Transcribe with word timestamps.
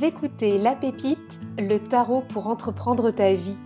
Écoutez 0.00 0.58
La 0.58 0.76
Pépite, 0.76 1.40
le 1.58 1.78
tarot 1.78 2.22
pour 2.28 2.46
entreprendre 2.46 3.10
ta 3.10 3.34
vie. 3.34 3.56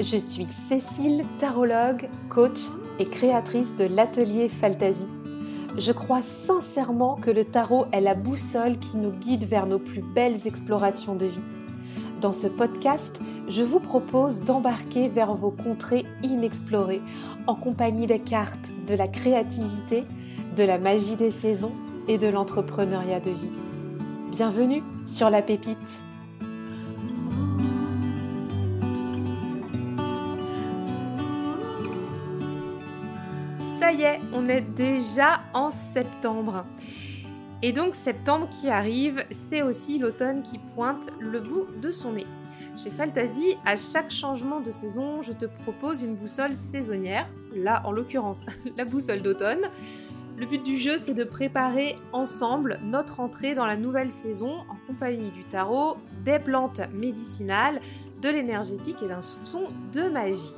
Je 0.00 0.16
suis 0.16 0.46
Cécile, 0.68 1.24
tarologue, 1.38 2.08
coach 2.28 2.58
et 2.98 3.04
créatrice 3.04 3.76
de 3.76 3.84
l'atelier 3.84 4.48
Fantasy. 4.48 5.06
Je 5.78 5.92
crois 5.92 6.22
sincèrement 6.22 7.14
que 7.14 7.30
le 7.30 7.44
tarot 7.44 7.86
est 7.92 8.00
la 8.00 8.14
boussole 8.14 8.78
qui 8.78 8.96
nous 8.96 9.12
guide 9.12 9.44
vers 9.44 9.66
nos 9.66 9.78
plus 9.78 10.02
belles 10.02 10.46
explorations 10.46 11.14
de 11.14 11.26
vie. 11.26 11.44
Dans 12.20 12.32
ce 12.32 12.48
podcast, 12.48 13.20
je 13.48 13.62
vous 13.62 13.80
propose 13.80 14.42
d'embarquer 14.42 15.06
vers 15.08 15.34
vos 15.34 15.52
contrées 15.52 16.04
inexplorées 16.24 17.02
en 17.46 17.54
compagnie 17.54 18.08
des 18.08 18.18
cartes 18.18 18.70
de 18.88 18.94
la 18.94 19.06
créativité, 19.06 20.04
de 20.56 20.64
la 20.64 20.78
magie 20.78 21.16
des 21.16 21.30
saisons 21.30 21.72
et 22.08 22.18
de 22.18 22.26
l'entrepreneuriat 22.26 23.20
de 23.20 23.30
vie. 23.30 23.65
Bienvenue 24.36 24.82
sur 25.06 25.30
la 25.30 25.40
pépite. 25.40 25.78
Ça 33.80 33.92
y 33.92 34.02
est, 34.02 34.20
on 34.34 34.46
est 34.50 34.60
déjà 34.60 35.40
en 35.54 35.70
septembre. 35.70 36.66
Et 37.62 37.72
donc 37.72 37.94
septembre 37.94 38.46
qui 38.50 38.68
arrive, 38.68 39.24
c'est 39.30 39.62
aussi 39.62 39.98
l'automne 39.98 40.42
qui 40.42 40.58
pointe 40.58 41.08
le 41.18 41.40
bout 41.40 41.64
de 41.80 41.90
son 41.90 42.12
nez. 42.12 42.26
Chez 42.76 42.90
Fantasy, 42.90 43.56
à 43.64 43.78
chaque 43.78 44.10
changement 44.10 44.60
de 44.60 44.70
saison, 44.70 45.22
je 45.22 45.32
te 45.32 45.46
propose 45.46 46.02
une 46.02 46.14
boussole 46.14 46.54
saisonnière, 46.54 47.26
là 47.54 47.80
en 47.86 47.90
l'occurrence 47.90 48.40
la 48.76 48.84
boussole 48.84 49.22
d'automne, 49.22 49.62
le 50.38 50.44
but 50.44 50.62
du 50.62 50.76
jeu, 50.76 50.98
c'est 50.98 51.14
de 51.14 51.24
préparer 51.24 51.94
ensemble 52.12 52.78
notre 52.82 53.20
entrée 53.20 53.54
dans 53.54 53.64
la 53.64 53.76
nouvelle 53.76 54.12
saison 54.12 54.64
en 54.68 54.76
compagnie 54.86 55.30
du 55.30 55.44
tarot, 55.44 55.96
des 56.24 56.38
plantes 56.38 56.82
médicinales, 56.92 57.80
de 58.20 58.28
l'énergétique 58.28 59.02
et 59.02 59.08
d'un 59.08 59.22
soupçon 59.22 59.68
de 59.92 60.02
magie. 60.08 60.52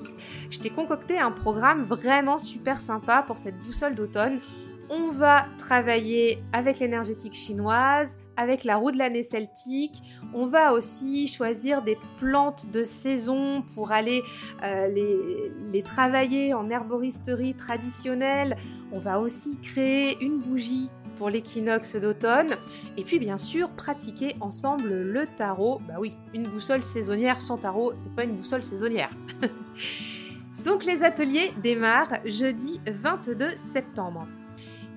Je 0.51 0.59
t'ai 0.59 0.71
concocté 0.71 1.19
un 1.19 1.31
programme 1.31 1.85
vraiment 1.85 2.39
super 2.39 2.81
sympa 2.81 3.23
pour 3.23 3.37
cette 3.37 3.59
boussole 3.61 3.95
d'automne. 3.95 4.41
On 4.91 5.11
va 5.11 5.47
travailler 5.59 6.43
avec 6.53 6.81
l'énergétique 6.81 7.35
chinoise, 7.35 8.17
avec 8.39 8.65
la 8.65 8.77
roue 8.77 8.93
de 8.93 8.97
l'année 8.97 9.25
celtique. 9.25 10.03
On 10.33 10.47
va 10.47 10.73
aussi 10.73 11.27
choisir 11.27 11.83
des 11.83 11.99
plantes 12.19 12.71
de 12.71 12.85
saison 12.85 13.63
pour 13.75 13.93
aller 13.93 14.23
euh, 14.63 14.89
les, 14.89 15.53
les, 15.73 15.83
travailler 15.83 16.55
en 16.55 16.71
herboristerie 16.71 17.55
traditionnelle. 17.55 18.57
On 18.93 18.99
va 18.99 19.21
aussi 19.21 19.59
créer 19.59 20.17
une 20.25 20.39
bougie 20.39 20.89
pour 21.19 21.29
l'équinoxe 21.29 21.97
d'automne. 21.97 22.55
Et 22.97 23.03
puis 23.03 23.19
bien 23.19 23.37
sûr, 23.37 23.69
pratiquer 23.71 24.37
ensemble 24.41 24.89
le 24.89 25.27
tarot. 25.27 25.81
Bah 25.89 25.95
oui, 25.99 26.15
une 26.33 26.45
boussole 26.45 26.85
saisonnière 26.85 27.41
sans 27.41 27.59
tarot, 27.59 27.93
c'est 27.95 28.15
pas 28.15 28.25
une 28.25 28.37
boussole 28.37 28.63
saisonnière. 28.63 29.11
Donc 30.65 30.85
les 30.85 31.03
ateliers 31.03 31.53
démarrent 31.63 32.21
jeudi 32.25 32.81
22 32.87 33.51
septembre. 33.51 34.27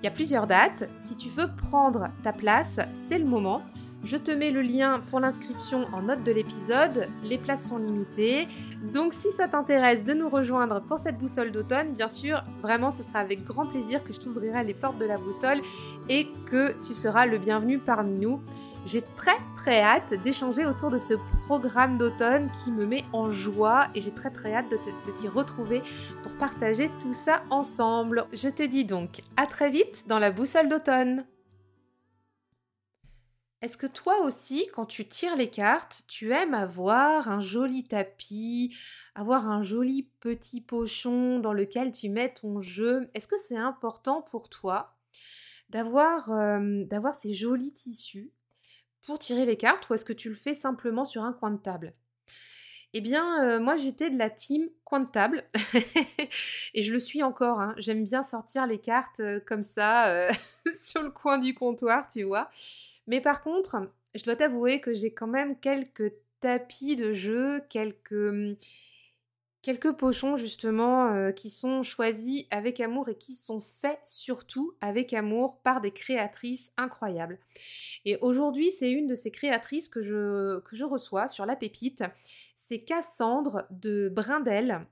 Il 0.02 0.06
y 0.06 0.08
a 0.08 0.12
plusieurs 0.12 0.48
dates. 0.48 0.90
Si 0.96 1.16
tu 1.16 1.30
veux 1.30 1.48
prendre 1.48 2.08
ta 2.24 2.34
place, 2.34 2.80
c'est 2.92 3.20
le 3.20 3.26
moment. 3.26 3.62
Je 4.04 4.18
te 4.18 4.32
mets 4.32 4.50
le 4.50 4.64
lien 4.64 5.00
pour 5.12 5.20
l'inscription 5.20 5.86
en 5.94 6.02
note 6.02 6.24
de 6.24 6.32
l'épisode. 6.32 7.08
Les 7.22 7.38
places 7.38 7.68
sont 7.70 7.78
limitées. 7.78 8.48
Donc 8.92 9.14
si 9.14 9.30
ça 9.30 9.48
t'intéresse 9.48 10.04
de 10.04 10.14
nous 10.14 10.28
rejoindre 10.28 10.82
pour 10.82 10.98
cette 10.98 11.20
boussole 11.20 11.52
d'automne, 11.52 11.94
bien 11.94 12.08
sûr, 12.08 12.44
vraiment 12.64 12.90
ce 12.90 13.04
sera 13.04 13.20
avec 13.20 13.44
grand 13.44 13.68
plaisir 13.68 14.04
que 14.04 14.12
je 14.12 14.20
t'ouvrirai 14.20 14.64
les 14.64 14.74
portes 14.74 14.98
de 14.98 15.06
la 15.06 15.20
boussole 15.20 15.62
et 16.10 16.28
que 16.48 16.74
tu 16.82 16.96
seras 16.96 17.28
le 17.28 17.38
bienvenu 17.38 17.78
parmi 17.78 18.16
nous. 18.16 18.42
J'ai 18.88 19.04
très 19.16 19.38
très 19.56 19.80
hâte 19.80 20.16
d'échanger 20.24 20.66
autour 20.66 20.90
de 20.90 20.98
ce 20.98 21.14
programme 21.46 22.00
d'automne 22.00 22.50
qui 22.64 22.72
me 22.72 22.86
met 22.86 23.04
en 23.14 23.30
joie 23.30 23.88
et 23.94 24.02
j'ai 24.02 24.12
très 24.12 24.32
très 24.32 24.56
hâte 24.56 24.72
de 24.72 25.12
t'y 25.12 25.28
retrouver 25.28 25.84
pour 26.24 26.32
partager 26.34 26.90
tout 27.00 27.14
ça 27.14 27.44
ensemble. 27.52 28.26
Je 28.34 28.50
te 28.50 28.64
dis 28.64 28.84
donc 28.84 29.22
à 29.38 29.46
très 29.46 29.70
vite 29.70 30.06
dans 30.08 30.18
la 30.18 30.32
boussole 30.32 30.68
d'automne. 30.68 31.26
Est-ce 33.62 33.78
que 33.78 33.86
toi 33.86 34.22
aussi, 34.22 34.68
quand 34.74 34.88
tu 34.88 35.08
tires 35.08 35.36
les 35.36 35.48
cartes, 35.48 36.04
tu 36.08 36.32
aimes 36.32 36.56
avoir 36.56 37.30
un 37.30 37.40
joli 37.40 37.84
tapis, 37.84 38.76
avoir 39.14 39.48
un 39.48 39.62
joli 39.62 40.10
petit 40.20 40.62
pochon 40.62 41.38
dans 41.38 41.54
lequel 41.54 41.92
tu 41.92 42.10
mets 42.10 42.34
ton 42.34 42.60
jeu? 42.60 43.08
Est-ce 43.14 43.28
que 43.28 43.38
c'est 43.38 43.58
important 43.58 44.24
pour 44.24 44.50
toi 44.50 44.98
d'avoir 45.70 46.32
euh, 46.32 46.84
ces 47.20 47.36
jolis 47.36 47.74
tissus? 47.74 48.32
Pour 49.06 49.20
tirer 49.20 49.46
les 49.46 49.58
cartes 49.58 49.90
ou 49.90 49.94
est-ce 49.94 50.06
que 50.06 50.14
tu 50.14 50.30
le 50.30 50.36
fais 50.36 50.54
simplement 50.54 51.06
sur 51.06 51.24
un 51.24 51.34
coin 51.34 51.52
de 51.52 51.58
table? 51.58 51.94
Eh 52.94 53.00
bien, 53.00 53.46
euh, 53.46 53.60
moi 53.60 53.78
j'étais 53.78 54.10
de 54.10 54.18
la 54.18 54.30
team 54.30 54.68
coin 54.84 55.00
de 55.00 55.10
table 55.10 55.46
et 56.74 56.84
je 56.84 56.92
le 56.92 57.00
suis 57.00 57.24
encore. 57.24 57.62
Hein. 57.62 57.74
J'aime 57.78 58.04
bien 58.04 58.22
sortir 58.22 58.68
les 58.68 58.80
cartes 58.80 59.22
euh, 59.22 59.40
comme 59.40 59.64
ça 59.64 60.08
euh, 60.08 60.30
sur 60.84 61.02
le 61.02 61.10
coin 61.10 61.38
du 61.38 61.54
comptoir, 61.54 62.08
tu 62.10 62.24
vois. 62.24 62.50
Mais 63.08 63.22
par 63.22 63.42
contre, 63.42 63.90
je 64.14 64.24
dois 64.24 64.36
t'avouer 64.36 64.82
que 64.82 64.94
j'ai 64.94 65.14
quand 65.14 65.28
même 65.28 65.58
quelques 65.58 66.14
tapis 66.42 66.98
de 66.98 67.14
jeu, 67.14 67.62
quelques 67.70 68.12
hum, 68.12 68.56
quelques 69.62 69.92
pochons 69.94 70.38
justement 70.38 71.12
euh, 71.14 71.32
qui 71.32 71.50
sont 71.50 71.84
choisis 71.84 72.46
avec 72.52 72.80
amour 72.80 73.10
et 73.10 73.16
qui 73.16 73.34
sont 73.34 73.60
faits 73.60 74.00
surtout 74.06 74.76
avec 74.82 75.14
amour 75.14 75.60
par 75.62 75.82
des 75.82 75.92
créatrices 75.92 76.72
incroyables. 76.78 77.40
Et 78.06 78.18
aujourd'hui, 78.18 78.72
c'est 78.72 78.92
une 78.92 79.08
de 79.08 79.16
ces 79.16 79.32
créatrices 79.32 79.90
que 79.90 80.02
je, 80.02 80.60
que 80.60 80.76
je 80.76 80.86
reçois 80.86 81.28
sur 81.28 81.46
la 81.46 81.56
pépite. 81.56 82.04
C'est 82.56 82.84
Cassandre 82.84 83.66
de 83.70 84.10
Brindel 84.10 84.88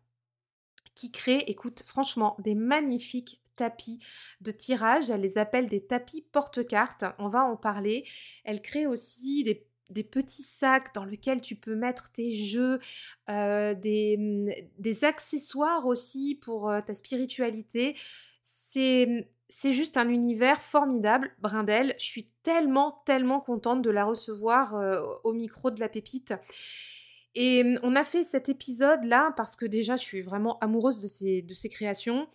qui 0.96 1.12
crée, 1.12 1.44
écoute, 1.47 1.81
franchement, 1.86 2.36
des 2.40 2.56
magnifiques 2.56 3.41
tapis 3.56 4.00
de 4.41 4.51
tirage. 4.51 5.09
Elle 5.09 5.22
les 5.22 5.38
appelle 5.38 5.68
des 5.68 5.86
tapis 5.86 6.22
porte-cartes. 6.22 7.06
On 7.19 7.30
va 7.30 7.44
en 7.44 7.57
parler. 7.57 8.06
Elle 8.44 8.62
crée 8.62 8.88
aussi 8.88 9.44
des 9.44 9.69
des 9.90 10.04
petits 10.04 10.44
sacs 10.44 10.94
dans 10.94 11.06
lesquels 11.06 11.42
tu 11.42 11.56
peux 11.56 11.76
mettre 11.76 12.12
tes 12.12 12.34
jeux, 12.34 12.80
euh, 13.30 13.74
mmh, 13.74 14.52
des, 14.78 15.04
accessoires 15.04 15.86
aussi 15.86 16.40
pour 16.42 16.70
euh, 16.70 16.82
ta 16.82 16.94
spiritualité. 16.94 17.96
C'est, 18.44 19.30
c'est 19.48 19.74
juste 19.74 19.98
un 19.98 20.10
univers 20.10 20.62
formidable, 20.62 21.32
Brindel. 21.40 21.94
Je 22.00 22.06
suis 22.06 22.30
tellement, 22.44 23.02
tellement 23.06 23.40
contente 23.40 23.82
de 23.82 23.90
la 23.90 24.06
recevoir 24.06 24.76
euh, 24.76 25.02
au 25.24 25.34
micro 25.34 25.72
de 25.72 25.80
la 25.80 25.90
pépite. 25.90 26.34
Et 27.36 27.64
mmh, 27.64 27.80
on 27.84 27.96
a 27.96 28.04
fait 28.04 28.24
cet 28.24 28.50
épisode-là 28.50 29.34
parce 29.38 29.56
que 29.56 29.66
déjà, 29.66 29.98
je 29.98 30.04
suis 30.04 30.22
vraiment 30.22 30.60
amoureuse 30.60 31.00
de 31.00 31.08
ces, 31.08 31.42
de 31.42 31.54
ces 31.54 31.70
créations. 31.70 32.28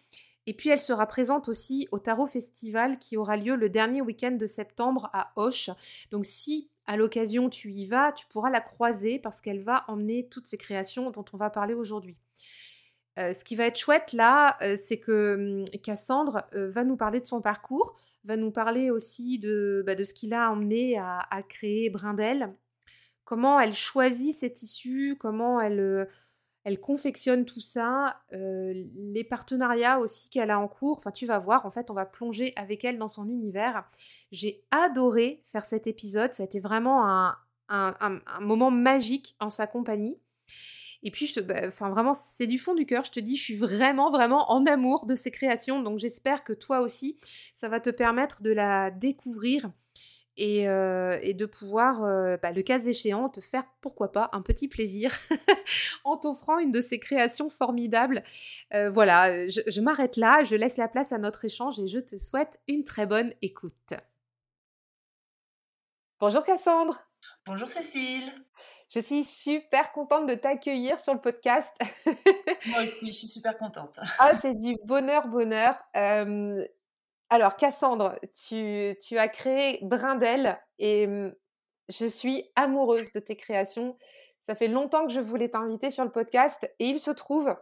Et 0.47 0.53
puis 0.53 0.69
elle 0.69 0.81
sera 0.81 1.07
présente 1.07 1.49
aussi 1.49 1.89
au 1.91 1.99
Tarot 1.99 2.27
Festival 2.27 2.99
qui 2.99 3.17
aura 3.17 3.37
lieu 3.37 3.57
le 3.57 3.71
dernier 3.71 4.03
week-end 4.03 4.33
de 4.33 4.47
septembre 4.47 5.09
à 5.13 5.33
Auch. 5.37 5.71
Donc 6.11 6.27
si 6.27 6.71
à 6.87 6.97
l'occasion 6.97 7.49
tu 7.49 7.73
y 7.73 7.87
vas, 7.87 8.13
tu 8.13 8.27
pourras 8.27 8.51
la 8.51 8.61
croiser 8.61 9.19
parce 9.19 9.41
qu'elle 9.41 9.63
va 9.63 9.85
emmener 9.89 10.29
toutes 10.29 10.47
ces 10.47 10.59
créations 10.59 11.11
dont 11.11 11.25
on 11.33 11.37
va 11.37 11.51
parler 11.51 11.75
aujourd'hui. 11.75 12.17
Euh, 13.19 13.33
ce 13.33 13.45
qui 13.45 13.55
va 13.55 13.67
être 13.67 13.79
chouette 13.79 14.13
là, 14.13 14.57
euh, 14.63 14.77
c'est 14.83 14.99
que 14.99 15.63
hum, 15.63 15.65
Cassandre 15.83 16.43
euh, 16.55 16.69
va 16.69 16.85
nous 16.85 16.97
parler 16.97 17.21
de 17.21 17.27
son 17.27 17.41
parcours, 17.41 17.97
va 18.25 18.37
nous 18.37 18.51
parler 18.51 18.91
aussi 18.91 19.39
de, 19.39 19.85
bah, 19.87 19.95
de 19.95 20.03
ce 20.03 20.15
qui 20.15 20.27
l'a 20.27 20.51
emmené 20.51 20.99
à, 20.99 21.21
à, 21.31 21.43
créer 21.43 21.91
Brindel, 21.91 22.53
comment 23.25 23.61
elle 23.61 23.75
choisit 23.75 24.35
ses 24.37 24.53
tissus, 24.53 25.17
comment 25.19 25.61
elle 25.61 26.09
elle 26.65 26.81
confectionne 26.81 27.45
tout 27.45 27.61
ça, 27.61 28.23
euh, 28.33 28.73
les 28.95 29.23
partenariats 29.23 30.01
aussi 30.01 30.31
qu'elle 30.31 30.51
a 30.51 30.59
en 30.59 30.67
cours. 30.67 30.97
Enfin, 30.97 31.11
tu 31.11 31.27
vas 31.27 31.39
voir, 31.39 31.67
en 31.67 31.71
fait, 31.71 31.91
on 31.91 31.95
va 31.95 32.07
plonger 32.07 32.55
avec 32.57 32.85
elle 32.85 32.97
dans 32.97 33.09
son 33.09 33.29
univers. 33.29 33.85
J'ai 34.33 34.65
adoré 34.71 35.43
faire 35.45 35.67
cet 35.67 35.87
épisode. 35.87 36.33
Ça 36.33 36.43
a 36.43 36.47
été 36.47 36.61
vraiment 36.61 37.07
un, 37.07 38.21
moment 38.41 38.71
magique 38.71 39.37
en 39.41 39.51
sa 39.51 39.67
compagnie. 39.67 40.19
Et 41.03 41.11
puis, 41.11 41.31
bah, 41.47 41.69
vraiment, 41.69 42.15
c'est 42.15 42.47
du 42.47 42.59
fond 42.59 42.75
du 42.75 42.87
cœur. 42.87 43.05
Je 43.05 43.13
te 43.13 43.21
dis, 43.21 43.37
je 43.37 43.43
suis 43.43 43.57
vraiment, 43.57 44.11
vraiment 44.11 44.51
en 44.51 44.65
amour 44.65 45.05
de 45.05 45.15
ses 45.15 45.31
créations. 45.31 45.83
Donc, 45.83 45.99
j'espère 45.99 46.45
que 46.45 46.55
toi 46.55 46.81
aussi, 46.81 47.19
ça 47.53 47.69
va 47.69 47.79
te 47.79 47.91
permettre 47.91 48.43
de 48.43 48.51
la 48.51 48.91
découvrir 48.91 49.71
et, 50.37 50.65
de 50.65 51.47
pouvoir, 51.47 52.01
bah, 52.43 52.53
le 52.53 52.63
cas 52.63 52.79
échéant, 52.79 53.29
te 53.29 53.41
faire, 53.41 53.65
pourquoi 53.81 54.13
pas, 54.13 54.31
un 54.33 54.43
petit 54.43 54.69
plaisir 54.69 55.13
en 56.05 56.17
t'offrant 56.17 56.59
une 56.59 56.71
de 56.71 56.81
ces 56.81 56.99
créations 56.99 57.51
formidables. 57.51 58.23
voilà, 58.91 59.49
je, 59.49 59.61
je 59.67 59.81
m'arrête 59.81 60.17
là, 60.17 60.45
je 60.45 60.57
laisse 60.57 60.77
la 60.77 60.89
place 60.89 61.13
à 61.13 61.19
notre 61.19 61.45
échange 61.45 61.79
et 61.81 61.89
je 61.89 61.99
te 61.99 62.17
souhaite 62.17 62.61
une 62.69 62.85
très 62.85 63.07
bonne 63.07 63.33
écoute. 63.43 63.95
Bonjour 66.21 66.45
Cassandre. 66.45 67.07
Bonjour 67.45 67.69
Cécile. 67.69 68.33
Je 68.89 69.01
suis 69.01 69.25
super 69.25 69.93
contente 69.93 70.27
de 70.27 70.35
t'accueillir 70.35 71.01
sur 71.01 71.13
le 71.13 71.21
podcast. 71.21 71.71
Moi 72.07 72.83
aussi, 72.85 73.09
je 73.09 73.13
suis 73.13 73.29
super 73.29 73.59
contente. 73.59 73.99
ah, 74.19 74.33
c'est 74.41 74.55
du 74.55 74.77
bonheur, 74.85 75.29
bonheur. 75.29 75.75
Alors, 77.31 77.57
Cassandre, 77.57 78.19
tu, 78.47 79.19
as 79.19 79.29
créé 79.29 79.79
Brindel 79.83 80.59
et 80.79 81.09
je 81.89 82.07
suis 82.07 82.45
amoureuse 82.55 83.13
de 83.13 83.21
tes 83.21 83.37
créations. 83.37 83.97
Ça 84.43 84.55
fait 84.55 84.69
longtemps 84.69 85.07
que 85.07 85.13
je 85.13 85.21
voulais 85.21 85.49
t'inviter 85.49 85.91
sur 85.91 86.05
le 86.05 86.11
podcast 86.11 86.71
et 86.79 86.85
il 86.85 86.99
se 86.99 87.11
trouve 87.11 87.57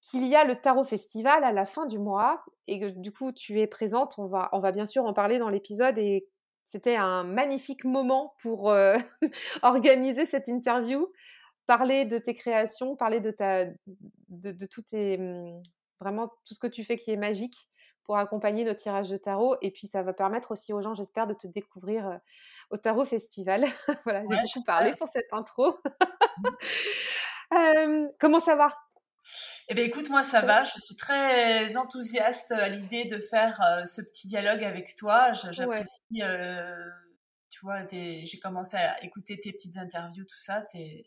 qu'il 0.00 0.26
y 0.26 0.34
a 0.34 0.44
le 0.44 0.56
Tarot 0.56 0.84
Festival 0.84 1.44
à 1.44 1.52
la 1.52 1.66
fin 1.66 1.86
du 1.86 1.98
mois 1.98 2.44
et 2.66 2.80
que 2.80 2.86
du 2.86 3.12
coup 3.12 3.30
tu 3.30 3.60
es 3.60 3.66
présente. 3.66 4.18
On 4.18 4.26
va, 4.26 4.72
bien 4.72 4.86
sûr 4.86 5.04
en 5.04 5.12
parler 5.12 5.38
dans 5.38 5.50
l'épisode 5.50 5.98
et 5.98 6.26
c'était 6.64 6.96
un 6.96 7.24
magnifique 7.24 7.84
moment 7.84 8.34
pour 8.40 8.74
organiser 9.62 10.24
cette 10.26 10.48
interview, 10.48 11.12
parler 11.66 12.06
de 12.06 12.18
tes 12.18 12.34
créations, 12.34 12.96
parler 12.96 13.20
de 13.20 13.30
ta, 13.30 13.66
de 14.28 14.66
tout 14.66 14.82
tes, 14.82 15.18
mmh, 15.18 15.62
vraiment 16.00 16.28
tout 16.46 16.54
ce 16.54 16.58
que 16.58 16.66
tu 16.66 16.84
fais 16.84 16.96
qui 16.96 17.10
est 17.10 17.16
magique 17.16 17.68
pour 18.04 18.16
accompagner 18.16 18.64
nos 18.64 18.74
tirages 18.74 19.10
de 19.10 19.16
tarot. 19.16 19.56
Et 19.62 19.70
puis, 19.70 19.86
ça 19.86 20.02
va 20.02 20.12
permettre 20.12 20.50
aussi 20.50 20.72
aux 20.72 20.82
gens, 20.82 20.94
j'espère, 20.94 21.26
de 21.26 21.34
te 21.34 21.46
découvrir 21.46 22.08
euh, 22.08 22.16
au 22.70 22.76
Tarot 22.76 23.04
Festival. 23.04 23.64
voilà, 24.04 24.22
j'ai 24.28 24.36
beaucoup 24.36 24.64
parlé 24.66 24.94
pour 24.94 25.08
cette 25.08 25.32
intro. 25.32 25.78
euh, 27.54 28.08
comment 28.18 28.40
ça 28.40 28.56
va? 28.56 28.76
Eh 29.68 29.74
bien, 29.74 29.84
écoute, 29.84 30.10
moi, 30.10 30.22
ça 30.22 30.40
va. 30.40 30.64
Je 30.64 30.78
suis 30.78 30.96
très 30.96 31.76
enthousiaste 31.76 32.52
à 32.52 32.68
l'idée 32.68 33.04
de 33.04 33.18
faire 33.18 33.60
euh, 33.62 33.84
ce 33.84 34.02
petit 34.02 34.28
dialogue 34.28 34.64
avec 34.64 34.94
toi. 34.96 35.32
J'apprécie, 35.32 36.22
euh, 36.22 36.90
tu 37.48 37.60
vois, 37.62 37.86
j'ai 37.88 38.38
commencé 38.42 38.76
à 38.76 39.02
écouter 39.04 39.38
tes 39.40 39.52
petites 39.52 39.76
interviews, 39.76 40.24
tout 40.24 40.38
ça. 40.38 40.60
C'est, 40.60 41.04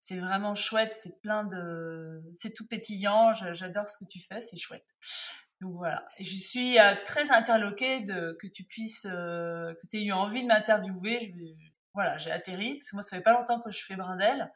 c'est 0.00 0.18
vraiment 0.18 0.54
chouette. 0.54 0.96
C'est 0.98 1.20
plein 1.20 1.44
de, 1.44 2.22
c'est 2.34 2.54
tout 2.54 2.66
pétillant. 2.66 3.32
J'adore 3.32 3.88
ce 3.88 3.98
que 3.98 4.08
tu 4.08 4.20
fais. 4.20 4.40
C'est 4.40 4.56
chouette. 4.56 4.86
Donc 5.60 5.74
voilà. 5.76 6.06
je 6.20 6.36
suis 6.36 6.78
euh, 6.78 6.94
très 7.04 7.32
interloquée 7.32 8.00
de 8.00 8.36
que 8.40 8.46
tu 8.46 8.64
puisses, 8.64 9.02
que 9.02 9.86
tu 9.90 9.98
aies 9.98 10.04
eu 10.04 10.12
envie 10.12 10.42
de 10.42 10.48
m'interviewer. 10.48 11.34
Voilà, 11.94 12.16
j'ai 12.18 12.30
atterri 12.30 12.78
parce 12.78 12.90
que 12.90 12.96
moi, 12.96 13.02
ça 13.02 13.16
fait 13.16 13.22
pas 13.22 13.32
longtemps 13.32 13.60
que 13.60 13.70
je 13.70 13.84
fais 13.84 13.96
Brindel. 13.96 14.52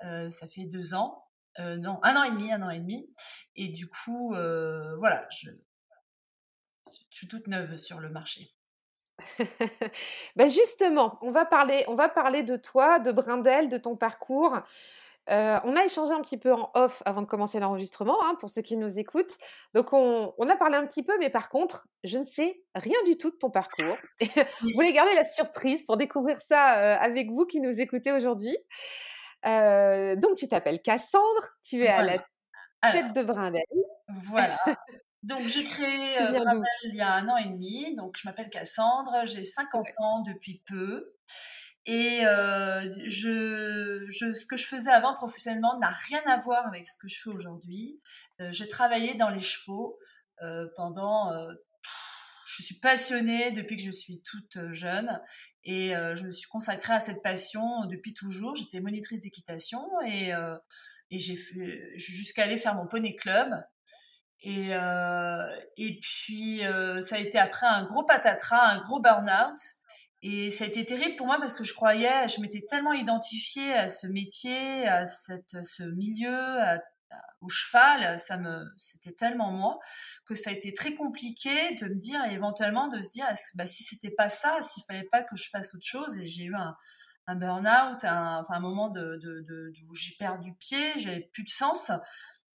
ça 0.00 0.46
fait 0.48 0.64
deux 0.64 0.94
ans. 0.94 1.22
Euh, 1.58 1.76
non, 1.76 1.98
un 2.02 2.16
an 2.16 2.24
et 2.24 2.30
demi, 2.30 2.52
un 2.52 2.62
an 2.62 2.70
et 2.70 2.78
demi. 2.78 3.12
Et 3.56 3.68
du 3.68 3.88
coup, 3.88 4.34
euh, 4.34 4.96
voilà, 4.96 5.26
je, 5.30 5.50
suis 7.10 7.28
toute 7.28 7.46
neuve 7.46 7.76
sur 7.76 8.00
le 8.00 8.08
marché. 8.08 8.54
ben 10.36 10.48
justement, 10.48 11.18
on 11.20 11.30
va, 11.30 11.44
parler, 11.44 11.84
on 11.88 11.94
va 11.94 12.08
parler 12.08 12.42
de 12.42 12.56
toi, 12.56 12.98
de 12.98 13.12
Brindel, 13.12 13.68
de 13.68 13.76
ton 13.76 13.96
parcours. 13.96 14.58
Euh, 15.30 15.60
on 15.64 15.76
a 15.76 15.84
échangé 15.84 16.12
un 16.12 16.20
petit 16.20 16.36
peu 16.36 16.52
en 16.52 16.70
off 16.74 17.02
avant 17.06 17.22
de 17.22 17.26
commencer 17.26 17.60
l'enregistrement, 17.60 18.16
hein, 18.24 18.34
pour 18.40 18.48
ceux 18.48 18.62
qui 18.62 18.76
nous 18.76 18.98
écoutent. 18.98 19.36
Donc, 19.72 19.92
on, 19.92 20.34
on, 20.36 20.48
a 20.48 20.56
parlé 20.56 20.76
un 20.76 20.86
petit 20.86 21.02
peu, 21.02 21.16
mais 21.20 21.30
par 21.30 21.48
contre, 21.48 21.86
je 22.02 22.18
ne 22.18 22.24
sais 22.24 22.62
rien 22.74 22.96
du 23.06 23.16
tout 23.16 23.30
de 23.30 23.36
ton 23.36 23.50
parcours. 23.50 23.96
Vous 24.60 24.70
voulez 24.74 24.92
garder 24.92 25.14
la 25.14 25.24
surprise 25.24 25.84
pour 25.84 25.96
découvrir 25.96 26.40
ça 26.40 26.62
avec 26.98 27.30
vous 27.30 27.46
qui 27.46 27.60
nous 27.60 27.80
écoutez 27.80 28.10
aujourd'hui. 28.10 28.56
Euh, 29.46 30.16
donc, 30.16 30.36
tu 30.36 30.48
t'appelles 30.48 30.80
Cassandre, 30.80 31.56
tu 31.64 31.82
es 31.84 31.88
à 31.88 32.02
la 32.02 32.92
tête 32.92 33.12
de 33.12 33.22
Brindel. 33.22 33.62
Voilà. 34.08 34.58
Donc, 35.22 35.40
j'ai 35.42 35.64
créé 35.64 36.20
euh, 36.20 36.32
Brindel 36.32 36.64
il 36.84 36.96
y 36.96 37.00
a 37.00 37.12
un 37.14 37.28
an 37.28 37.36
et 37.36 37.48
demi. 37.48 37.94
Donc, 37.94 38.16
je 38.16 38.26
m'appelle 38.26 38.50
Cassandre, 38.50 39.24
j'ai 39.24 39.44
50 39.44 39.86
ans 39.98 40.20
depuis 40.20 40.62
peu. 40.66 41.14
Et 41.86 42.24
euh, 42.24 42.94
je, 43.06 44.06
ce 44.10 44.46
que 44.46 44.56
je 44.56 44.66
faisais 44.66 44.90
avant 44.90 45.14
professionnellement 45.14 45.78
n'a 45.80 45.90
rien 45.90 46.22
à 46.26 46.38
voir 46.40 46.66
avec 46.66 46.86
ce 46.86 46.96
que 46.96 47.08
je 47.08 47.20
fais 47.20 47.30
aujourd'hui. 47.30 48.00
j'ai 48.50 48.68
travaillé 48.68 49.14
dans 49.14 49.30
les 49.30 49.42
chevaux 49.42 49.98
pendant 50.76 51.32
je 52.56 52.62
suis 52.62 52.74
passionnée 52.74 53.52
depuis 53.52 53.76
que 53.76 53.82
je 53.82 53.90
suis 53.90 54.20
toute 54.22 54.56
euh, 54.56 54.72
jeune 54.72 55.20
et 55.64 55.96
euh, 55.96 56.14
je 56.14 56.24
me 56.24 56.30
suis 56.30 56.48
consacrée 56.48 56.92
à 56.92 57.00
cette 57.00 57.22
passion 57.22 57.86
depuis 57.86 58.12
toujours. 58.14 58.54
J'étais 58.54 58.80
monitrice 58.80 59.20
d'équitation 59.20 59.82
et, 60.04 60.34
euh, 60.34 60.56
et 61.10 61.18
j'ai 61.18 61.38
jusqu'à 61.96 62.44
aller 62.44 62.58
faire 62.58 62.74
mon 62.74 62.86
poney 62.86 63.16
club. 63.16 63.48
Et, 64.44 64.70
et 64.70 66.00
puis 66.02 66.62
ça 67.00 67.14
a 67.14 67.18
été 67.20 67.38
après 67.38 67.68
un 67.68 67.84
gros 67.84 68.04
patatras, 68.04 68.72
un 68.72 68.80
gros 68.80 68.98
burn-out. 69.00 69.56
Et 70.22 70.50
ça 70.52 70.64
a 70.64 70.68
été 70.68 70.86
terrible 70.86 71.16
pour 71.16 71.26
moi 71.26 71.38
parce 71.38 71.58
que 71.58 71.64
je 71.64 71.74
croyais, 71.74 72.28
je 72.28 72.40
m'étais 72.40 72.64
tellement 72.68 72.92
identifiée 72.92 73.72
à 73.72 73.88
ce 73.88 74.06
métier, 74.06 74.86
à 74.86 75.04
cette, 75.04 75.64
ce 75.64 75.82
milieu, 75.82 76.60
à 76.60 76.78
au 77.40 77.48
cheval, 77.48 78.18
ça 78.18 78.36
me, 78.36 78.64
c'était 78.76 79.12
tellement 79.12 79.50
moi 79.50 79.78
que 80.24 80.34
ça 80.34 80.50
a 80.50 80.52
été 80.52 80.72
très 80.74 80.94
compliqué 80.94 81.74
de 81.74 81.86
me 81.86 81.94
dire 81.94 82.24
et 82.24 82.34
éventuellement 82.34 82.88
de 82.88 83.02
se 83.02 83.10
dire, 83.10 83.26
bah, 83.54 83.66
si 83.66 83.82
c'était 83.82 84.10
pas 84.10 84.28
ça, 84.28 84.62
s'il 84.62 84.84
fallait 84.84 85.08
pas 85.10 85.22
que 85.22 85.36
je 85.36 85.48
fasse 85.50 85.74
autre 85.74 85.86
chose, 85.86 86.16
et 86.18 86.26
j'ai 86.26 86.44
eu 86.44 86.54
un, 86.54 87.34
burn-out, 87.34 88.04
un, 88.04 88.40
enfin, 88.40 88.54
un 88.54 88.60
moment 88.60 88.90
de, 88.90 89.18
où 89.88 89.94
j'ai 89.94 90.14
perdu 90.18 90.54
pied, 90.58 90.98
j'avais 90.98 91.28
plus 91.32 91.44
de 91.44 91.50
sens. 91.50 91.90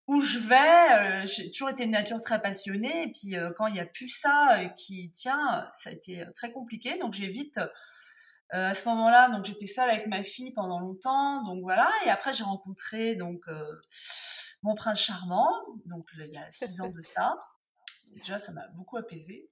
Où 0.08 0.22
je 0.22 0.40
vais, 0.40 1.24
euh, 1.24 1.26
j'ai 1.26 1.52
toujours 1.52 1.70
été 1.70 1.86
de 1.86 1.92
nature 1.92 2.22
très 2.22 2.42
passionnée, 2.42 3.04
et 3.04 3.12
puis 3.12 3.36
euh, 3.36 3.52
quand 3.58 3.68
il 3.68 3.76
y 3.76 3.80
a 3.82 3.86
plus 3.86 4.08
ça 4.08 4.60
euh, 4.60 4.70
qui 4.70 5.12
tient, 5.12 5.68
ça 5.74 5.90
a 5.90 5.94
été 5.94 6.24
très 6.34 6.52
compliqué. 6.54 6.98
Donc 6.98 7.14
j'ai 7.14 7.28
vite 7.28 7.60
à 8.52 8.74
ce 8.74 8.88
moment-là, 8.88 9.28
donc 9.28 9.44
j'étais 9.44 9.66
seule 9.66 9.90
avec 9.90 10.08
ma 10.08 10.24
fille 10.24 10.54
pendant 10.54 10.80
longtemps, 10.80 11.44
donc 11.44 11.62
voilà. 11.62 11.92
Et 12.06 12.10
après 12.10 12.32
j'ai 12.32 12.44
rencontré 12.44 13.16
donc 13.16 13.44
mon 14.64 14.74
prince 14.74 15.02
charmant, 15.02 15.52
donc 15.86 16.08
il 16.18 16.32
y 16.32 16.38
a 16.38 16.50
six 16.52 16.80
ans 16.80 16.90
de 16.90 17.02
ça. 17.02 17.36
Déjà, 18.16 18.40
ça 18.40 18.52
m'a 18.52 18.68
beaucoup 18.76 18.98
apaisé. 18.98 19.50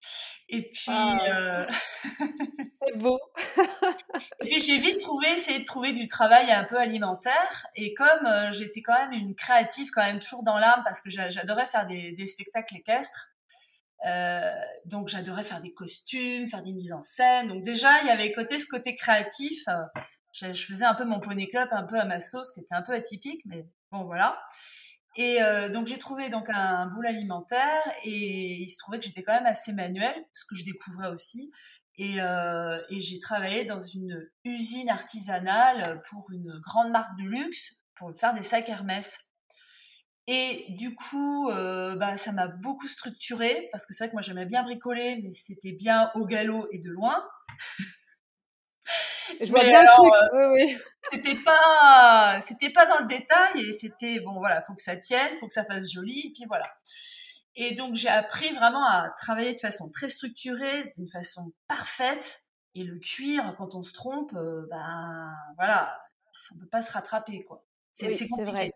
Et 0.47 0.69
puis, 0.69 0.85
ah. 0.89 1.19
euh, 1.27 1.65
c'est 2.87 2.97
beau. 2.97 3.19
et 4.41 4.45
puis 4.45 4.59
j'ai 4.59 4.77
vite 4.77 4.99
trouvé, 5.01 5.27
essayé 5.31 5.59
de 5.59 5.65
trouver 5.65 5.91
du 5.91 6.07
travail 6.07 6.51
un 6.51 6.63
peu 6.63 6.77
alimentaire. 6.77 7.67
Et 7.75 7.93
comme 7.93 8.25
euh, 8.25 8.51
j'étais 8.51 8.81
quand 8.81 8.97
même 8.97 9.13
une 9.13 9.35
créative, 9.35 9.89
quand 9.91 10.03
même 10.03 10.19
toujours 10.19 10.43
dans 10.43 10.57
l'âme, 10.57 10.81
parce 10.83 11.01
que 11.01 11.09
j'adorais 11.09 11.65
faire 11.65 11.85
des, 11.85 12.25
spectacles 12.25 12.77
équestres. 12.77 13.31
Euh, 14.05 14.53
donc 14.85 15.07
j'adorais 15.07 15.43
faire 15.43 15.61
des 15.61 15.73
costumes, 15.73 16.47
faire 16.47 16.61
des 16.61 16.73
mises 16.73 16.93
en 16.93 17.01
scène. 17.01 17.47
Donc 17.47 17.63
déjà, 17.63 18.01
il 18.01 18.07
y 18.07 18.11
avait 18.11 18.31
côté 18.33 18.59
ce 18.59 18.67
côté 18.67 18.95
créatif. 18.95 19.63
je, 20.33 20.53
je 20.53 20.65
faisais 20.65 20.85
un 20.85 20.93
peu 20.93 21.05
mon 21.05 21.19
poney 21.19 21.47
club, 21.47 21.69
un 21.71 21.83
peu 21.83 21.99
à 21.99 22.05
ma 22.05 22.19
sauce, 22.19 22.51
qui 22.53 22.59
était 22.59 22.75
un 22.75 22.83
peu 22.83 22.93
atypique, 22.93 23.41
mais 23.45 23.65
bon 23.91 24.03
voilà. 24.03 24.39
Et 25.15 25.41
euh, 25.41 25.69
donc 25.69 25.87
j'ai 25.87 25.97
trouvé 25.97 26.29
donc 26.29 26.49
un 26.49 26.87
boule 26.87 27.07
alimentaire 27.07 27.81
et 28.03 28.61
il 28.61 28.69
se 28.69 28.77
trouvait 28.77 28.99
que 28.99 29.05
j'étais 29.05 29.23
quand 29.23 29.33
même 29.33 29.45
assez 29.45 29.71
manuel, 29.71 30.13
ce 30.33 30.43
que 30.45 30.55
je 30.55 30.65
découvrais 30.65 31.09
aussi. 31.09 31.51
Et, 31.97 32.21
euh, 32.21 32.77
j'ai 32.89 33.19
travaillé 33.19 33.63
dans 33.63 33.79
une 33.79 34.29
usine 34.43 34.89
artisanale 34.89 36.01
pour 36.09 36.29
une 36.33 36.59
grande 36.59 36.91
marque 36.91 37.17
de 37.17 37.23
luxe 37.23 37.79
pour 37.95 38.11
faire 38.17 38.33
des 38.33 38.41
sacs 38.41 38.67
Hermès. 38.67 39.19
Et 40.27 40.65
du 40.77 40.95
coup, 40.95 41.49
euh, 41.49 41.95
bah, 41.95 42.17
ça 42.17 42.31
m'a 42.33 42.47
beaucoup 42.47 42.87
structuré 42.87 43.69
parce 43.71 43.85
que 43.85 43.93
c'est 43.93 44.05
vrai 44.05 44.09
que 44.09 44.15
moi 44.15 44.21
j'aimais 44.21 44.45
bien 44.45 44.63
bricoler, 44.63 45.21
mais 45.23 45.31
c'était 45.31 45.71
bien 45.71 46.11
au 46.15 46.25
galop 46.25 46.67
et 46.71 46.79
de 46.79 46.89
loin. 46.89 47.23
Je 49.41 49.49
vois 49.49 49.63
bien 49.63 49.79
alors, 49.79 50.05
euh, 50.05 50.53
oui, 50.53 50.63
oui. 50.63 50.77
C'était 51.11 51.35
pas, 51.43 52.39
c'était 52.41 52.69
pas 52.69 52.85
dans 52.85 52.99
le 52.99 53.07
détail 53.07 53.61
et 53.61 53.73
c'était 53.73 54.19
bon 54.19 54.39
voilà, 54.39 54.61
faut 54.63 54.73
que 54.73 54.81
ça 54.81 54.97
tienne, 54.97 55.37
faut 55.39 55.47
que 55.47 55.53
ça 55.53 55.65
fasse 55.65 55.91
joli 55.91 56.27
et 56.27 56.33
puis 56.33 56.45
voilà. 56.47 56.67
Et 57.55 57.73
donc 57.73 57.95
j'ai 57.95 58.09
appris 58.09 58.53
vraiment 58.53 58.85
à 58.85 59.11
travailler 59.17 59.53
de 59.53 59.59
façon 59.59 59.89
très 59.89 60.09
structurée, 60.09 60.93
d'une 60.97 61.07
façon 61.07 61.53
parfaite. 61.67 62.41
Et 62.77 62.83
le 62.83 62.99
cuir, 62.99 63.55
quand 63.57 63.73
on 63.73 63.81
se 63.81 63.93
trompe, 63.93 64.33
euh, 64.33 64.67
ben 64.69 65.31
voilà, 65.55 65.97
on 66.53 66.59
peut 66.59 66.67
pas 66.67 66.81
se 66.81 66.91
rattraper 66.91 67.43
quoi. 67.45 67.65
C'est 67.93 68.07
oui, 68.07 68.27
compliqué. 68.27 68.51
Vrai. 68.51 68.71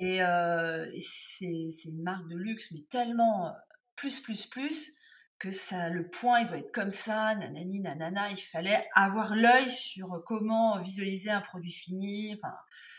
Et 0.00 0.22
euh, 0.22 0.90
c'est 0.98 1.84
une 1.84 2.02
marque 2.02 2.26
de 2.28 2.36
luxe, 2.36 2.72
mais 2.72 2.80
tellement 2.90 3.54
plus 3.94 4.20
plus 4.20 4.46
plus 4.46 4.96
que 5.38 5.50
ça, 5.50 5.88
le 5.88 6.08
point, 6.08 6.40
il 6.40 6.48
doit 6.48 6.58
être 6.58 6.72
comme 6.72 6.90
ça, 6.90 7.34
nanani, 7.34 7.80
nanana. 7.80 8.30
Il 8.30 8.36
fallait 8.36 8.86
avoir 8.94 9.34
l'œil 9.34 9.70
sur 9.70 10.22
comment 10.26 10.80
visualiser 10.80 11.30
un 11.30 11.40
produit 11.40 11.72
fini. 11.72 12.34
Enfin, 12.34 12.54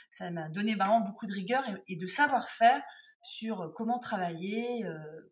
ça 0.10 0.32
m'a 0.32 0.50
donné 0.50 0.75
vraiment 0.75 1.01
beaucoup 1.01 1.25
de 1.25 1.34
rigueur 1.34 1.63
et, 1.88 1.96
de 1.96 2.08
savoir-faire 2.08 2.82
sur 3.22 3.72
comment 3.75 4.00
travailler. 4.00 4.86
Euh, 4.86 5.32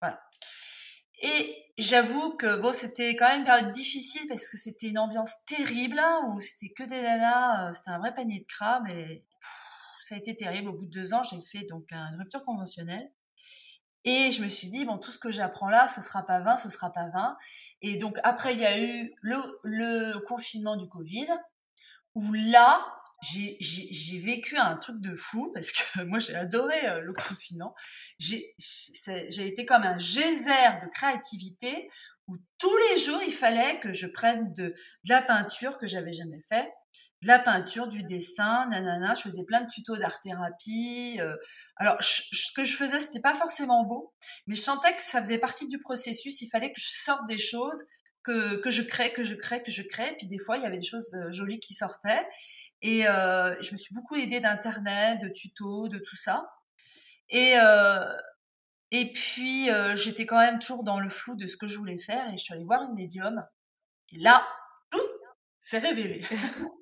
voilà. 0.00 0.20
Et 1.22 1.72
j'avoue 1.78 2.36
que 2.36 2.60
bon, 2.60 2.72
c'était 2.72 3.14
quand 3.16 3.28
même 3.28 3.40
une 3.40 3.44
période 3.44 3.72
difficile 3.72 4.26
parce 4.28 4.48
que 4.48 4.56
c'était 4.56 4.88
une 4.88 4.98
ambiance 4.98 5.32
terrible 5.46 5.98
hein, 5.98 6.22
où 6.28 6.40
c'était 6.40 6.72
que 6.72 6.82
des 6.84 7.02
nanas, 7.02 7.68
euh, 7.68 7.72
c'était 7.72 7.90
un 7.90 7.98
vrai 7.98 8.14
panier 8.14 8.40
de 8.40 8.46
crabes 8.46 8.88
et 8.88 9.24
ça 10.00 10.14
a 10.14 10.18
été 10.18 10.34
terrible. 10.36 10.70
Au 10.70 10.72
bout 10.72 10.86
de 10.86 10.90
deux 10.90 11.12
ans, 11.14 11.22
j'ai 11.22 11.40
fait 11.42 11.66
donc 11.66 11.92
une 11.92 12.16
rupture 12.18 12.44
conventionnelle. 12.44 13.10
Et 14.04 14.32
je 14.32 14.42
me 14.42 14.48
suis 14.48 14.68
dit, 14.70 14.84
bon, 14.84 14.98
tout 14.98 15.12
ce 15.12 15.18
que 15.18 15.30
j'apprends 15.30 15.68
là, 15.68 15.88
ce 15.88 16.00
sera 16.00 16.24
pas 16.24 16.40
20, 16.40 16.56
ce 16.56 16.70
sera 16.70 16.92
pas 16.92 17.08
20. 17.08 17.36
Et 17.82 17.96
donc, 17.98 18.18
après, 18.22 18.54
il 18.54 18.60
y 18.60 18.66
a 18.66 18.80
eu 18.80 19.12
le, 19.20 19.36
le 19.62 20.18
confinement 20.20 20.76
du 20.76 20.88
Covid, 20.88 21.28
où 22.14 22.32
là, 22.32 22.86
j'ai 23.22 24.18
vécu 24.18 24.56
un 24.56 24.76
truc 24.76 25.00
de 25.00 25.14
fou 25.14 25.50
parce 25.54 25.72
que 25.72 26.02
moi 26.02 26.18
j'ai 26.18 26.34
adoré 26.34 26.86
euh, 26.88 27.00
le 27.00 27.12
confinement. 27.12 27.74
J'ai 28.18 28.54
été 29.38 29.66
comme 29.66 29.82
un 29.82 29.98
geyser 29.98 30.80
de 30.82 30.88
créativité 30.88 31.90
où 32.28 32.36
tous 32.58 32.76
les 32.90 33.00
jours 33.00 33.22
il 33.26 33.34
fallait 33.34 33.80
que 33.80 33.92
je 33.92 34.06
prenne 34.06 34.52
de, 34.54 34.68
de 34.68 34.74
la 35.08 35.22
peinture 35.22 35.78
que 35.78 35.86
j'avais 35.86 36.12
jamais 36.12 36.40
fait, 36.48 36.72
de 37.22 37.26
la 37.26 37.38
peinture, 37.38 37.86
du 37.86 38.02
dessin, 38.02 38.66
nanana. 38.68 39.14
Je 39.14 39.22
faisais 39.22 39.44
plein 39.44 39.62
de 39.62 39.68
tutos 39.68 39.96
d'art 39.96 40.20
thérapie. 40.20 41.18
Euh. 41.20 41.36
alors 41.76 41.96
ce 42.00 42.52
que 42.54 42.64
je 42.64 42.74
faisais 42.74 43.00
c'était 43.00 43.20
pas 43.20 43.34
forcément 43.34 43.84
beau, 43.84 44.14
mais 44.46 44.54
je 44.54 44.62
sentais 44.62 44.94
que 44.94 45.02
ça 45.02 45.20
faisait 45.20 45.38
partie 45.38 45.68
du 45.68 45.78
processus. 45.78 46.40
Il 46.42 46.48
fallait 46.48 46.72
que 46.72 46.80
je 46.80 46.88
sorte 46.88 47.26
des 47.28 47.38
choses 47.38 47.84
que, 48.22 48.56
que 48.60 48.70
je 48.70 48.82
crée, 48.82 49.12
que 49.12 49.22
je 49.22 49.34
crée, 49.34 49.62
que 49.62 49.70
je 49.70 49.82
crée. 49.82 50.14
Puis 50.18 50.28
des 50.28 50.38
fois 50.38 50.56
il 50.56 50.62
y 50.62 50.66
avait 50.66 50.78
des 50.78 50.84
choses 50.84 51.12
euh, 51.14 51.30
jolies 51.30 51.60
qui 51.60 51.74
sortaient. 51.74 52.26
Et 52.82 53.06
euh, 53.06 53.54
je 53.62 53.72
me 53.72 53.76
suis 53.76 53.94
beaucoup 53.94 54.16
aidée 54.16 54.40
d'internet, 54.40 55.20
de 55.20 55.28
tutos, 55.28 55.88
de 55.88 55.98
tout 55.98 56.16
ça. 56.16 56.50
Et 57.28 57.54
et 58.92 59.12
puis 59.12 59.68
j'étais 59.94 60.26
quand 60.26 60.38
même 60.38 60.58
toujours 60.58 60.82
dans 60.82 60.98
le 60.98 61.08
flou 61.08 61.36
de 61.36 61.46
ce 61.46 61.56
que 61.56 61.68
je 61.68 61.78
voulais 61.78 62.00
faire 62.00 62.28
et 62.28 62.32
je 62.32 62.42
suis 62.42 62.54
allée 62.54 62.64
voir 62.64 62.82
une 62.82 62.94
médium. 62.94 63.44
Et 64.12 64.18
là, 64.18 64.44
tout 64.90 64.98
s'est 65.60 65.78
révélé. 65.78 66.22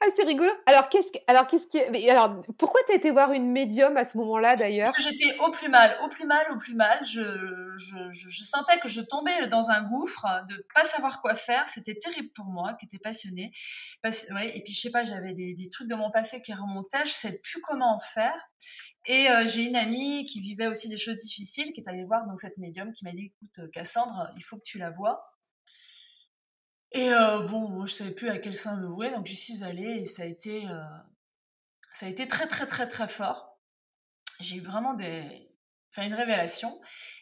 Ah, 0.00 0.06
c'est 0.14 0.24
rigolo. 0.24 0.50
Alors, 0.66 0.88
qu'est-ce 0.88 1.10
que, 1.10 1.18
alors, 1.26 1.46
qu'est-ce 1.46 1.66
que, 1.66 1.90
mais 1.90 2.08
alors, 2.08 2.40
pourquoi 2.56 2.80
t'as 2.86 2.94
été 2.94 3.10
voir 3.10 3.32
une 3.32 3.50
médium 3.50 3.96
à 3.96 4.04
ce 4.04 4.16
moment-là, 4.18 4.56
d'ailleurs 4.56 4.86
Parce 4.86 4.96
que 4.96 5.02
j'étais 5.02 5.38
au 5.40 5.50
plus 5.50 5.68
mal, 5.68 5.98
au 6.04 6.08
plus 6.08 6.24
mal, 6.24 6.46
au 6.52 6.58
plus 6.58 6.74
mal. 6.74 7.04
Je, 7.04 7.22
je, 7.76 8.10
je, 8.10 8.44
sentais 8.44 8.78
que 8.78 8.88
je 8.88 9.00
tombais 9.00 9.48
dans 9.48 9.70
un 9.70 9.82
gouffre 9.88 10.26
de 10.48 10.66
pas 10.74 10.84
savoir 10.84 11.20
quoi 11.20 11.34
faire. 11.34 11.68
C'était 11.68 11.96
terrible 11.96 12.30
pour 12.34 12.46
moi, 12.46 12.74
qui 12.78 12.86
était 12.86 12.98
passionnée. 12.98 13.52
Ouais, 14.04 14.56
et 14.56 14.62
puis, 14.62 14.72
je 14.72 14.80
sais 14.80 14.90
pas, 14.90 15.04
j'avais 15.04 15.32
des, 15.32 15.54
des, 15.54 15.68
trucs 15.68 15.88
de 15.88 15.94
mon 15.94 16.10
passé 16.10 16.40
qui 16.42 16.52
remontaient. 16.52 17.04
Je 17.04 17.12
sais 17.12 17.40
plus 17.42 17.60
comment 17.62 17.96
en 17.96 17.98
faire. 17.98 18.48
Et 19.06 19.30
euh, 19.30 19.46
j'ai 19.46 19.64
une 19.64 19.76
amie 19.76 20.26
qui 20.26 20.40
vivait 20.40 20.66
aussi 20.66 20.88
des 20.88 20.98
choses 20.98 21.18
difficiles, 21.18 21.72
qui 21.72 21.80
est 21.80 21.88
allée 21.88 22.04
voir 22.04 22.26
donc 22.26 22.40
cette 22.40 22.58
médium, 22.58 22.92
qui 22.92 23.04
m'a 23.04 23.12
dit, 23.12 23.32
écoute, 23.32 23.70
Cassandre, 23.72 24.30
il 24.36 24.44
faut 24.44 24.56
que 24.56 24.64
tu 24.64 24.78
la 24.78 24.90
vois. 24.90 25.24
Et 26.92 27.12
euh, 27.12 27.40
bon, 27.40 27.68
moi, 27.68 27.86
je 27.86 27.92
savais 27.92 28.12
plus 28.12 28.30
à 28.30 28.38
quel 28.38 28.56
sein 28.56 28.76
me 28.78 28.86
vouer, 28.86 29.10
donc 29.10 29.26
j'y 29.26 29.36
suis 29.36 29.62
allée 29.62 30.00
et 30.00 30.04
ça 30.06 30.22
a 30.22 30.26
été, 30.26 30.66
euh, 30.68 30.82
ça 31.92 32.06
a 32.06 32.08
été 32.08 32.26
très 32.26 32.46
très 32.46 32.66
très 32.66 32.88
très 32.88 33.08
fort. 33.08 33.58
J'ai 34.40 34.56
eu 34.56 34.60
vraiment 34.60 34.94
des, 34.94 35.50
enfin 35.92 36.06
une 36.06 36.14
révélation. 36.14 36.80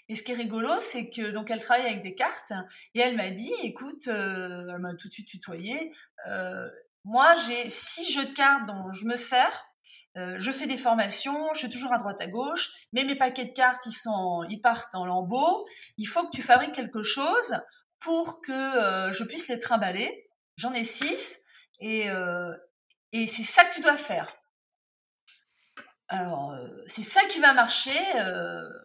Et 0.09 0.15
ce 0.15 0.23
qui 0.23 0.33
est 0.33 0.37
rigolo, 0.37 0.79
c'est 0.81 1.11
que 1.11 1.33
donc 1.33 1.51
elle 1.51 1.61
travaille 1.61 1.87
avec 1.87 2.03
des 2.03 2.15
cartes 2.15 2.53
et 2.95 3.01
elle 3.01 3.17
m'a 3.17 3.31
dit, 3.33 3.53
écoute, 3.65 4.07
euh, 4.07 4.69
elle 4.73 4.79
m'a 4.79 4.95
tout 4.95 5.09
de 5.09 5.13
suite 5.13 5.29
tutoyé. 5.29 5.93
moi, 7.05 7.35
j'ai 7.47 7.69
six 7.69 8.13
jeux 8.13 8.27
de 8.27 8.33
cartes 8.33 8.67
dont 8.67 8.93
je 8.93 9.05
me 9.05 9.17
sers. 9.17 9.67
je 10.15 10.51
fais 10.53 10.67
des 10.67 10.79
formations, 10.79 11.53
je 11.55 11.59
suis 11.61 11.71
toujours 11.71 11.93
à 11.93 11.99
droite 11.99 12.21
à 12.21 12.29
gauche, 12.29 12.71
mais 12.93 13.05
mes 13.05 13.17
paquets 13.17 13.47
de 13.47 13.53
cartes, 13.53 13.85
ils 13.87 13.93
sont, 13.93 14.45
ils 14.49 14.61
partent 14.61 14.95
en 14.95 15.07
lambeaux. 15.07 15.67
Il 15.99 16.07
faut 16.07 16.25
que 16.25 16.37
tu 16.37 16.43
fabriques 16.43 16.75
quelque 16.75 17.03
chose 17.03 17.57
pour 18.07 18.41
que 18.41 18.53
euh, 18.53 19.11
je 19.11 19.25
puisse 19.25 19.49
les 19.49 19.59
trimballer. 19.59 20.31
J'en 20.57 20.73
ai 20.73 20.85
six 20.85 21.43
et, 21.81 22.09
euh, 22.09 22.55
et 23.11 23.27
c'est 23.27 23.43
ça 23.43 23.65
que 23.65 23.75
tu 23.75 23.81
dois 23.81 23.97
faire. 23.97 24.33
Alors, 26.07 26.53
euh, 26.53 26.69
c'est 26.87 27.03
ça 27.03 27.21
qui 27.25 27.41
va 27.41 27.53
marcher. 27.53 27.99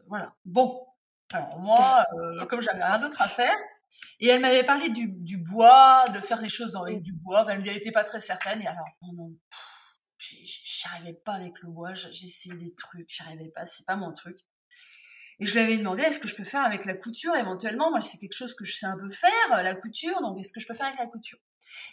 voilà. 0.08 0.34
Bon. 0.44 0.88
Alors, 1.34 1.60
moi, 1.60 2.06
comme 2.50 2.62
j'avais 2.62 2.84
rien 2.84 2.98
d'autre 2.98 3.22
à 3.22 3.30
faire, 3.30 3.56
et 4.20 4.28
elle 4.28 4.42
m'avait 4.42 4.63
parlé 4.63 4.90
du, 4.90 5.08
du, 5.08 5.38
bois, 5.38 6.04
de 6.13 6.20
faire 6.20 6.42
des 6.42 6.48
choses 6.48 6.75
avec 6.75 7.04
du 7.04 7.13
bois. 7.13 7.46
Elle 7.48 7.60
me 7.60 7.63
dit 7.63 7.70
elle 7.70 7.75
n'était 7.75 7.92
pas 7.92 8.04
très 8.04 8.20
certaine. 8.20 8.62
Et 8.62 8.68
alors, 8.68 8.88
non, 9.04 9.13
non, 9.13 9.36
j'arrivais 10.18 11.13
pas 11.13 11.34
avec 11.34 11.54
le 11.62 11.70
bois. 11.70 11.94
J'essayais 11.94 12.56
des 12.56 12.74
trucs, 12.74 13.10
j'arrivais 13.10 13.50
pas. 13.50 13.66
C'est 13.66 13.86
pas 13.86 13.96
mon 13.96 14.13
truc. 14.13 14.40
Et 15.41 15.48
je 15.48 15.53
lui 15.53 15.60
avais 15.60 15.77
demandé, 15.77 16.03
est-ce 16.03 16.19
que 16.19 16.27
je 16.27 16.36
peux 16.36 16.43
faire 16.43 16.63
avec 16.63 16.86
la 16.86 16.93
couture 16.93 17.36
éventuellement? 17.36 17.89
Moi, 17.89 18.01
c'est 18.01 18.19
quelque 18.19 18.36
chose 18.36 18.53
que 18.53 18.63
je 18.63 18.75
sais 18.75 18.86
un 18.86 18.95
peu 18.95 19.10
faire, 19.10 19.63
la 19.63 19.74
couture, 19.74 20.21
donc 20.21 20.39
est-ce 20.39 20.53
que 20.53 20.60
je 20.60 20.67
peux 20.67 20.75
faire 20.75 20.86
avec 20.86 21.00
la 21.00 21.07
couture? 21.07 21.39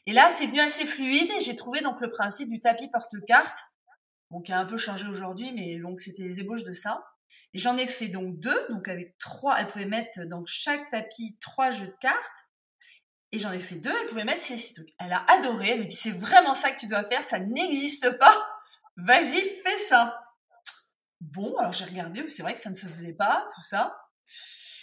Et 0.04 0.12
là, 0.12 0.28
c'est 0.28 0.46
venu 0.46 0.60
assez 0.60 0.84
fluide 0.84 1.30
et 1.30 1.40
j'ai 1.40 1.56
trouvé 1.56 1.80
donc 1.80 1.98
le 2.02 2.10
principe 2.10 2.50
du 2.50 2.60
tapis 2.60 2.88
porte-carte, 2.88 3.56
bon, 4.30 4.42
qui 4.42 4.52
a 4.52 4.58
un 4.58 4.66
peu 4.66 4.76
changé 4.76 5.06
aujourd'hui, 5.06 5.52
mais 5.52 5.78
donc 5.78 5.98
c'était 5.98 6.24
les 6.24 6.40
ébauches 6.40 6.64
de 6.64 6.74
ça. 6.74 7.02
Et 7.54 7.58
j'en 7.58 7.78
ai 7.78 7.86
fait 7.86 8.08
donc 8.08 8.38
deux, 8.38 8.66
donc 8.68 8.86
avec 8.86 9.16
trois, 9.16 9.58
elle 9.58 9.68
pouvait 9.68 9.86
mettre 9.86 10.26
dans 10.26 10.44
chaque 10.44 10.90
tapis 10.90 11.38
trois 11.40 11.70
jeux 11.70 11.86
de 11.86 11.96
cartes. 12.02 12.44
Et 13.32 13.38
j'en 13.38 13.52
ai 13.52 13.60
fait 13.60 13.76
deux, 13.76 13.94
elle 14.02 14.08
pouvait 14.08 14.24
mettre 14.24 14.42
ces 14.42 14.58
six 14.58 14.74
trucs. 14.74 14.94
Elle 14.98 15.14
a 15.14 15.24
adoré, 15.26 15.70
elle 15.70 15.80
me 15.80 15.84
dit, 15.86 15.96
c'est 15.96 16.10
vraiment 16.10 16.54
ça 16.54 16.70
que 16.70 16.80
tu 16.80 16.86
dois 16.86 17.04
faire, 17.04 17.24
ça 17.24 17.40
n'existe 17.40 18.18
pas. 18.18 18.46
Vas-y, 18.98 19.40
fais 19.64 19.78
ça. 19.78 20.22
Bon, 21.20 21.56
alors 21.56 21.72
j'ai 21.72 21.84
regardé, 21.84 22.28
c'est 22.28 22.42
vrai 22.42 22.54
que 22.54 22.60
ça 22.60 22.70
ne 22.70 22.75
se 22.75 22.87
faisait 22.87 23.12
pas, 23.12 23.46
tout 23.54 23.62
ça. 23.62 23.96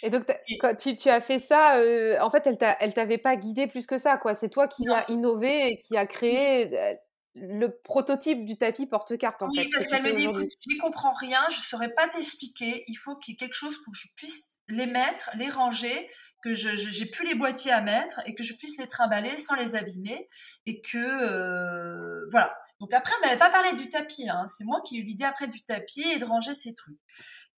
Et 0.02 0.10
donc, 0.10 0.24
quand 0.60 0.76
tu, 0.76 1.08
as 1.08 1.20
fait 1.20 1.38
ça, 1.38 1.76
euh, 1.76 2.18
en 2.20 2.30
fait, 2.30 2.46
elle 2.80 2.94
t'avait 2.94 3.18
pas 3.18 3.36
guidé 3.36 3.66
plus 3.66 3.86
que 3.86 3.98
ça, 3.98 4.18
quoi. 4.18 4.34
C'est 4.34 4.50
toi 4.50 4.68
qui 4.68 4.88
as 4.88 5.10
innové 5.10 5.72
et 5.72 5.78
qui 5.78 5.96
a 5.96 6.06
créé 6.06 6.78
euh, 6.78 6.94
le 7.34 7.68
prototype 7.82 8.44
du 8.44 8.56
tapis 8.56 8.86
porte-carte, 8.86 9.42
en 9.42 9.48
oui, 9.48 9.56
fait. 9.56 9.64
Oui, 9.64 9.70
parce 9.72 9.86
qu'elle 9.86 10.02
me 10.02 10.12
dit, 10.12 10.24
écoute, 10.24 10.50
je 10.60 10.74
n'y 10.74 10.78
comprends 10.78 11.14
rien, 11.14 11.40
je 11.50 11.56
ne 11.56 11.62
saurais 11.62 11.92
pas 11.92 12.08
t'expliquer, 12.08 12.84
il 12.86 12.94
faut 12.94 13.16
qu'il 13.16 13.32
y 13.32 13.34
ait 13.34 13.38
quelque 13.38 13.54
chose 13.54 13.76
pour 13.82 13.92
que 13.92 13.98
je 13.98 14.08
puisse 14.16 14.52
les 14.68 14.86
mettre, 14.86 15.30
les 15.34 15.48
ranger, 15.48 16.10
que 16.42 16.54
je 16.54 16.68
j'ai 16.76 17.06
plus 17.06 17.26
les 17.26 17.34
boîtiers 17.34 17.72
à 17.72 17.80
mettre 17.80 18.20
et 18.26 18.34
que 18.34 18.42
je 18.42 18.54
puisse 18.54 18.78
les 18.78 18.86
trimballer 18.86 19.36
sans 19.36 19.54
les 19.54 19.76
abîmer 19.76 20.28
et 20.66 20.80
que 20.80 20.98
euh, 20.98 22.26
voilà. 22.30 22.56
Donc 22.80 22.92
après, 22.92 23.12
elle 23.16 23.28
m'avait 23.28 23.38
pas 23.38 23.50
parlé 23.50 23.72
du 23.74 23.88
tapis. 23.88 24.28
Hein. 24.28 24.46
C'est 24.48 24.64
moi 24.64 24.80
qui 24.82 24.96
ai 24.96 25.00
eu 25.00 25.02
l'idée 25.02 25.24
après 25.24 25.48
du 25.48 25.64
tapis 25.64 26.02
et 26.02 26.18
de 26.18 26.24
ranger 26.24 26.54
ces 26.54 26.74
trucs. 26.74 26.98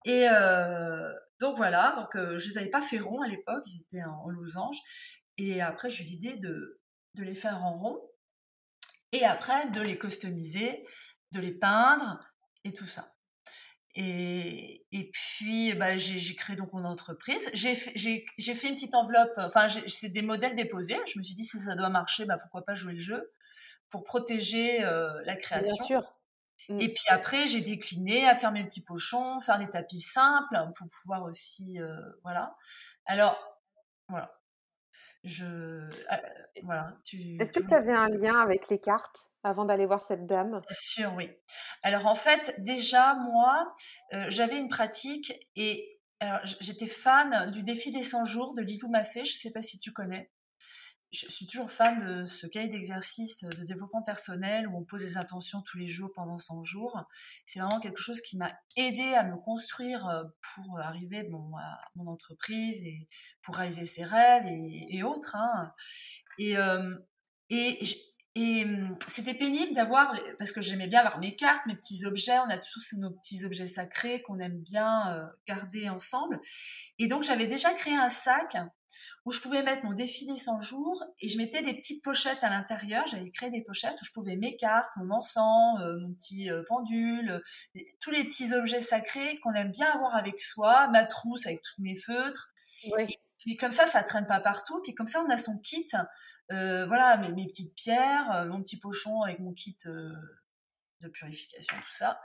Et 0.04 0.28
euh, 0.30 1.12
donc 1.40 1.56
voilà. 1.56 1.94
Donc 1.96 2.14
euh, 2.16 2.38
je 2.38 2.50
les 2.50 2.58
avais 2.58 2.70
pas 2.70 2.82
fait 2.82 2.98
ronds 2.98 3.22
à 3.22 3.28
l'époque. 3.28 3.64
Ils 3.66 3.82
étaient 3.82 4.04
en, 4.04 4.28
losange. 4.28 4.78
Et 5.36 5.60
après, 5.60 5.90
j'ai 5.90 6.04
eu 6.04 6.06
l'idée 6.06 6.36
de 6.36 6.80
de 7.14 7.22
les 7.24 7.34
faire 7.34 7.64
en 7.64 7.78
rond. 7.78 8.00
Et 9.12 9.24
après, 9.24 9.70
de 9.70 9.80
les 9.80 9.98
customiser, 9.98 10.86
de 11.32 11.40
les 11.40 11.52
peindre 11.52 12.20
et 12.64 12.72
tout 12.72 12.86
ça. 12.86 13.14
Et, 13.94 14.86
et 14.92 15.10
puis, 15.10 15.74
bah, 15.74 15.96
j'ai 15.96 16.34
créé 16.36 16.54
donc 16.54 16.72
mon 16.72 16.84
entreprise. 16.84 17.50
J'ai 17.54 17.74
fait, 17.74 17.94
fait 17.96 18.68
une 18.68 18.74
petite 18.74 18.94
enveloppe, 18.94 19.32
enfin, 19.38 19.66
c'est 19.86 20.10
des 20.10 20.22
modèles 20.22 20.54
déposés. 20.54 20.98
Je 21.12 21.18
me 21.18 21.24
suis 21.24 21.34
dit, 21.34 21.44
si 21.44 21.58
ça 21.58 21.74
doit 21.74 21.88
marcher, 21.88 22.26
bah, 22.26 22.36
pourquoi 22.38 22.64
pas 22.64 22.74
jouer 22.74 22.92
le 22.92 23.00
jeu 23.00 23.28
pour 23.90 24.04
protéger 24.04 24.84
euh, 24.84 25.12
la 25.24 25.36
création. 25.36 25.74
Bien 25.74 25.86
sûr. 25.86 26.14
Mmh. 26.68 26.80
Et 26.80 26.88
puis 26.88 27.04
après, 27.08 27.46
j'ai 27.46 27.60
décliné 27.60 28.28
à 28.28 28.36
faire 28.36 28.52
mes 28.52 28.64
petits 28.64 28.84
pochons, 28.84 29.40
faire 29.40 29.58
des 29.58 29.68
tapis 29.68 30.00
simples 30.00 30.56
pour 30.76 30.88
pouvoir 30.88 31.24
aussi, 31.24 31.80
euh, 31.80 31.96
voilà. 32.22 32.56
Alors, 33.06 33.38
voilà. 34.08 34.34
Je, 35.24 35.88
ah, 36.08 36.20
voilà. 36.62 36.96
Est-ce 37.40 37.52
que 37.52 37.66
tu 37.66 37.74
avais 37.74 37.94
un 37.94 38.08
lien 38.08 38.38
avec 38.38 38.68
les 38.68 38.78
cartes 38.78 39.30
avant 39.42 39.64
d'aller 39.64 39.86
voir 39.86 40.00
cette 40.00 40.26
dame? 40.26 40.60
Bien 40.60 40.62
sûr, 40.70 41.14
oui. 41.16 41.30
Alors 41.82 42.06
en 42.06 42.14
fait, 42.14 42.54
déjà, 42.58 43.14
moi, 43.14 43.74
euh, 44.14 44.26
j'avais 44.28 44.58
une 44.58 44.68
pratique 44.68 45.32
et 45.56 46.00
j'étais 46.60 46.88
fan 46.88 47.50
du 47.50 47.62
défi 47.62 47.92
des 47.92 48.02
100 48.02 48.24
jours 48.24 48.54
de 48.54 48.62
Lilou 48.62 48.88
Massé, 48.88 49.24
je 49.24 49.32
ne 49.32 49.38
sais 49.38 49.52
pas 49.52 49.62
si 49.62 49.78
tu 49.78 49.92
connais. 49.92 50.30
Je 51.10 51.26
suis 51.30 51.46
toujours 51.46 51.70
fan 51.70 51.98
de 51.98 52.26
ce 52.26 52.46
cahier 52.46 52.68
d'exercice 52.68 53.42
de 53.42 53.64
développement 53.64 54.02
personnel 54.02 54.68
où 54.68 54.76
on 54.76 54.84
pose 54.84 55.00
des 55.00 55.16
intentions 55.16 55.62
tous 55.62 55.78
les 55.78 55.88
jours 55.88 56.12
pendant 56.14 56.38
100 56.38 56.64
jours. 56.64 57.00
C'est 57.46 57.60
vraiment 57.60 57.80
quelque 57.80 58.00
chose 58.00 58.20
qui 58.20 58.36
m'a 58.36 58.52
aidé 58.76 59.14
à 59.14 59.24
me 59.24 59.36
construire 59.36 60.06
euh, 60.08 60.24
pour 60.54 60.78
arriver 60.80 61.20
à 61.20 61.24
mon 61.96 62.06
entreprise 62.06 62.82
et 62.84 63.08
pour 63.42 63.56
réaliser 63.56 63.86
ses 63.86 64.04
rêves 64.04 64.44
et, 64.46 65.02
autres. 65.02 65.34
Hein. 65.34 65.72
Et, 66.38 66.58
euh, 66.58 66.94
et 68.40 68.64
mmh, 68.64 68.98
c'était 69.08 69.34
pénible 69.34 69.74
d'avoir, 69.74 70.14
parce 70.38 70.52
que 70.52 70.60
j'aimais 70.60 70.86
bien 70.86 71.00
avoir 71.00 71.18
mes 71.18 71.34
cartes, 71.34 71.66
mes 71.66 71.74
petits 71.74 72.04
objets, 72.04 72.38
on 72.38 72.48
a 72.48 72.58
tous 72.58 72.94
nos 72.98 73.10
petits 73.10 73.44
objets 73.44 73.66
sacrés 73.66 74.22
qu'on 74.22 74.38
aime 74.38 74.60
bien 74.60 75.12
euh, 75.12 75.26
garder 75.46 75.88
ensemble. 75.88 76.40
Et 76.98 77.08
donc 77.08 77.24
j'avais 77.24 77.48
déjà 77.48 77.74
créé 77.74 77.96
un 77.96 78.10
sac 78.10 78.56
où 79.24 79.32
je 79.32 79.40
pouvais 79.40 79.62
mettre 79.62 79.84
mon 79.84 79.92
défi 79.92 80.26
des 80.26 80.36
100 80.36 80.60
jours 80.60 81.04
et 81.20 81.28
je 81.28 81.38
mettais 81.38 81.62
des 81.62 81.74
petites 81.74 82.02
pochettes 82.02 82.42
à 82.42 82.50
l'intérieur. 82.50 83.06
J'avais 83.06 83.30
créé 83.30 83.50
des 83.50 83.62
pochettes 83.62 84.00
où 84.00 84.04
je 84.04 84.12
pouvais 84.12 84.36
mes 84.36 84.56
cartes, 84.56 84.90
mon 84.96 85.14
encens, 85.14 85.80
euh, 85.80 85.98
mon 86.00 86.14
petit 86.14 86.50
euh, 86.50 86.62
pendule, 86.68 87.42
tous 88.00 88.10
les 88.10 88.24
petits 88.24 88.52
objets 88.54 88.80
sacrés 88.80 89.38
qu'on 89.40 89.54
aime 89.54 89.70
bien 89.70 89.90
avoir 89.90 90.14
avec 90.16 90.40
soi, 90.40 90.88
ma 90.88 91.04
trousse 91.04 91.46
avec 91.46 91.62
tous 91.62 91.82
mes 91.82 91.96
feutres. 91.96 92.50
Et 92.84 93.18
puis 93.38 93.56
comme 93.56 93.70
ça, 93.70 93.86
ça 93.86 94.02
traîne 94.02 94.26
pas 94.26 94.40
partout. 94.40 94.80
Puis 94.82 94.94
comme 94.94 95.06
ça, 95.06 95.22
on 95.26 95.30
a 95.30 95.38
son 95.38 95.58
kit 95.58 95.86
euh, 96.52 96.86
voilà, 96.86 97.18
mes, 97.18 97.32
mes, 97.32 97.46
petites 97.46 97.74
pierres, 97.74 98.30
euh, 98.32 98.46
mon 98.46 98.62
petit 98.62 98.78
pochon 98.78 99.22
avec 99.22 99.38
mon 99.38 99.52
kit 99.52 99.76
euh, 99.86 100.12
de 101.00 101.08
purification, 101.08 101.76
tout 101.76 101.92
ça. 101.92 102.20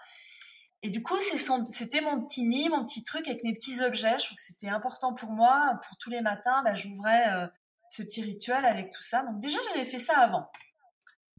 Et 0.85 0.89
du 0.89 1.01
coup, 1.01 1.17
c'était 1.19 2.01
mon 2.01 2.21
petit 2.25 2.43
nid, 2.43 2.67
mon 2.67 2.85
petit 2.85 3.05
truc 3.05 3.27
avec 3.29 3.43
mes 3.45 3.53
petits 3.53 3.81
objets. 3.81 4.19
Je 4.19 4.25
trouve 4.25 4.35
que 4.35 4.43
c'était 4.43 4.67
important 4.67 5.13
pour 5.13 5.31
moi. 5.31 5.79
Pour 5.87 5.97
tous 5.97 6.09
les 6.09 6.19
matins, 6.19 6.61
bah, 6.63 6.75
j'ouvrais 6.75 7.49
ce 7.89 8.03
petit 8.03 8.21
rituel 8.21 8.65
avec 8.65 8.91
tout 8.91 9.01
ça. 9.01 9.23
Donc 9.23 9.39
déjà, 9.39 9.57
j'avais 9.69 9.85
fait 9.85 9.97
ça 9.97 10.19
avant. 10.19 10.51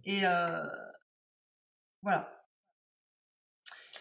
Et 0.04 0.22
voilà. 2.02 2.30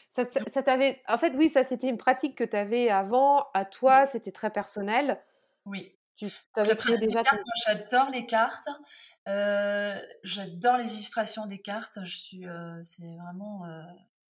Ça, 0.07 0.63
t'avait. 0.63 1.01
En 1.09 1.17
fait, 1.17 1.35
oui, 1.35 1.49
ça, 1.49 1.65
c'était 1.65 1.89
une 1.89 1.97
pratique 1.97 2.37
que 2.37 2.43
tu 2.45 2.55
avais 2.55 2.89
avant, 2.89 3.49
à 3.53 3.65
toi, 3.65 4.07
c'était 4.07 4.31
très 4.31 4.49
personnel. 4.49 5.21
Oui. 5.65 5.93
Tu 6.15 6.31
avais 6.55 6.75
créé 6.77 6.97
déjà. 6.97 7.21
J'adore 7.65 8.11
les 8.11 8.25
cartes. 8.25 8.69
j'adore 9.25 10.77
les 10.77 10.93
illustrations 10.93 11.47
des 11.47 11.61
cartes. 11.61 11.99
Je 12.05 12.15
suis, 12.15 12.45
c'est 12.83 13.17
vraiment, 13.17 13.65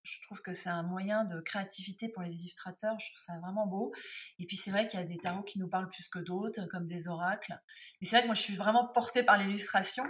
je 0.04 0.22
trouve 0.24 0.42
que 0.42 0.54
c'est 0.54 0.70
un 0.70 0.84
moyen 0.84 1.24
de 1.24 1.40
créativité 1.40 2.10
pour 2.10 2.22
les 2.22 2.42
illustrateurs. 2.42 3.00
Je 3.00 3.12
trouve 3.12 3.24
ça 3.24 3.40
vraiment 3.40 3.68
beau. 3.68 3.94
Et 4.40 4.46
puis 4.46 4.58
c'est 4.58 4.72
vrai 4.72 4.88
qu'il 4.88 5.00
y 5.00 5.04
a 5.04 5.06
des 5.06 5.18
tarots 5.18 5.44
qui 5.44 5.60
nous 5.60 5.70
parlent 5.70 5.90
plus 5.90 6.10
que 6.10 6.20
d'autres, 6.20 6.66
comme 6.68 6.86
des 6.86 7.08
oracles. 7.08 7.58
Mais 8.02 8.08
c'est 8.08 8.18
vrai 8.18 8.24
que 8.24 8.28
moi 8.28 8.36
je 8.36 8.42
suis 8.42 8.56
vraiment 8.56 8.88
portée 8.88 9.24
par 9.24 9.38
l'illustration. 9.38 10.04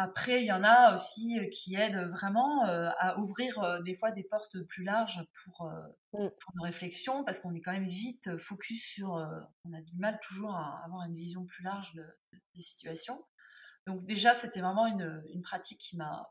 Après, 0.00 0.42
il 0.42 0.46
y 0.46 0.52
en 0.52 0.62
a 0.62 0.94
aussi 0.94 1.40
euh, 1.40 1.48
qui 1.50 1.74
aident 1.74 2.08
vraiment 2.12 2.64
euh, 2.68 2.88
à 2.98 3.18
ouvrir 3.18 3.58
euh, 3.58 3.80
des 3.82 3.96
fois 3.96 4.12
des 4.12 4.22
portes 4.22 4.62
plus 4.68 4.84
larges 4.84 5.26
pour, 5.42 5.68
mmh. 6.12 6.28
pour 6.40 6.52
nos 6.54 6.62
réflexions, 6.62 7.24
parce 7.24 7.40
qu'on 7.40 7.52
est 7.52 7.60
quand 7.60 7.72
même 7.72 7.88
vite 7.88 8.38
focus 8.38 8.80
sur. 8.80 9.10
on 9.64 9.72
a 9.72 9.80
du 9.80 9.96
mal 9.96 10.20
toujours 10.22 10.54
à 10.54 10.84
avoir 10.84 11.04
une 11.04 11.16
vision 11.16 11.44
plus 11.44 11.64
large 11.64 11.94
des 12.54 12.62
situations. 12.62 13.24
Donc 13.88 14.04
déjà, 14.04 14.34
c'était 14.34 14.60
vraiment 14.60 14.86
une, 14.86 15.24
une 15.32 15.42
pratique 15.42 15.80
qui 15.80 15.96
m'a 15.96 16.30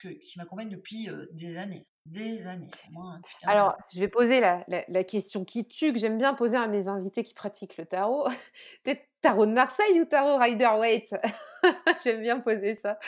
qui 0.00 0.38
m'accompagne 0.38 0.68
depuis 0.68 1.08
des 1.32 1.58
années. 1.58 1.86
Des 2.06 2.46
années. 2.46 2.70
Moi, 2.92 3.18
Alors, 3.44 3.76
je 3.92 3.98
vais 3.98 4.08
poser 4.08 4.38
la, 4.38 4.64
la, 4.68 5.04
question 5.04 5.44
qui 5.44 5.66
tue, 5.66 5.92
que 5.92 5.98
j'aime 5.98 6.18
bien 6.18 6.34
poser 6.34 6.56
à 6.56 6.68
mes 6.68 6.86
invités 6.86 7.24
qui 7.24 7.34
pratiquent 7.34 7.76
le 7.78 7.84
tarot. 7.84 8.24
Peut-être 8.84 9.02
tarot 9.20 9.46
de 9.46 9.52
Marseille 9.52 10.00
ou 10.00 10.04
tarot 10.04 10.38
Rider-Waite 10.38 11.14
J'aime 12.04 12.22
bien 12.22 12.38
poser 12.38 12.76
ça. 12.76 12.98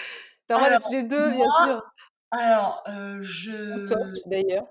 Tarot 0.49 0.65
avec 0.65 0.83
les 0.91 1.05
deux, 1.05 1.31
bien 1.31 1.47
sûr. 1.65 1.83
Alors, 2.33 2.83
je. 3.21 3.87
D'ailleurs. 4.27 4.67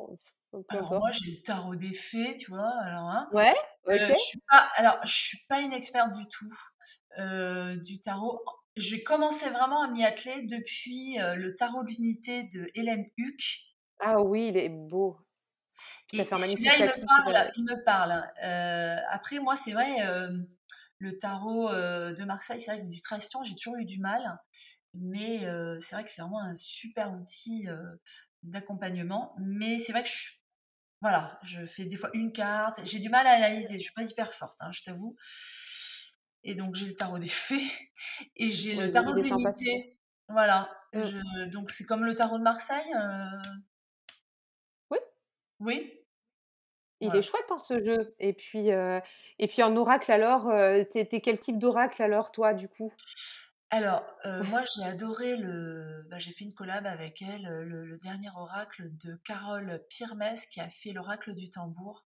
Alors, 0.69 0.99
moi, 0.99 1.11
j'ai 1.11 1.31
le 1.31 1.41
tarot 1.43 1.75
des 1.75 1.93
fées, 1.93 2.35
tu 2.37 2.51
vois. 2.51 2.73
Alors, 2.81 3.09
hein, 3.09 3.29
ouais, 3.31 3.55
ok. 3.85 3.95
je 3.95 4.13
suis 4.15 4.41
pas, 4.49 4.67
alors, 4.75 4.97
je 5.03 5.13
suis 5.13 5.39
pas 5.47 5.61
une 5.61 5.73
experte 5.73 6.11
du 6.13 6.25
tout 6.27 7.79
du 7.81 7.99
tarot 8.01 8.41
j'ai 8.77 9.03
commencé 9.03 9.49
vraiment 9.49 9.81
à 9.83 9.87
m'y 9.89 10.05
atteler 10.05 10.43
depuis 10.43 11.17
le 11.17 11.53
tarot 11.55 11.83
d'unité 11.83 12.43
de 12.43 12.69
Hélène 12.75 13.05
Huck. 13.17 13.41
Ah 13.99 14.21
oui, 14.21 14.49
il 14.49 14.57
est 14.57 14.69
beau. 14.69 15.17
Et 16.13 16.17
il 16.17 16.23
me 16.23 17.05
parle. 17.05 17.51
Il 17.57 17.63
me 17.63 17.83
parle. 17.83 18.11
après, 19.09 19.39
moi, 19.39 19.55
c'est 19.57 19.71
vrai, 19.71 19.97
le 20.99 21.17
tarot 21.17 21.71
de 21.71 22.23
Marseille, 22.23 22.59
c'est 22.59 22.71
vrai 22.71 22.79
que 22.79 22.85
les 22.85 22.91
illustrations, 22.93 23.43
j'ai 23.43 23.55
toujours 23.55 23.77
eu 23.77 23.85
du 23.85 23.99
mal. 23.99 24.39
Mais 24.93 25.39
c'est 25.79 25.95
vrai 25.95 26.03
que 26.03 26.09
c'est 26.09 26.21
vraiment 26.21 26.41
un 26.41 26.55
super 26.55 27.13
outil 27.13 27.67
d'accompagnement. 28.43 29.35
Mais 29.39 29.79
c'est 29.79 29.91
vrai 29.91 30.03
que 30.03 30.09
je, 30.09 30.29
voilà, 31.01 31.39
je 31.43 31.65
fais 31.65 31.85
des 31.85 31.97
fois 31.97 32.09
une 32.13 32.31
carte. 32.31 32.79
J'ai 32.83 32.99
du 32.99 33.09
mal 33.09 33.27
à 33.27 33.31
analyser. 33.31 33.75
Je 33.75 33.83
suis 33.83 33.93
pas 33.93 34.03
hyper 34.03 34.31
forte, 34.31 34.57
hein, 34.61 34.71
je 34.71 34.83
t'avoue. 34.83 35.15
Et 36.47 36.55
donc, 36.55 36.75
j'ai 36.75 36.85
le 36.85 36.95
tarot 36.95 37.19
des 37.19 37.27
fées 37.27 37.69
et 38.37 38.51
j'ai 38.51 38.73
le 38.73 38.89
tarot 38.89 39.13
de 39.13 39.21
l'unité. 39.21 39.99
Voilà. 40.29 40.69
Mmh. 40.93 41.49
donc, 41.51 41.69
c'est 41.69 41.83
comme 41.85 42.05
le 42.05 42.15
tarot 42.15 42.37
de 42.37 42.43
Marseille. 42.43 42.93
Euh 42.95 43.51
oui. 44.89 44.97
Oui. 45.59 45.93
Il 47.01 47.15
est 47.15 47.21
chouette 47.21 47.45
hein, 47.51 47.57
ce 47.57 47.83
jeu. 47.83 48.15
Et 48.19 48.33
puis, 48.33 48.71
euh, 48.71 48.99
et 49.39 49.47
puis 49.47 49.61
en 49.61 49.75
oracle 49.75 50.11
alors, 50.11 50.49
euh, 50.49 50.83
t'es, 50.85 51.05
quel 51.21 51.37
type 51.37 51.59
d'oracle 51.59 52.01
alors 52.01 52.31
toi 52.31 52.53
du 52.53 52.69
coup? 52.69 52.91
Alors 53.69 54.03
moi 54.49 54.63
j'ai 54.73 54.83
adoré 54.83 55.35
le, 55.35 56.07
bah, 56.09 56.17
j'ai 56.17 56.31
fait 56.31 56.45
une 56.45 56.53
collab 56.53 56.87
avec 56.87 57.21
elle, 57.21 57.43
le, 57.65 57.97
dernier 57.97 58.29
oracle 58.35 58.89
de 59.03 59.15
Carole 59.25 59.83
Pirmes 59.89 60.35
qui 60.51 60.61
a 60.61 60.69
fait 60.69 60.93
l'oracle 60.93 61.35
du 61.35 61.49
tambour. 61.49 62.05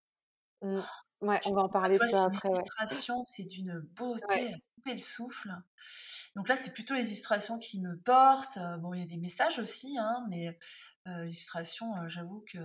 Mmh. 0.62 0.82
Ouais, 1.22 1.40
on 1.46 1.54
va 1.54 1.62
en 1.62 1.70
parler 1.70 2.00
de 2.00 2.06
ça 2.06 2.26
après. 2.26 2.50
L'illustration, 2.50 3.24
c'est 3.26 3.44
d'une 3.44 3.80
beauté 3.80 4.54
à 4.54 4.58
couper 4.76 4.94
le 4.94 5.00
souffle. 5.00 5.52
Donc 6.36 6.48
là, 6.48 6.56
c'est 6.56 6.74
plutôt 6.74 6.96
les 6.96 7.08
illustrations 7.08 7.60
qui 7.60 7.80
me 7.80 7.98
portent. 8.00 8.58
Bon, 8.80 8.94
il 8.94 9.02
y 9.02 9.04
a 9.04 9.08
des 9.08 9.18
messages 9.18 9.60
aussi, 9.60 9.98
hein, 10.00 10.26
mais 10.30 10.58
euh, 11.08 11.24
l'illustration, 11.24 11.96
euh, 11.98 12.08
j'avoue 12.08 12.44
que. 12.52 12.60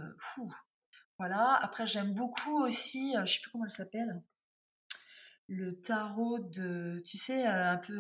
voilà. 1.19 1.55
Après, 1.63 1.87
j'aime 1.87 2.15
beaucoup 2.15 2.63
aussi, 2.65 3.15
je 3.25 3.33
sais 3.33 3.41
plus 3.41 3.51
comment 3.51 3.65
elle 3.65 3.71
s'appelle, 3.71 4.23
le 5.49 5.81
tarot 5.81 6.39
de. 6.39 7.03
Tu 7.05 7.19
sais, 7.19 7.45
un 7.45 7.79
peu. 7.79 7.99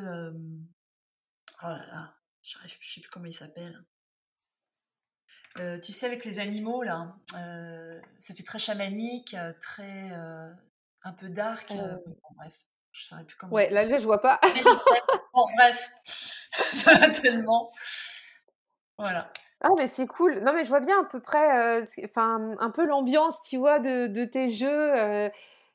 oh 1.63 1.67
là 1.67 1.87
là, 1.87 2.17
je 2.43 2.57
ne 2.63 2.69
sais 2.69 3.01
plus 3.01 3.11
comment 3.11 3.27
il 3.27 3.33
s'appelle. 3.33 3.85
Euh, 5.59 5.79
tu 5.81 5.93
sais, 5.93 6.07
avec 6.07 6.25
les 6.25 6.39
animaux, 6.39 6.83
là, 6.83 7.15
euh, 7.39 8.01
ça 8.19 8.35
fait 8.35 8.43
très 8.43 8.59
chamanique, 8.59 9.35
euh, 9.35 9.53
très. 9.61 10.11
un 11.05 11.13
peu 11.13 11.29
dark. 11.29 11.73
bref, 12.37 12.55
je 12.93 13.05
ne 13.05 13.09
saurais 13.09 13.25
plus 13.25 13.37
comment. 13.37 13.53
Ouais, 13.53 13.71
là, 13.71 13.85
là, 13.85 13.99
je 13.99 14.05
vois 14.05 14.21
pas. 14.21 14.41
bon, 15.35 15.47
bref, 15.57 15.93
tellement. 17.23 17.71
Voilà. 18.99 19.31
Ah, 19.63 19.71
mais 19.77 19.89
c'est 19.89 20.07
cool. 20.07 20.41
Non, 20.41 20.53
mais 20.53 20.65
je 20.65 20.69
vois 20.69 20.81
bien 20.81 21.01
à 21.01 21.05
peu 21.05 21.21
près, 21.21 21.83
enfin, 22.05 22.55
un 22.59 22.71
peu 22.71 22.85
l'ambiance, 22.87 23.41
tu 23.43 23.57
vois, 23.57 23.79
de, 23.79 24.07
de 24.07 24.25
tes 24.25 24.51
jeux. 24.51 25.31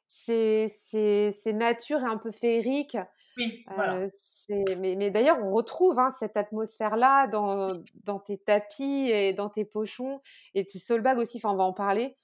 c'est 0.07 1.53
nature 1.53 2.01
et 2.01 2.05
un 2.05 2.17
peu 2.17 2.31
féerique. 2.31 2.97
Oui, 3.37 3.65
voilà 3.75 4.09
mais, 4.49 5.09
d'ailleurs, 5.11 5.39
on 5.43 5.51
retrouve 5.51 5.99
hein, 5.99 6.11
cette 6.19 6.37
atmosphère-là 6.37 7.27
dans, 7.27 7.81
dans, 8.03 8.19
tes 8.19 8.37
tapis 8.37 9.09
et 9.09 9.33
dans 9.33 9.49
tes 9.49 9.65
pochons 9.65 10.21
et 10.53 10.65
tes 10.65 10.79
soulbags 10.79 11.17
aussi. 11.17 11.37
Enfin, 11.37 11.51
on 11.51 11.57
va 11.57 11.63
en 11.63 11.73
parler. 11.73 12.17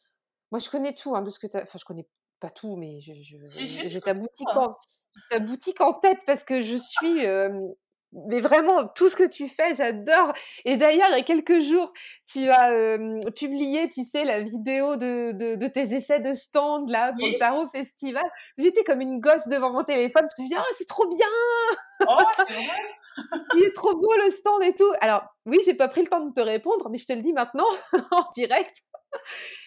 Moi, 0.51 0.59
je 0.59 0.69
connais 0.69 0.93
tout 0.93 1.15
hein, 1.15 1.21
de 1.21 1.29
ce 1.29 1.39
que 1.39 1.47
tu 1.47 1.57
Enfin, 1.57 1.77
je 1.79 1.85
connais 1.85 2.07
pas 2.39 2.49
tout, 2.49 2.75
mais 2.75 2.99
je, 3.01 3.13
j'ai 3.13 4.01
ta 4.01 4.13
boutique, 4.13 4.47
en, 4.55 4.75
ta 5.29 5.39
boutique 5.39 5.81
en 5.81 5.93
tête 5.93 6.19
parce 6.25 6.43
que 6.43 6.61
je 6.61 6.75
suis 6.75 7.25
mais 8.13 8.39
vraiment, 8.39 8.87
tout 8.87 9.09
ce 9.09 9.15
que 9.15 9.27
tu 9.27 9.47
fais, 9.47 9.75
j'adore. 9.75 10.33
Et 10.65 10.77
d'ailleurs, 10.77 11.07
il 11.11 11.17
y 11.17 11.19
a 11.19 11.23
quelques 11.23 11.59
jours, 11.59 11.91
tu 12.31 12.49
as 12.49 12.97
publié, 13.35 13.89
tu 13.89 14.03
sais, 14.03 14.23
la 14.23 14.41
vidéo 14.41 14.95
de, 14.95 15.31
de, 15.33 15.67
tes 15.67 15.93
essais 15.93 16.19
de 16.19 16.33
stand 16.33 16.89
là 16.89 17.13
pour 17.17 17.27
le 17.27 17.37
Tarot 17.37 17.67
Festival. 17.67 18.25
J'étais 18.57 18.83
comme 18.83 19.01
une 19.01 19.19
gosse 19.19 19.47
devant 19.47 19.71
mon 19.71 19.83
téléphone. 19.83 20.25
Je 20.37 20.41
me 20.41 20.47
disais, 20.47 20.59
oh, 20.59 20.73
c'est 20.77 20.87
trop 20.87 21.07
bien 21.07 21.27
Oh, 22.07 22.23
c'est 22.37 22.53
vrai 22.53 22.63
Il 23.55 23.63
est 23.63 23.75
trop 23.75 23.95
beau 23.95 24.13
le 24.23 24.31
stand 24.31 24.63
et 24.63 24.75
tout. 24.75 24.91
Alors, 25.01 25.23
oui, 25.45 25.57
j'ai 25.65 25.73
pas 25.73 25.87
pris 25.87 26.01
le 26.01 26.07
temps 26.07 26.23
de 26.23 26.33
te 26.33 26.39
répondre, 26.39 26.89
mais 26.89 26.97
je 26.97 27.05
te 27.05 27.13
le 27.13 27.21
dis 27.21 27.33
maintenant 27.33 27.65
en 28.11 28.25
direct 28.35 28.83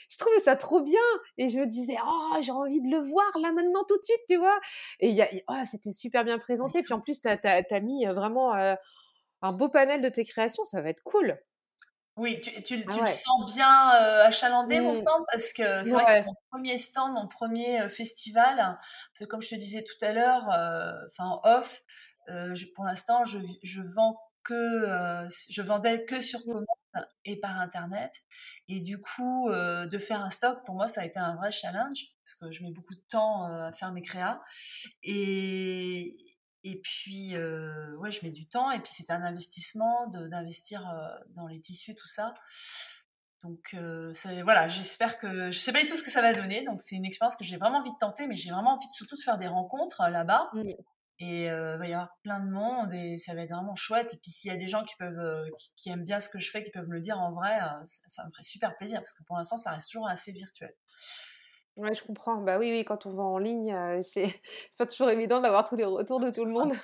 je 0.08 0.18
trouvais 0.18 0.40
ça 0.40 0.56
trop 0.56 0.80
bien. 0.80 1.00
Et 1.38 1.48
je 1.48 1.58
me 1.58 1.66
disais, 1.66 1.96
oh, 2.06 2.36
j'ai 2.40 2.52
envie 2.52 2.80
de 2.80 2.90
le 2.90 2.98
voir 2.98 3.30
là 3.40 3.52
maintenant 3.52 3.84
tout 3.88 3.96
de 3.96 4.04
suite, 4.04 4.20
tu 4.28 4.36
vois? 4.36 4.58
Et 4.98 5.44
oh, 5.48 5.54
c'était 5.70 5.92
super 5.92 6.24
bien 6.24 6.38
présenté. 6.38 6.82
Puis 6.82 6.92
en 6.92 7.00
plus, 7.00 7.20
tu 7.20 7.28
as, 7.28 7.80
mis 7.80 8.04
vraiment 8.06 8.52
un 9.42 9.52
beau 9.52 9.68
panel 9.68 10.00
de 10.00 10.08
tes 10.08 10.24
créations. 10.24 10.64
Ça 10.64 10.80
va 10.80 10.90
être 10.90 11.02
cool. 11.02 11.38
Oui, 12.16 12.40
tu, 12.40 12.62
tu, 12.62 12.84
ah 12.86 13.00
le 13.00 13.06
sens 13.06 13.54
bien 13.54 13.88
achalandé, 14.24 14.80
mon 14.80 14.92
mmh. 14.92 14.96
stand, 14.96 15.24
parce 15.30 15.52
que 15.52 15.84
c'est 15.84 15.92
vrai 15.92 16.04
que 16.04 16.12
c'est 16.12 16.26
mon 16.26 16.34
premier 16.50 16.76
stand, 16.76 17.12
mon 17.12 17.28
premier 17.28 17.88
festival. 17.88 18.56
Parce 18.56 19.20
que 19.20 19.24
comme 19.24 19.40
je 19.40 19.50
te 19.50 19.54
disais 19.54 19.84
tout 19.84 20.04
à 20.04 20.12
l'heure, 20.12 20.44
enfin 21.08 21.40
off, 21.44 21.82
pour 22.74 22.84
l'instant, 22.84 23.24
je, 23.24 23.38
je 23.62 23.80
vends 23.80 24.18
que 24.42 25.28
je 25.50 25.62
vendais 25.62 26.04
que 26.04 26.20
sur 26.20 26.42
commande 26.44 26.66
et 27.24 27.38
par 27.38 27.58
internet 27.58 28.12
et 28.68 28.80
du 28.80 29.00
coup 29.00 29.50
de 29.50 29.98
faire 29.98 30.22
un 30.22 30.30
stock 30.30 30.64
pour 30.64 30.74
moi 30.74 30.88
ça 30.88 31.02
a 31.02 31.04
été 31.04 31.18
un 31.18 31.36
vrai 31.36 31.52
challenge 31.52 32.04
parce 32.24 32.34
que 32.34 32.50
je 32.50 32.62
mets 32.64 32.72
beaucoup 32.72 32.94
de 32.94 33.04
temps 33.08 33.44
à 33.44 33.72
faire 33.72 33.92
mes 33.92 34.02
créas 34.02 34.40
et 35.02 36.16
et 36.64 36.80
puis 36.80 37.36
ouais 37.36 38.10
je 38.10 38.24
mets 38.24 38.32
du 38.32 38.48
temps 38.48 38.70
et 38.70 38.80
puis 38.80 38.92
c'est 38.94 39.10
un 39.10 39.22
investissement 39.22 40.08
d'investir 40.08 40.84
dans 41.30 41.46
les 41.46 41.60
tissus 41.60 41.94
tout 41.94 42.08
ça 42.08 42.34
donc 43.42 43.74
voilà 44.42 44.68
j'espère 44.68 45.18
que 45.18 45.50
je 45.50 45.58
sais 45.58 45.72
pas 45.72 45.80
du 45.80 45.86
tout 45.86 45.96
ce 45.96 46.02
que 46.02 46.10
ça 46.10 46.22
va 46.22 46.34
donner 46.34 46.64
donc 46.64 46.82
c'est 46.82 46.96
une 46.96 47.04
expérience 47.04 47.36
que 47.36 47.44
j'ai 47.44 47.56
vraiment 47.56 47.78
envie 47.78 47.92
de 47.92 47.98
tenter 47.98 48.26
mais 48.26 48.36
j'ai 48.36 48.50
vraiment 48.50 48.74
envie 48.74 48.86
surtout 48.92 49.16
de 49.16 49.22
faire 49.22 49.38
des 49.38 49.48
rencontres 49.48 50.02
là-bas 50.10 50.50
mmh. 50.54 50.62
Et 51.20 51.44
il 51.44 51.50
va 51.50 51.86
y 51.86 51.92
avoir 51.92 52.16
plein 52.22 52.40
de 52.40 52.50
monde 52.50 52.94
et 52.94 53.18
ça 53.18 53.34
va 53.34 53.42
être 53.42 53.52
vraiment 53.52 53.74
chouette. 53.74 54.14
Et 54.14 54.16
puis 54.16 54.30
s'il 54.30 54.50
y 54.50 54.54
a 54.54 54.56
des 54.56 54.68
gens 54.68 54.82
qui 54.82 54.96
peuvent, 54.96 55.44
qui, 55.76 55.90
aiment 55.90 56.04
bien 56.04 56.18
ce 56.18 56.30
que 56.30 56.38
je 56.38 56.50
fais, 56.50 56.64
qui 56.64 56.70
peuvent 56.70 56.88
me 56.88 56.94
le 56.94 57.00
dire 57.00 57.20
en 57.20 57.32
vrai, 57.32 57.58
ça, 57.84 58.24
me 58.24 58.30
ferait 58.30 58.42
super 58.42 58.74
plaisir 58.78 59.00
parce 59.00 59.12
que 59.12 59.22
pour 59.24 59.36
l'instant, 59.36 59.58
ça 59.58 59.72
reste 59.72 59.90
toujours 59.90 60.08
assez 60.08 60.32
virtuel. 60.32 60.74
Ouais, 61.76 61.94
je 61.94 62.02
comprends. 62.02 62.38
Bah 62.38 62.58
oui, 62.58 62.70
oui, 62.70 62.84
quand 62.86 63.04
on 63.04 63.10
va 63.10 63.22
en 63.22 63.36
ligne, 63.36 63.76
c'est 64.02 64.40
pas 64.78 64.86
toujours 64.86 65.10
évident 65.10 65.40
d'avoir 65.40 65.68
tous 65.68 65.76
les 65.76 65.84
retours 65.84 66.20
de 66.20 66.30
tout 66.30 66.44
le 66.44 66.52
monde. 66.52 66.72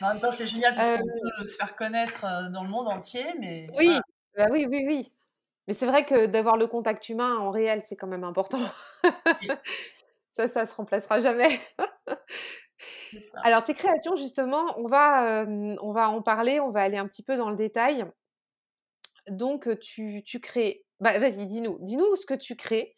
En 0.00 0.10
même 0.10 0.20
temps, 0.20 0.30
c'est 0.30 0.46
génial 0.46 0.76
parce 0.76 0.90
qu'on 0.90 1.38
peut 1.38 1.44
se 1.44 1.56
faire 1.56 1.74
connaître 1.74 2.24
dans 2.52 2.62
le 2.62 2.70
monde 2.70 2.86
entier, 2.86 3.24
mais. 3.40 3.68
Oui, 3.76 3.98
bah 4.36 4.46
oui, 4.50 4.64
oui, 4.70 4.84
oui. 4.86 5.12
Mais 5.66 5.74
c'est 5.74 5.86
vrai 5.86 6.04
que 6.04 6.26
d'avoir 6.26 6.56
le 6.56 6.66
contact 6.66 7.08
humain 7.08 7.36
en 7.36 7.50
réel, 7.50 7.82
c'est 7.84 7.96
quand 7.96 8.06
même 8.06 8.24
important. 8.24 8.60
ça, 10.32 10.48
ça 10.48 10.66
se 10.66 10.74
remplacera 10.74 11.20
jamais. 11.20 11.60
Alors, 13.42 13.64
tes 13.64 13.74
créations, 13.74 14.16
justement, 14.16 14.64
on 14.76 14.86
va, 14.86 15.44
on 15.46 15.92
va 15.92 16.10
en 16.10 16.22
parler, 16.22 16.60
on 16.60 16.70
va 16.70 16.82
aller 16.82 16.96
un 16.96 17.06
petit 17.06 17.22
peu 17.22 17.36
dans 17.36 17.50
le 17.50 17.56
détail. 17.56 18.04
Donc, 19.28 19.68
tu, 19.80 20.22
tu 20.24 20.40
crées. 20.40 20.84
Bah, 21.00 21.18
vas-y, 21.18 21.46
dis-nous. 21.46 21.78
Dis-nous 21.80 22.16
ce 22.16 22.26
que 22.26 22.34
tu 22.34 22.56
crées. 22.56 22.96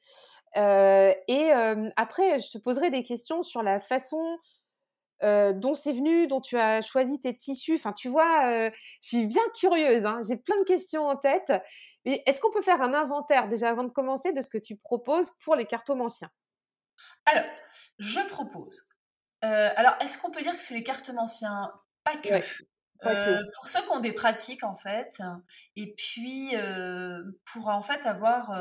et 0.57 1.51
après, 1.97 2.41
je 2.41 2.51
te 2.51 2.59
poserai 2.59 2.91
des 2.91 3.03
questions 3.03 3.43
sur 3.43 3.63
la 3.63 3.81
façon 3.81 4.39
dont 5.23 5.75
c'est 5.75 5.93
venu, 5.93 6.27
dont 6.27 6.41
tu 6.41 6.59
as 6.59 6.83
choisi 6.83 7.19
tes 7.21 7.35
tissus. 7.35 7.75
Enfin, 7.75 7.93
tu 7.93 8.09
vois, 8.09 8.71
je 8.71 8.73
suis 9.01 9.27
bien 9.27 9.43
curieuse. 9.59 10.05
Hein. 10.05 10.21
J'ai 10.29 10.37
plein 10.37 10.59
de 10.59 10.65
questions 10.65 11.07
en 11.07 11.17
tête. 11.17 11.53
Mais 12.05 12.23
est-ce 12.27 12.41
qu'on 12.41 12.51
peut 12.51 12.63
faire 12.63 12.83
un 12.83 12.95
inventaire 12.95 13.49
déjà 13.49 13.71
avant 13.71 13.85
de 13.85 13.91
commencer 13.91 14.33
de 14.33 14.43
ce 14.43 14.51
que 14.51 14.59
tu 14.59 14.77
proposes 14.77 15.31
pour 15.43 15.57
les 15.57 15.65
cartomanciens? 15.65 16.31
Alors, 17.27 17.51
je 17.99 18.21
propose. 18.29 18.89
Alors, 19.45 19.97
est-ce 20.01 20.19
qu'on 20.19 20.31
peut 20.31 20.43
dire 20.43 20.57
que 20.57 20.63
c'est 20.63 20.75
les 20.75 20.83
cartomanciens 20.83 21.73
Pas 22.05 22.17
que. 22.17 22.29
pour 23.57 23.67
ceux 23.67 23.83
qui 23.83 23.91
ont 23.91 24.01
des 24.01 24.13
pratiques 24.13 24.65
en 24.65 24.77
fait, 24.77 25.21
et 25.77 25.95
puis 25.95 26.55
pour 27.53 27.69
en 27.69 27.83
fait 27.83 28.07
avoir 28.07 28.57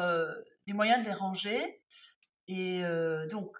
les 0.67 0.73
moyens 0.73 1.01
de 1.01 1.05
les 1.05 1.13
ranger. 1.13 1.81
Et 2.47 2.83
donc 3.31 3.55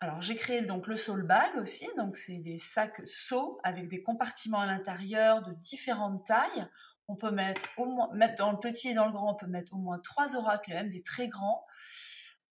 alors 0.00 0.22
j'ai 0.22 0.34
créé 0.36 0.62
donc 0.62 0.86
le 0.86 0.96
soul 0.96 1.26
bag 1.26 1.56
aussi, 1.56 1.88
donc 1.96 2.16
c'est 2.16 2.38
des 2.38 2.58
sacs 2.58 3.02
seaux 3.06 3.60
avec 3.62 3.88
des 3.88 4.02
compartiments 4.02 4.60
à 4.60 4.66
l'intérieur 4.66 5.42
de 5.42 5.52
différentes 5.52 6.24
tailles. 6.24 6.66
On 7.08 7.16
peut 7.16 7.30
mettre 7.30 7.62
au 7.76 7.86
moins, 7.86 8.08
mettre 8.14 8.36
dans 8.36 8.52
le 8.52 8.58
petit 8.58 8.88
et 8.88 8.94
dans 8.94 9.06
le 9.06 9.12
grand, 9.12 9.32
on 9.32 9.36
peut 9.36 9.46
mettre 9.46 9.74
au 9.74 9.78
moins 9.78 9.98
trois 9.98 10.36
oracles, 10.36 10.70
même 10.70 10.88
des 10.88 11.02
très 11.02 11.28
grands. 11.28 11.66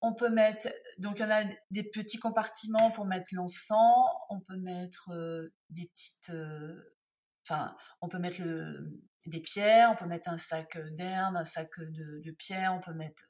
On 0.02 0.14
peut 0.14 0.30
mettre, 0.30 0.70
donc 0.98 1.20
il 1.20 1.28
y 1.28 1.32
a 1.32 1.46
des 1.72 1.84
petits 1.84 2.20
compartiments 2.20 2.92
pour 2.92 3.06
mettre 3.06 3.30
l'encens. 3.34 4.08
On 4.30 4.40
peut 4.40 4.58
mettre 4.58 5.10
euh, 5.12 5.54
des 5.70 5.88
petites, 5.88 6.30
euh, 6.30 6.96
enfin, 7.46 7.76
on 8.02 8.08
peut 8.08 8.20
mettre 8.20 8.42
des 9.26 9.42
pierres. 9.42 9.92
On 9.92 9.96
peut 9.96 10.10
mettre 10.10 10.30
un 10.30 10.38
sac 10.38 10.78
d'herbes, 10.94 11.36
un 11.36 11.44
sac 11.44 11.70
de, 11.80 12.32
pierres. 12.32 12.74
On 12.74 12.82
peut 12.82 12.94
mettre 12.94 13.24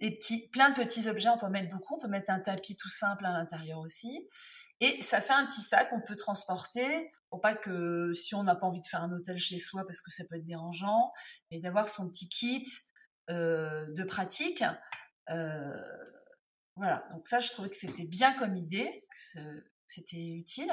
petits, 0.00 0.48
plein 0.50 0.70
de 0.70 0.74
petits 0.74 1.08
objets, 1.08 1.28
on 1.28 1.38
peut 1.38 1.48
mettre 1.48 1.70
beaucoup, 1.70 1.96
on 1.96 1.98
peut 1.98 2.08
mettre 2.08 2.30
un 2.30 2.40
tapis 2.40 2.76
tout 2.76 2.90
simple 2.90 3.24
à 3.24 3.32
l'intérieur 3.32 3.78
aussi. 3.78 4.28
Et 4.80 5.00
ça 5.02 5.20
fait 5.20 5.32
un 5.32 5.46
petit 5.46 5.60
sac 5.60 5.90
qu'on 5.90 6.00
peut 6.00 6.16
transporter 6.16 7.12
pour 7.30 7.40
pas 7.40 7.54
que 7.54 8.12
si 8.12 8.34
on 8.34 8.42
n'a 8.42 8.54
pas 8.54 8.66
envie 8.66 8.80
de 8.80 8.86
faire 8.86 9.02
un 9.02 9.10
hôtel 9.10 9.38
chez 9.38 9.58
soi 9.58 9.86
parce 9.86 10.02
que 10.02 10.10
ça 10.10 10.24
peut 10.28 10.36
être 10.36 10.44
dérangeant, 10.44 11.12
et 11.50 11.60
d'avoir 11.60 11.88
son 11.88 12.10
petit 12.10 12.28
kit 12.28 12.66
euh, 13.30 13.90
de 13.94 14.04
pratique. 14.04 14.62
Euh, 15.30 15.72
voilà, 16.76 17.04
donc 17.12 17.28
ça 17.28 17.40
je 17.40 17.50
trouvais 17.50 17.68
que 17.68 17.76
c'était 17.76 18.06
bien 18.06 18.32
comme 18.34 18.56
idée, 18.56 19.06
que 19.10 19.64
c'était 19.86 20.26
utile. 20.26 20.70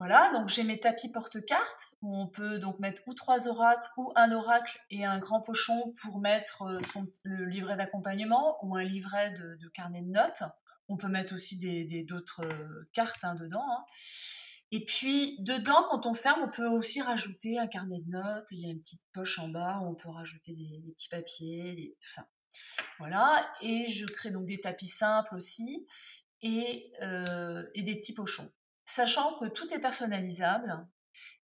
Voilà, 0.00 0.30
donc 0.32 0.48
j'ai 0.48 0.62
mes 0.62 0.78
tapis 0.78 1.10
porte-cartes 1.10 1.88
où 2.02 2.16
on 2.16 2.28
peut 2.28 2.60
donc 2.60 2.78
mettre 2.78 3.02
ou 3.06 3.14
trois 3.14 3.48
oracles 3.48 3.88
ou 3.96 4.12
un 4.14 4.30
oracle 4.30 4.78
et 4.90 5.04
un 5.04 5.18
grand 5.18 5.40
pochon 5.40 5.92
pour 6.00 6.20
mettre 6.20 6.62
euh, 6.62 6.80
son, 6.84 7.08
le 7.24 7.46
livret 7.46 7.76
d'accompagnement 7.76 8.58
ou 8.62 8.76
un 8.76 8.84
livret 8.84 9.32
de, 9.32 9.68
carnet 9.74 10.02
de 10.02 10.10
notes. 10.10 10.44
On 10.86 10.96
peut 10.96 11.08
mettre 11.08 11.34
aussi 11.34 11.58
des, 11.58 12.04
d'autres 12.04 12.44
euh, 12.44 12.88
cartes 12.92 13.24
hein, 13.24 13.34
dedans. 13.34 13.64
Hein. 13.68 13.84
Et 14.70 14.84
puis 14.84 15.36
dedans, 15.40 15.84
quand 15.90 16.06
on 16.06 16.14
ferme, 16.14 16.42
on 16.44 16.50
peut 16.50 16.68
aussi 16.68 17.02
rajouter 17.02 17.58
un 17.58 17.66
carnet 17.66 18.00
de 18.00 18.10
notes. 18.10 18.46
Il 18.52 18.60
y 18.60 18.66
a 18.66 18.70
une 18.70 18.80
petite 18.80 19.02
poche 19.12 19.40
en 19.40 19.48
bas 19.48 19.80
où 19.80 19.88
on 19.88 19.94
peut 19.96 20.10
rajouter 20.10 20.54
des, 20.54 20.92
petits 20.92 21.08
papiers, 21.08 21.96
tout 22.00 22.10
ça. 22.10 22.28
Voilà, 22.98 23.50
et 23.62 23.88
je 23.88 24.06
crée 24.06 24.30
donc 24.30 24.46
des 24.46 24.60
tapis 24.60 24.88
simples 24.88 25.34
aussi 25.34 25.86
et, 26.42 26.92
euh, 27.02 27.64
et 27.74 27.82
des 27.82 27.96
petits 27.96 28.14
pochons 28.14 28.50
sachant 28.88 29.36
que 29.38 29.44
tout 29.44 29.72
est 29.74 29.80
personnalisable. 29.80 30.88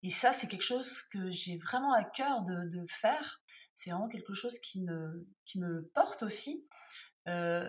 Et 0.03 0.11
ça, 0.11 0.33
c'est 0.33 0.49
quelque 0.49 0.63
chose 0.63 1.03
que 1.03 1.31
j'ai 1.31 1.59
vraiment 1.59 1.93
à 1.93 2.03
cœur 2.03 2.43
de, 2.43 2.87
faire. 2.89 3.43
C'est 3.75 3.91
vraiment 3.91 4.09
quelque 4.09 4.33
chose 4.33 4.59
qui 4.59 4.83
me, 4.83 5.29
qui 5.45 5.59
me 5.59 5.91
porte 5.95 6.23
aussi. 6.23 6.67
Euh, 7.29 7.69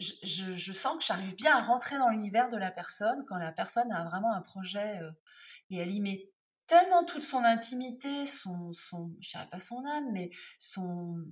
je, 0.00 0.72
sens 0.72 0.98
que 0.98 1.04
j'arrive 1.04 1.34
bien 1.34 1.56
à 1.56 1.62
rentrer 1.62 1.96
dans 1.96 2.08
l'univers 2.08 2.50
de 2.50 2.56
la 2.56 2.70
personne 2.70 3.24
quand 3.26 3.38
la 3.38 3.52
personne 3.52 3.90
a 3.92 4.04
vraiment 4.04 4.32
un 4.32 4.42
projet 4.42 5.00
euh, 5.00 5.10
et 5.70 5.76
elle 5.76 5.92
y 5.92 6.00
met 6.00 6.30
tellement 6.66 7.04
toute 7.04 7.22
son 7.22 7.44
intimité, 7.44 8.26
son, 8.26 8.72
son 8.72 9.14
je 9.20 9.30
dirais 9.30 9.48
pas 9.50 9.60
son 9.60 9.84
âme, 9.86 10.10
mais 10.12 10.30
son, 10.58 11.24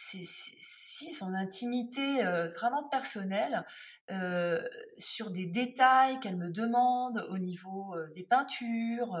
si 0.00 1.12
son 1.12 1.34
intimité 1.34 2.24
euh, 2.26 2.50
vraiment 2.50 2.88
personnelle 2.88 3.64
euh, 4.10 4.62
sur 4.98 5.30
des 5.30 5.46
détails 5.46 6.18
qu'elle 6.20 6.36
me 6.36 6.50
demande 6.50 7.24
au 7.30 7.38
niveau 7.38 7.94
euh, 7.94 8.08
des 8.14 8.24
peintures, 8.24 9.16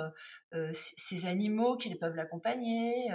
ces 0.72 1.26
animaux 1.26 1.76
qui 1.76 1.94
peuvent 1.94 2.16
l'accompagner, 2.16 3.08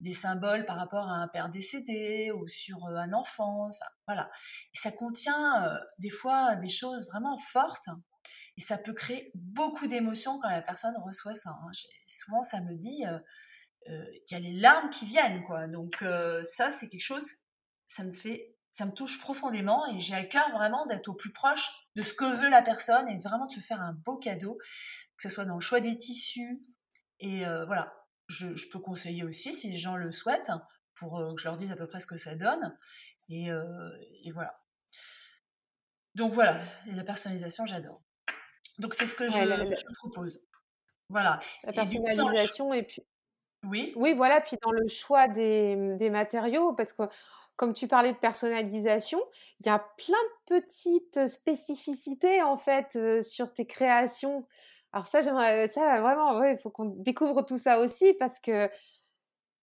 des 0.00 0.12
symboles 0.12 0.64
par 0.64 0.76
rapport 0.76 1.08
à 1.08 1.22
un 1.22 1.28
père 1.28 1.50
décédé 1.50 2.32
ou 2.32 2.48
sur 2.48 2.86
un 2.86 3.12
enfant, 3.12 3.70
voilà. 4.06 4.30
ça 4.72 4.90
contient 4.90 5.78
des 5.98 6.10
fois 6.10 6.56
des 6.56 6.68
choses 6.68 7.06
vraiment 7.08 7.36
fortes 7.36 7.88
et 8.56 8.60
ça 8.60 8.78
peut 8.78 8.94
créer 8.94 9.30
beaucoup 9.34 9.86
d'émotions 9.86 10.40
quand 10.40 10.48
la 10.48 10.62
personne 10.62 10.94
reçoit 11.04 11.34
ça. 11.34 11.50
Hein. 11.50 11.70
Souvent 12.06 12.42
ça 12.42 12.60
me 12.62 12.74
dit 12.74 13.04
il 13.86 14.32
y 14.32 14.34
a 14.34 14.40
les 14.40 14.52
larmes 14.52 14.90
qui 14.90 15.06
viennent, 15.06 15.42
quoi. 15.44 15.66
Donc 15.66 16.02
euh, 16.02 16.44
ça, 16.44 16.70
c'est 16.70 16.88
quelque 16.88 17.02
chose, 17.02 17.26
ça 17.86 18.04
me 18.04 18.12
fait, 18.12 18.54
ça 18.70 18.86
me 18.86 18.92
touche 18.92 19.18
profondément 19.20 19.86
et 19.86 20.00
j'ai 20.00 20.14
à 20.14 20.24
cœur 20.24 20.50
vraiment 20.52 20.86
d'être 20.86 21.08
au 21.08 21.14
plus 21.14 21.32
proche 21.32 21.70
de 21.96 22.02
ce 22.02 22.14
que 22.14 22.24
veut 22.24 22.50
la 22.50 22.62
personne 22.62 23.08
et 23.08 23.18
vraiment 23.18 23.46
de 23.46 23.52
se 23.52 23.60
faire 23.60 23.80
un 23.80 23.92
beau 23.92 24.18
cadeau, 24.18 24.58
que 25.16 25.22
ce 25.22 25.28
soit 25.28 25.44
dans 25.44 25.54
le 25.54 25.60
choix 25.60 25.80
des 25.80 25.96
tissus. 25.96 26.62
Et 27.20 27.46
euh, 27.46 27.64
voilà, 27.66 27.94
je, 28.28 28.70
peux 28.70 28.78
conseiller 28.78 29.24
aussi 29.24 29.52
si 29.52 29.70
les 29.70 29.78
gens 29.78 29.96
le 29.96 30.10
souhaitent 30.10 30.52
pour 30.94 31.18
que 31.34 31.40
je 31.40 31.48
leur 31.48 31.56
dise 31.56 31.72
à 31.72 31.76
peu 31.76 31.86
près 31.86 32.00
ce 32.00 32.06
que 32.06 32.16
ça 32.16 32.34
donne. 32.34 32.76
Et, 33.28 33.50
voilà. 34.32 34.60
Donc 36.14 36.32
voilà, 36.32 36.56
la 36.86 37.04
personnalisation, 37.04 37.66
j'adore. 37.66 38.02
Donc 38.78 38.94
c'est 38.94 39.06
ce 39.06 39.14
que 39.14 39.28
je, 39.28 39.94
propose. 39.98 40.44
Voilà. 41.08 41.40
La 41.64 41.72
personnalisation 41.72 42.72
et 42.72 42.82
puis 42.82 43.02
oui. 43.64 43.92
Oui, 43.96 44.14
voilà, 44.14 44.40
puis 44.40 44.56
dans 44.62 44.70
le 44.70 44.86
choix 44.88 45.28
des, 45.28 45.76
mmh, 45.76 46.10
matériaux, 46.10 46.72
parce 46.74 46.92
que 46.92 47.02
comme 47.56 47.72
tu 47.72 47.88
parlais 47.88 48.12
de 48.12 48.18
personnalisation, 48.18 49.20
il 49.60 49.66
y 49.66 49.68
a 49.68 49.84
plein 49.96 50.16
de 50.48 50.60
petites 50.60 51.26
spécificités 51.26 52.40
en 52.40 52.56
fait 52.56 52.96
sur 53.22 53.52
tes 53.52 53.66
créations. 53.66 54.46
Alors 54.92 55.08
ça, 55.08 55.22
j'aimerais, 55.22 55.66
ça 55.68 56.00
vraiment, 56.00 56.40
il 56.44 56.56
faut 56.58 56.70
qu'on 56.70 56.84
découvre 56.84 57.42
tout 57.42 57.58
ça 57.58 57.80
aussi 57.80 58.14
parce 58.14 58.38
que 58.38 58.70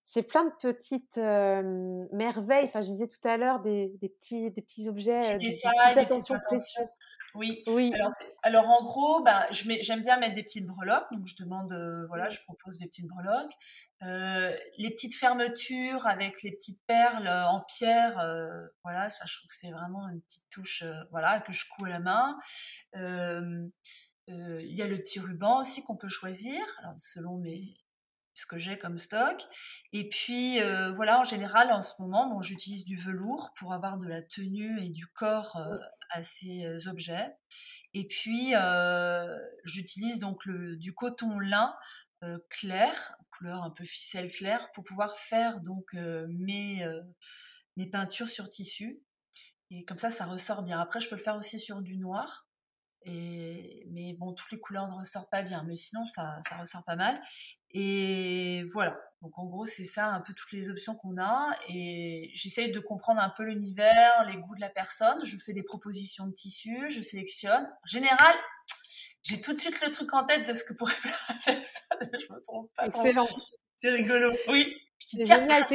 c'est 0.03 0.23
plein 0.23 0.43
de 0.43 0.51
petites 0.61 1.17
merveilles. 1.17 2.65
Enfin, 2.65 2.81
je 2.81 2.87
disais 2.87 3.07
tout 3.07 3.25
à 3.25 3.37
l'heure 3.37 3.61
des, 3.61 3.97
petits, 4.01 4.51
des 4.51 4.61
petits 4.61 4.89
objets, 4.89 5.21
des, 5.37 5.51
petites 5.51 5.97
attentions 5.97 6.35
précieuses. 6.43 6.87
Oui. 7.35 7.63
oui. 7.67 7.93
Alors, 8.43 8.69
en 8.69 8.83
gros, 8.83 9.23
ben, 9.23 9.45
j'aime 9.51 10.01
bien 10.01 10.17
mettre 10.17 10.35
des 10.35 10.43
petites 10.43 10.67
breloques. 10.67 11.11
Donc 11.11 11.25
je 11.27 11.35
demande, 11.43 11.71
euh, 11.71 12.05
voilà, 12.07 12.29
je 12.29 12.39
propose 12.41 12.79
des 12.79 12.87
petites 12.87 13.07
breloques. 13.07 13.53
Euh, 14.03 14.55
les 14.77 14.89
petites 14.91 15.15
fermetures 15.15 16.05
avec 16.07 16.43
les 16.43 16.51
petites 16.51 16.81
perles 16.85 17.27
en 17.27 17.61
pierre, 17.61 18.19
euh, 18.19 18.67
voilà, 18.83 19.09
ça 19.09 19.25
je 19.25 19.37
trouve 19.37 19.47
que 19.47 19.55
c'est 19.55 19.71
vraiment 19.71 20.07
une 20.09 20.21
petite 20.21 20.45
touche, 20.49 20.83
voilà, 21.11 21.39
que 21.39 21.53
je 21.53 21.63
couds 21.69 21.85
à 21.85 21.89
la 21.89 21.99
main. 21.99 22.37
Il 24.27 24.77
y 24.77 24.81
a 24.81 24.87
le 24.87 24.97
petit 24.97 25.19
ruban 25.19 25.61
aussi 25.61 25.83
qu'on 25.83 25.95
peut 25.95 26.09
choisir, 26.09 26.61
alors 26.81 26.95
selon 26.97 27.37
mes, 27.37 27.77
ce 28.35 28.45
que 28.45 28.57
j'ai 28.57 28.77
comme 28.77 28.97
stock. 28.97 29.41
Et 29.91 30.07
puis 30.09 30.59
voilà, 30.93 31.19
en 31.19 31.23
général, 31.23 31.71
en 31.71 31.81
ce 31.81 31.93
moment, 31.99 32.29
bon, 32.29 32.41
j'utilise 32.41 32.85
du 32.85 32.97
velours 32.97 33.53
pour 33.57 33.73
avoir 33.73 33.97
de 33.97 34.07
la 34.07 34.21
tenue 34.21 34.79
et 34.79 34.89
du 34.89 35.07
corps 35.07 35.57
à 36.11 36.21
ces 36.21 36.87
objets. 36.87 37.35
Et 37.93 38.07
puis, 38.07 38.53
j'utilise 39.63 40.19
donc 40.19 40.45
le, 40.45 40.75
du 40.75 40.93
coton 40.93 41.39
lin 41.39 41.73
clair, 42.49 43.17
couleur 43.31 43.63
un 43.63 43.71
peu 43.71 43.85
ficelle 43.85 44.31
claire, 44.31 44.69
pour 44.73 44.83
pouvoir 44.83 45.15
faire 45.17 45.61
donc 45.61 45.93
mes, 45.93 46.85
mes 47.77 47.89
peintures 47.89 48.29
sur 48.29 48.49
tissu. 48.49 49.01
Et 49.71 49.83
comme 49.85 49.97
ça, 49.97 50.09
ça 50.09 50.25
ressort 50.25 50.63
bien. 50.63 50.79
Après, 50.79 50.99
je 50.99 51.09
peux 51.09 51.15
le 51.15 51.21
faire 51.21 51.37
aussi 51.37 51.59
sur 51.59 51.81
du 51.81 51.97
noir. 51.97 52.44
Et, 53.05 53.85
mais 53.91 54.13
bon, 54.13 54.33
toutes 54.33 54.51
les 54.51 54.59
couleurs 54.59 54.87
ne 54.87 54.99
ressortent 54.99 55.29
pas 55.29 55.43
bien, 55.43 55.63
mais 55.67 55.75
sinon 55.75 56.05
ça, 56.07 56.39
ça 56.47 56.57
ressort 56.57 56.83
pas 56.83 56.95
mal. 56.95 57.21
Et 57.71 58.63
voilà. 58.71 58.99
Donc 59.21 59.37
en 59.37 59.45
gros, 59.45 59.67
c'est 59.67 59.85
ça 59.85 60.07
un 60.07 60.21
peu 60.21 60.33
toutes 60.33 60.51
les 60.51 60.69
options 60.69 60.95
qu'on 60.95 61.17
a. 61.17 61.55
Et 61.69 62.31
j'essaye 62.33 62.71
de 62.71 62.79
comprendre 62.79 63.21
un 63.21 63.29
peu 63.29 63.43
l'univers, 63.43 64.25
les 64.27 64.37
goûts 64.37 64.55
de 64.55 64.61
la 64.61 64.69
personne. 64.69 65.23
Je 65.23 65.37
fais 65.37 65.53
des 65.53 65.63
propositions 65.63 66.27
de 66.27 66.33
tissus, 66.33 66.89
je 66.89 67.01
sélectionne. 67.01 67.63
En 67.63 67.87
général, 67.87 68.35
j'ai 69.23 69.41
tout 69.41 69.53
de 69.53 69.59
suite 69.59 69.79
le 69.85 69.91
truc 69.91 70.13
en 70.13 70.25
tête 70.25 70.47
de 70.47 70.53
ce 70.53 70.63
que 70.63 70.73
pourrait 70.73 70.91
faire 70.93 71.25
la 71.29 71.35
personne. 71.35 72.09
Je 72.19 72.33
me 72.33 72.41
trompe 72.41 72.71
pas. 72.75 72.87
Excellent. 72.87 73.27
C'est 73.75 73.89
rigolo. 73.89 74.31
Oui. 74.47 74.75
C'est 74.97 75.25
génial. 75.25 75.65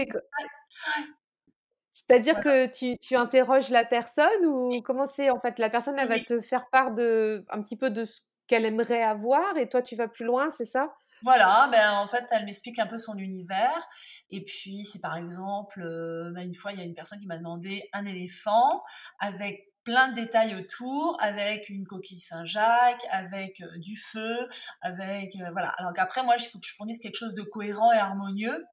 C'est-à-dire 2.11 2.40
que 2.40 2.66
tu, 2.66 2.99
tu, 2.99 3.14
interroges 3.14 3.68
la 3.68 3.85
personne 3.85 4.44
ou 4.44 4.83
comment 4.83 5.07
c'est 5.07 5.31
en 5.31 5.38
fait 5.38 5.61
La 5.61 5.70
personne, 5.70 5.96
elle 5.96 6.09
va 6.09 6.18
te 6.18 6.40
faire 6.40 6.68
part 6.70 6.92
de 6.92 7.44
un 7.51 7.62
petit 7.62 7.77
peu 7.77 7.88
de 7.88 8.03
ce 8.03 8.20
qu'elle 8.49 8.64
aimerait 8.64 9.03
avoir 9.03 9.57
et 9.57 9.68
toi 9.68 9.81
tu 9.81 9.94
vas 9.94 10.09
plus 10.09 10.25
loin, 10.25 10.51
c'est 10.51 10.64
ça? 10.64 10.92
Voilà, 11.23 11.68
ben 11.70 11.92
en 11.99 12.09
fait, 12.09 12.27
elle 12.33 12.46
m'explique 12.46 12.81
un 12.81 12.88
peu 12.88 12.99
son 12.99 13.16
univers. 13.16 13.87
Et 14.31 14.42
puis, 14.42 14.85
si 14.85 15.01
par 15.01 15.16
exemple, 15.16 15.83
euh, 15.83 16.33
ben, 16.35 16.49
une 16.49 16.55
fois, 16.55 16.73
il 16.73 16.79
y 16.79 16.83
a 16.83 16.85
une 16.85 16.94
personne 16.94 17.20
qui 17.20 17.27
m'a 17.27 17.37
demandé 17.37 17.88
un 17.92 18.05
éléphant 18.05 18.83
avec 19.20 19.68
plein 19.85 20.09
de 20.09 20.14
détails 20.14 20.57
autour, 20.57 21.16
avec 21.20 21.68
une 21.68 21.87
coquille 21.87 22.18
Saint-Jacques, 22.18 23.07
avec 23.11 23.61
euh, 23.61 23.79
du 23.79 23.96
feu, 23.96 24.49
avec 24.81 25.37
euh, 25.37 25.51
voilà. 25.53 25.68
Alors 25.79 25.92
qu'après, 25.92 26.25
moi, 26.25 26.35
il 26.38 26.44
faut 26.44 26.59
que 26.59 26.66
je 26.66 26.75
fournisse 26.75 26.99
quelque 26.99 27.16
chose 27.16 27.35
de 27.35 27.42
cohérent 27.42 27.92
et 27.92 27.99
harmonieux. 27.99 28.64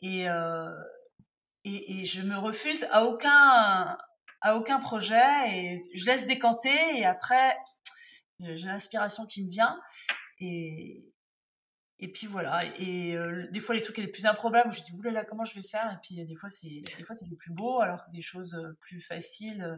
Et, 0.00 0.26
et, 1.64 2.04
je 2.04 2.22
me 2.22 2.36
refuse 2.36 2.86
à 2.90 3.04
aucun 3.04 3.96
à 4.40 4.56
aucun 4.56 4.78
projet 4.80 5.50
et 5.50 5.82
je 5.94 6.04
laisse 6.06 6.26
décanter 6.26 6.76
et 6.96 7.06
après 7.06 7.56
j'ai 8.40 8.66
l'inspiration 8.66 9.26
qui 9.26 9.44
me 9.44 9.50
vient 9.50 9.78
et 10.40 11.04
et 12.00 12.08
puis 12.10 12.26
voilà, 12.26 12.58
et 12.78 13.16
euh, 13.16 13.46
des 13.52 13.60
fois 13.60 13.74
les 13.74 13.80
trucs 13.80 13.98
les 13.98 14.08
plus 14.08 14.26
improbables, 14.26 14.72
je 14.72 14.82
dis 14.82 14.92
oulala 14.92 15.24
comment 15.24 15.44
je 15.44 15.54
vais 15.54 15.62
faire, 15.62 15.92
et 15.92 15.96
puis 16.02 16.22
des 16.24 16.34
fois 16.34 16.50
c'est 16.50 16.80
des 16.98 17.04
fois 17.04 17.14
c'est 17.14 17.28
le 17.30 17.36
plus 17.36 17.52
beau, 17.52 17.80
alors 17.80 18.04
que 18.04 18.10
des 18.10 18.20
choses 18.20 18.54
euh, 18.56 18.76
plus 18.80 19.00
faciles, 19.00 19.62
euh, 19.62 19.76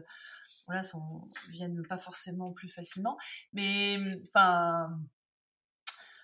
voilà, 0.65 0.81
sont, 0.81 1.29
viennent 1.51 1.85
pas 1.87 1.99
forcément 1.99 2.53
plus 2.53 2.69
facilement. 2.69 3.17
Mais 3.53 3.99
enfin, 4.27 4.89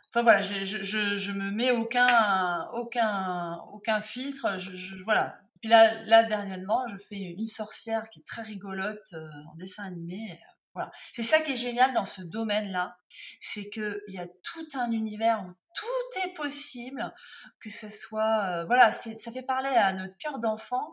enfin 0.10 0.24
voilà, 0.24 0.42
je, 0.42 0.66
je, 0.66 1.16
je, 1.16 1.32
me 1.32 1.52
mets 1.52 1.72
aucun 1.72 2.68
aucun 2.74 3.58
aucun 3.72 4.02
filtre, 4.02 4.58
voilà. 5.06 5.43
Puis 5.64 5.70
là 5.70 6.04
là 6.04 6.26
dernièrement, 6.26 6.86
je 6.88 6.98
fais 6.98 7.16
une 7.16 7.46
sorcière 7.46 8.10
qui 8.10 8.20
est 8.20 8.28
très 8.28 8.42
rigolote 8.42 9.16
en 9.50 9.56
dessin 9.56 9.86
animé. 9.86 10.38
Voilà. 10.74 10.92
C'est 11.14 11.24
ça 11.24 11.40
qui 11.40 11.52
est 11.54 11.56
génial 11.56 11.94
dans 11.94 12.04
ce 12.04 12.22
domaine-là, 12.22 12.98
c'est 13.40 13.70
qu'il 13.70 14.02
y 14.08 14.18
a 14.18 14.28
tout 14.28 14.68
un 14.74 14.92
univers 14.92 15.46
où 15.46 15.54
tout 15.76 16.20
est 16.26 16.34
possible, 16.34 17.14
que 17.60 17.70
ce 17.70 17.90
soit, 17.90 18.46
euh, 18.50 18.66
voilà, 18.66 18.92
ça 18.92 19.32
fait 19.32 19.44
parler 19.44 19.70
à 19.70 19.94
notre 19.94 20.18
cœur 20.18 20.40
d'enfant, 20.40 20.92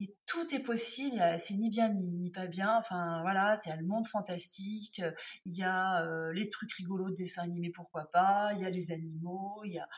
et 0.00 0.14
tout 0.26 0.54
est 0.54 0.62
possible, 0.62 1.18
c'est 1.38 1.54
ni 1.54 1.68
bien 1.68 1.88
ni, 1.90 2.30
pas 2.30 2.46
bien, 2.46 2.76
enfin 2.78 3.20
voilà, 3.22 3.56
il 3.64 3.68
y 3.68 3.72
a 3.72 3.76
le 3.76 3.86
monde 3.86 4.06
fantastique, 4.06 5.02
il 5.44 5.54
y 5.54 5.62
a 5.62 6.02
euh, 6.04 6.32
les 6.32 6.48
trucs 6.48 6.72
rigolos 6.72 7.10
de 7.10 7.14
dessins 7.14 7.42
animés, 7.42 7.72
pourquoi 7.74 8.10
pas, 8.10 8.50
il 8.52 8.60
y 8.60 8.66
a 8.66 8.70
les 8.70 8.92
animaux, 8.92 9.62
il 9.64 9.72
y 9.72 9.78
a, 9.78 9.88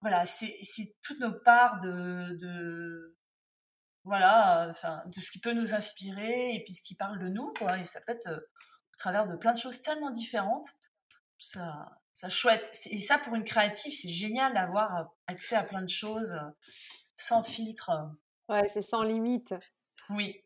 voilà, 0.00 0.26
c'est 0.26 0.58
toutes 1.02 1.20
nos 1.20 1.32
parts 1.32 1.78
de 1.80 3.14
voilà, 4.04 4.68
enfin, 4.70 5.02
de 5.06 5.20
ce 5.20 5.30
qui 5.30 5.40
peut 5.40 5.52
nous 5.52 5.74
inspirer 5.74 6.54
et 6.54 6.62
puis 6.62 6.74
ce 6.74 6.82
qui 6.82 6.94
parle 6.94 7.18
de 7.18 7.28
nous, 7.28 7.52
quoi. 7.58 7.78
Et 7.78 7.84
ça 7.84 8.00
peut 8.02 8.12
être 8.12 8.28
euh, 8.28 8.36
au 8.36 8.96
travers 8.98 9.26
de 9.26 9.36
plein 9.36 9.54
de 9.54 9.58
choses 9.58 9.80
tellement 9.82 10.10
différentes. 10.10 10.68
Ça, 11.38 11.98
ça 12.12 12.28
chouette. 12.28 12.70
Et 12.86 12.98
ça, 12.98 13.18
pour 13.18 13.34
une 13.34 13.44
créative, 13.44 13.94
c'est 13.94 14.10
génial 14.10 14.52
d'avoir 14.54 14.96
euh, 14.96 15.04
accès 15.26 15.56
à 15.56 15.64
plein 15.64 15.82
de 15.82 15.88
choses 15.88 16.32
euh, 16.32 16.50
sans 17.16 17.42
filtre. 17.42 17.90
Ouais, 18.48 18.68
c'est 18.72 18.82
sans 18.82 19.02
limite. 19.02 19.54
Oui. 20.10 20.43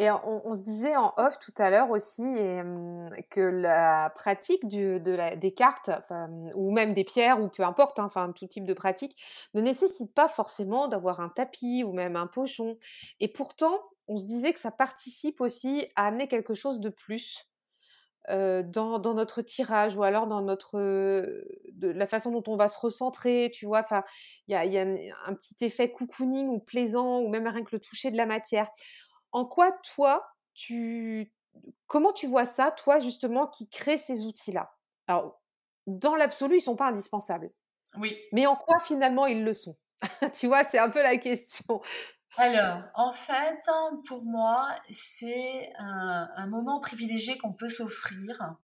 Et 0.00 0.08
on, 0.12 0.54
se 0.54 0.60
disait 0.60 0.94
en 0.94 1.12
off 1.16 1.40
tout 1.40 1.52
à 1.58 1.70
l'heure 1.70 1.90
aussi 1.90 2.22
que 3.30 3.40
la 3.40 4.10
pratique 4.14 4.68
des 4.68 5.54
cartes, 5.56 5.90
ou 6.54 6.70
même 6.70 6.94
des 6.94 7.02
pierres, 7.02 7.42
ou 7.42 7.48
peu 7.48 7.64
importe, 7.64 7.98
hein, 7.98 8.04
enfin 8.04 8.30
tout 8.30 8.46
type 8.46 8.64
de 8.64 8.74
pratique, 8.74 9.20
ne 9.54 9.60
nécessite 9.60 10.14
pas 10.14 10.28
forcément 10.28 10.86
d'avoir 10.86 11.18
un 11.18 11.28
tapis 11.28 11.82
ou 11.82 11.92
même 11.92 12.14
un 12.14 12.28
pochon. 12.28 12.78
Et 13.18 13.26
pourtant, 13.26 13.76
on 14.06 14.16
se 14.16 14.26
disait 14.26 14.52
que 14.52 14.60
ça 14.60 14.70
participe 14.70 15.40
aussi 15.40 15.88
à 15.96 16.06
amener 16.06 16.28
quelque 16.28 16.54
chose 16.54 16.78
de 16.78 16.90
plus. 16.90 17.48
dans, 18.28 19.14
notre 19.14 19.42
tirage 19.42 19.96
ou 19.96 20.04
alors 20.04 20.28
dans 20.28 20.42
notre 20.42 20.78
de 20.78 21.88
la 21.88 22.06
façon 22.06 22.30
dont 22.30 22.44
on 22.46 22.56
va 22.56 22.68
se 22.68 22.78
recentrer, 22.78 23.50
tu 23.52 23.66
vois. 23.66 23.80
Enfin, 23.80 24.04
il 24.46 24.52
y 24.52 24.54
a, 24.54 24.64
y 24.64 24.78
a, 24.78 24.82
un 25.26 25.34
petit 25.34 25.56
effet 25.64 25.90
cocooning 25.90 26.46
ou 26.48 26.60
plaisant 26.60 27.18
ou 27.18 27.28
même 27.28 27.48
rien 27.48 27.64
que 27.64 27.74
le 27.74 27.80
toucher 27.80 28.12
de 28.12 28.16
la 28.16 28.26
matière. 28.26 28.68
En 29.32 29.44
quoi, 29.44 29.72
toi, 29.94 30.26
tu. 30.54 31.32
Comment 31.86 32.12
tu 32.12 32.26
vois 32.26 32.46
ça, 32.46 32.70
toi, 32.70 33.00
justement, 33.00 33.46
qui 33.46 33.68
crée 33.68 33.98
ces 33.98 34.24
outils-là? 34.24 34.70
Alors, 35.06 35.40
dans 35.86 36.14
l'absolu, 36.14 36.56
ils 36.56 36.58
ne 36.58 36.62
sont 36.62 36.76
pas 36.76 36.88
indispensables. 36.88 37.50
Oui. 37.96 38.16
Mais 38.32 38.46
en 38.46 38.56
quoi, 38.56 38.78
finalement, 38.80 39.26
ils 39.26 39.44
le 39.44 39.54
sont? 39.54 39.76
Tu 40.34 40.46
vois, 40.46 40.64
c'est 40.64 40.78
un 40.78 40.90
peu 40.90 41.02
la 41.02 41.16
question. 41.16 41.80
Alors, 42.36 42.82
en 42.94 43.12
fait, 43.12 43.58
pour 44.06 44.22
moi, 44.22 44.68
c'est 44.90 45.72
un, 45.78 46.46
moment 46.46 46.78
privilégié 46.80 47.36
qu'on 47.36 47.52
peut 47.52 47.68
s'offrir 47.68 48.54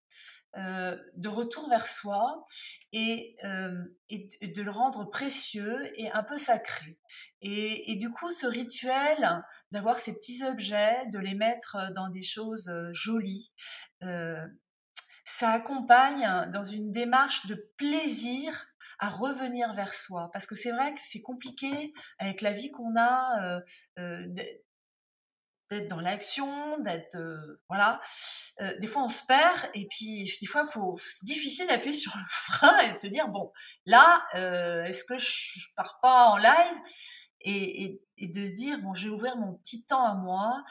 euh, 0.57 0.97
de 1.17 1.29
retour 1.29 1.69
vers 1.69 1.87
soi 1.87 2.47
et, 2.93 3.37
euh, 3.43 3.85
et, 4.09 4.29
de 4.47 4.63
le 4.63 4.71
rendre 4.71 5.11
précieux 5.11 5.91
et 5.97 6.13
un 6.13 6.23
peu 6.23 6.39
sacré. 6.39 6.97
Et, 7.41 7.97
du 7.97 8.11
coup, 8.11 8.31
ce 8.31 8.47
rituel 8.47 9.43
d'avoir 9.73 9.99
ces 9.99 10.15
petits 10.15 10.45
objets, 10.45 11.07
de 11.13 11.19
les 11.19 11.35
mettre 11.35 11.77
dans 11.95 12.09
des 12.09 12.23
choses 12.23 12.69
euh, 12.69 12.91
jolies, 12.93 13.53
ça 15.25 15.51
accompagne 15.51 16.51
dans 16.53 16.65
une 16.65 16.93
démarche 16.93 17.47
de 17.47 17.73
plaisir 17.77 18.67
à 18.99 19.09
revenir 19.09 19.73
vers 19.73 19.93
soi. 19.93 20.31
Parce 20.33 20.47
que 20.47 20.55
c'est 20.55 20.71
vrai 20.71 20.95
que 20.95 21.01
c'est 21.03 21.23
compliqué 21.23 21.93
avec 22.19 22.43
la 22.43 22.53
vie 22.53 22.71
qu'on 22.71 22.95
a, 22.97 23.61
dans 25.81 26.01
l'action, 26.01 26.79
d'être 26.81 27.17
euh, 27.17 27.61
voilà. 27.69 28.01
Euh, 28.61 28.77
des 28.79 28.87
fois 28.87 29.03
on 29.03 29.09
se 29.09 29.25
perd 29.27 29.59
et 29.75 29.87
puis 29.89 30.31
des 30.41 30.47
fois 30.47 30.65
faut 30.65 30.97
c'est 30.97 31.25
difficile 31.25 31.67
d'appuyer 31.67 31.93
sur 31.93 32.13
le 32.17 32.23
frein 32.31 32.79
et 32.81 32.93
de 32.93 32.97
se 32.97 33.09
dire 33.09 33.29
bon 33.29 33.51
là 33.85 34.25
euh, 34.37 34.85
est-ce 34.85 35.05
que 35.05 35.19
je, 35.19 35.75
pars 35.77 35.99
pas 36.01 36.27
en 36.27 36.37
live 36.37 36.81
et, 37.41 38.01
de 38.21 38.45
se 38.45 38.53
dire 38.53 38.79
bon 38.81 38.95
je 38.95 39.09
vais 39.09 39.15
ouvrir 39.15 39.37
mon 39.37 39.55
petit 39.55 39.85
temps 39.87 40.05
à 40.05 40.15
moi 40.15 40.63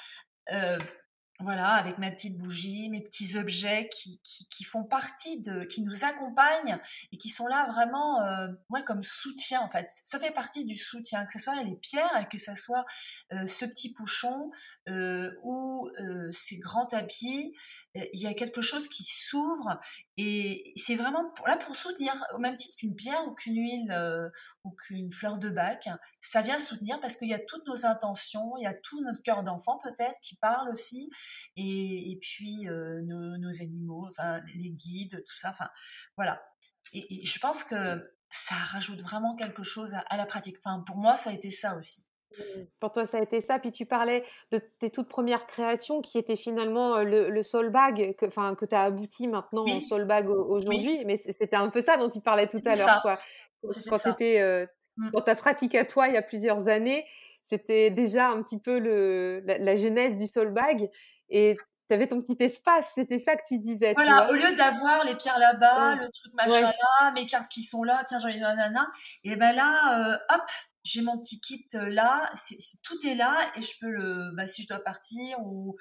voilà, 1.39 1.69
avec 1.69 1.97
ma 1.97 2.11
petite 2.11 2.37
bougie, 2.37 2.89
mes 2.89 3.01
petits 3.01 3.37
objets 3.37 3.89
qui, 3.91 4.21
qui, 4.23 4.47
qui, 4.49 4.63
font 4.63 4.83
partie 4.83 5.41
de, 5.41 5.63
qui 5.63 5.81
nous 5.81 6.05
accompagnent 6.05 6.79
et 7.11 7.17
qui 7.17 7.29
sont 7.29 7.47
là 7.47 7.71
vraiment, 7.71 8.21
euh, 8.21 8.47
comme 8.85 9.03
soutien 9.03 9.61
en 9.61 9.69
fait. 9.69 9.87
Ça 10.05 10.19
fait 10.19 10.31
partie 10.31 10.65
du 10.65 10.75
soutien, 10.75 11.25
que 11.25 11.33
ce 11.33 11.39
soit 11.39 11.61
les 11.63 11.75
pierres 11.75 12.15
que 12.33 12.37
ce 12.37 12.55
soit 12.55 12.85
euh, 13.33 13.47
ce 13.47 13.65
petit 13.65 13.93
pouchon 13.93 14.51
euh, 14.89 15.31
ou 15.43 15.89
euh, 15.99 16.31
ces 16.31 16.57
grands 16.59 16.85
tapis. 16.85 17.53
Euh, 17.97 18.06
il 18.13 18.21
y 18.21 18.27
a 18.27 18.34
quelque 18.34 18.62
chose 18.62 18.88
qui 18.88 19.03
s'ouvre 19.03 19.79
et 20.17 20.73
c'est 20.75 20.95
vraiment 20.95 21.29
pour, 21.36 21.47
là 21.47 21.58
pour 21.58 21.75
soutenir, 21.75 22.13
au 22.34 22.39
même 22.39 22.56
titre 22.56 22.77
qu'une 22.77 22.95
pierre 22.95 23.27
ou 23.27 23.34
qu'une 23.34 23.56
huile 23.56 23.91
euh, 23.91 24.29
ou 24.63 24.71
qu'une 24.71 25.12
fleur 25.12 25.38
de 25.38 25.49
bac, 25.49 25.88
ça 26.19 26.41
vient 26.41 26.58
soutenir 26.58 26.99
parce 27.01 27.17
qu'il 27.17 27.29
y 27.29 27.34
a 27.34 27.39
toutes 27.39 27.67
nos 27.67 27.86
intentions, 27.86 28.53
il 28.58 28.63
y 28.63 28.67
a 28.67 28.73
tout 28.73 29.01
notre 29.01 29.21
cœur 29.23 29.43
d'enfant 29.43 29.79
peut-être 29.84 30.19
qui 30.21 30.36
parle 30.38 30.69
aussi, 30.69 31.10
et, 31.56 32.17
puis 32.21 32.67
euh, 32.67 33.01
nos, 33.03 33.62
animaux, 33.62 34.08
enfin 34.08 34.39
les 34.56 34.71
guides, 34.71 35.23
tout 35.25 35.36
ça, 35.36 35.51
enfin 35.51 35.69
voilà. 36.17 36.43
Et, 36.93 37.21
et, 37.23 37.25
je 37.25 37.39
pense 37.39 37.63
que 37.63 38.15
ça 38.32 38.56
rajoute 38.56 39.01
vraiment 39.01 39.36
quelque 39.36 39.63
chose 39.63 39.93
à, 39.93 39.99
à 39.99 40.17
la 40.17 40.25
pratique. 40.25 40.58
Enfin 40.63 40.84
pour 40.86 40.97
moi 40.97 41.17
ça 41.17 41.29
a 41.29 41.34
été 41.34 41.49
ça 41.51 41.77
aussi. 41.77 42.03
Mmh. 42.37 42.61
Pour 42.79 42.91
toi, 42.91 43.05
ça 43.05 43.17
a 43.17 43.21
été 43.21 43.41
ça. 43.41 43.59
Puis 43.59 43.71
tu 43.71 43.85
parlais 43.85 44.23
de 44.51 44.59
tes 44.79 44.89
toutes 44.89 45.09
premières 45.09 45.45
créations 45.45 46.01
qui 46.01 46.17
étaient 46.17 46.35
finalement 46.35 47.03
le, 47.03 47.29
le 47.29 47.43
soul 47.43 47.69
bag, 47.69 48.15
que, 48.15 48.25
enfin, 48.25 48.55
que 48.55 48.65
tu 48.65 48.75
as 48.75 48.83
abouti 48.83 49.27
maintenant 49.27 49.65
en 49.67 49.81
soul 49.81 50.05
bag 50.05 50.29
aujourd'hui. 50.29 51.03
Mais 51.05 51.17
c'était 51.17 51.55
un 51.55 51.69
peu 51.69 51.81
ça 51.81 51.97
dont 51.97 52.09
tu 52.09 52.21
parlais 52.21 52.47
tout 52.47 52.61
à 52.65 52.75
l'heure, 52.75 53.01
toi. 53.01 53.19
Quand 53.89 53.99
tu 53.99 54.09
étais 54.09 54.67
mmh. 54.97 55.11
dans 55.11 55.21
ta 55.21 55.35
pratique 55.35 55.75
à 55.75 55.85
toi 55.85 56.07
il 56.07 56.15
y 56.15 56.17
a 56.17 56.21
plusieurs 56.21 56.67
années, 56.67 57.05
c'était 57.43 57.89
déjà 57.89 58.29
un 58.29 58.41
petit 58.41 58.59
peu 58.59 58.79
le, 58.79 59.41
la, 59.45 59.75
genèse 59.75 60.17
du 60.17 60.27
soul 60.27 60.51
bag. 60.51 60.89
Et 61.29 61.57
tu 61.89 61.93
avais 61.93 62.07
ton 62.07 62.21
petit 62.21 62.41
espace, 62.43 62.91
c'était 62.95 63.19
ça 63.19 63.35
que 63.35 63.43
tu 63.45 63.59
disais. 63.59 63.93
Voilà, 63.95 64.29
au 64.29 64.33
lieu 64.33 64.55
d'avoir 64.55 65.03
les 65.03 65.15
pierres 65.15 65.39
là-bas, 65.39 65.95
le 65.95 66.09
truc 66.09 66.33
machin 66.33 66.71
là, 66.71 67.11
mes 67.11 67.25
cartes 67.25 67.49
qui 67.49 67.61
sont 67.61 67.83
là, 67.83 68.03
tiens, 68.07 68.19
j'en 68.19 68.29
ai 68.29 68.41
un 68.41 68.55
nana, 68.55 68.87
et 69.23 69.35
ben 69.35 69.53
là, 69.53 70.19
hop, 70.29 70.41
j'ai 70.83 71.01
mon 71.01 71.17
petit 71.17 71.39
kit 71.39 71.65
euh, 71.75 71.89
là, 71.89 72.31
tout 72.83 73.05
est 73.05 73.15
là 73.15 73.51
et 73.55 73.61
je 73.61 73.71
peux 73.79 73.89
le, 73.89 74.31
bah, 74.35 74.47
si 74.47 74.63
je 74.63 74.67
dois 74.67 74.83
partir 74.83 75.39
ou, 75.41 75.77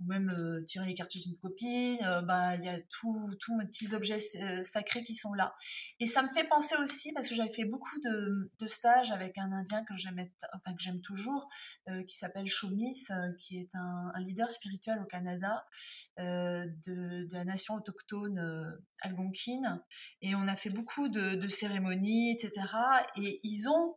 même 0.00 0.28
euh, 0.30 0.64
tirer 0.64 0.86
les 0.86 0.94
cartes 0.94 1.12
chez 1.12 1.24
une 1.24 1.36
copine, 1.36 2.02
euh, 2.02 2.20
bah 2.20 2.56
il 2.56 2.64
y 2.64 2.68
a 2.68 2.80
tous 2.90 3.56
mes 3.56 3.64
petits 3.64 3.94
objets 3.94 4.18
sacrés 4.62 5.04
qui 5.04 5.14
sont 5.14 5.32
là. 5.34 5.54
Et 6.00 6.06
ça 6.06 6.22
me 6.22 6.28
fait 6.28 6.44
penser 6.44 6.74
aussi 6.82 7.12
parce 7.12 7.28
que 7.28 7.36
j'avais 7.36 7.52
fait 7.52 7.64
beaucoup 7.64 7.98
de, 8.00 8.50
stages 8.66 9.12
avec 9.12 9.38
un 9.38 9.52
Indien 9.52 9.84
que 9.84 9.96
j'aime, 9.96 10.28
enfin 10.52 10.74
que 10.74 10.82
j'aime 10.82 11.00
toujours, 11.00 11.48
qui 12.08 12.16
s'appelle 12.16 12.46
Shomis, 12.46 13.06
qui 13.38 13.58
est 13.58 13.70
un, 13.74 14.12
leader 14.18 14.50
spirituel 14.50 14.98
au 15.00 15.06
Canada 15.06 15.64
de, 16.18 17.32
la 17.32 17.44
nation 17.44 17.74
autochtone 17.74 18.76
algonquine. 19.00 19.80
Et 20.20 20.34
on 20.34 20.48
a 20.48 20.56
fait 20.56 20.70
beaucoup 20.70 21.08
de 21.08 21.48
cérémonies, 21.48 22.32
etc. 22.32 22.66
Et 23.16 23.40
ils 23.44 23.68
ont 23.68 23.94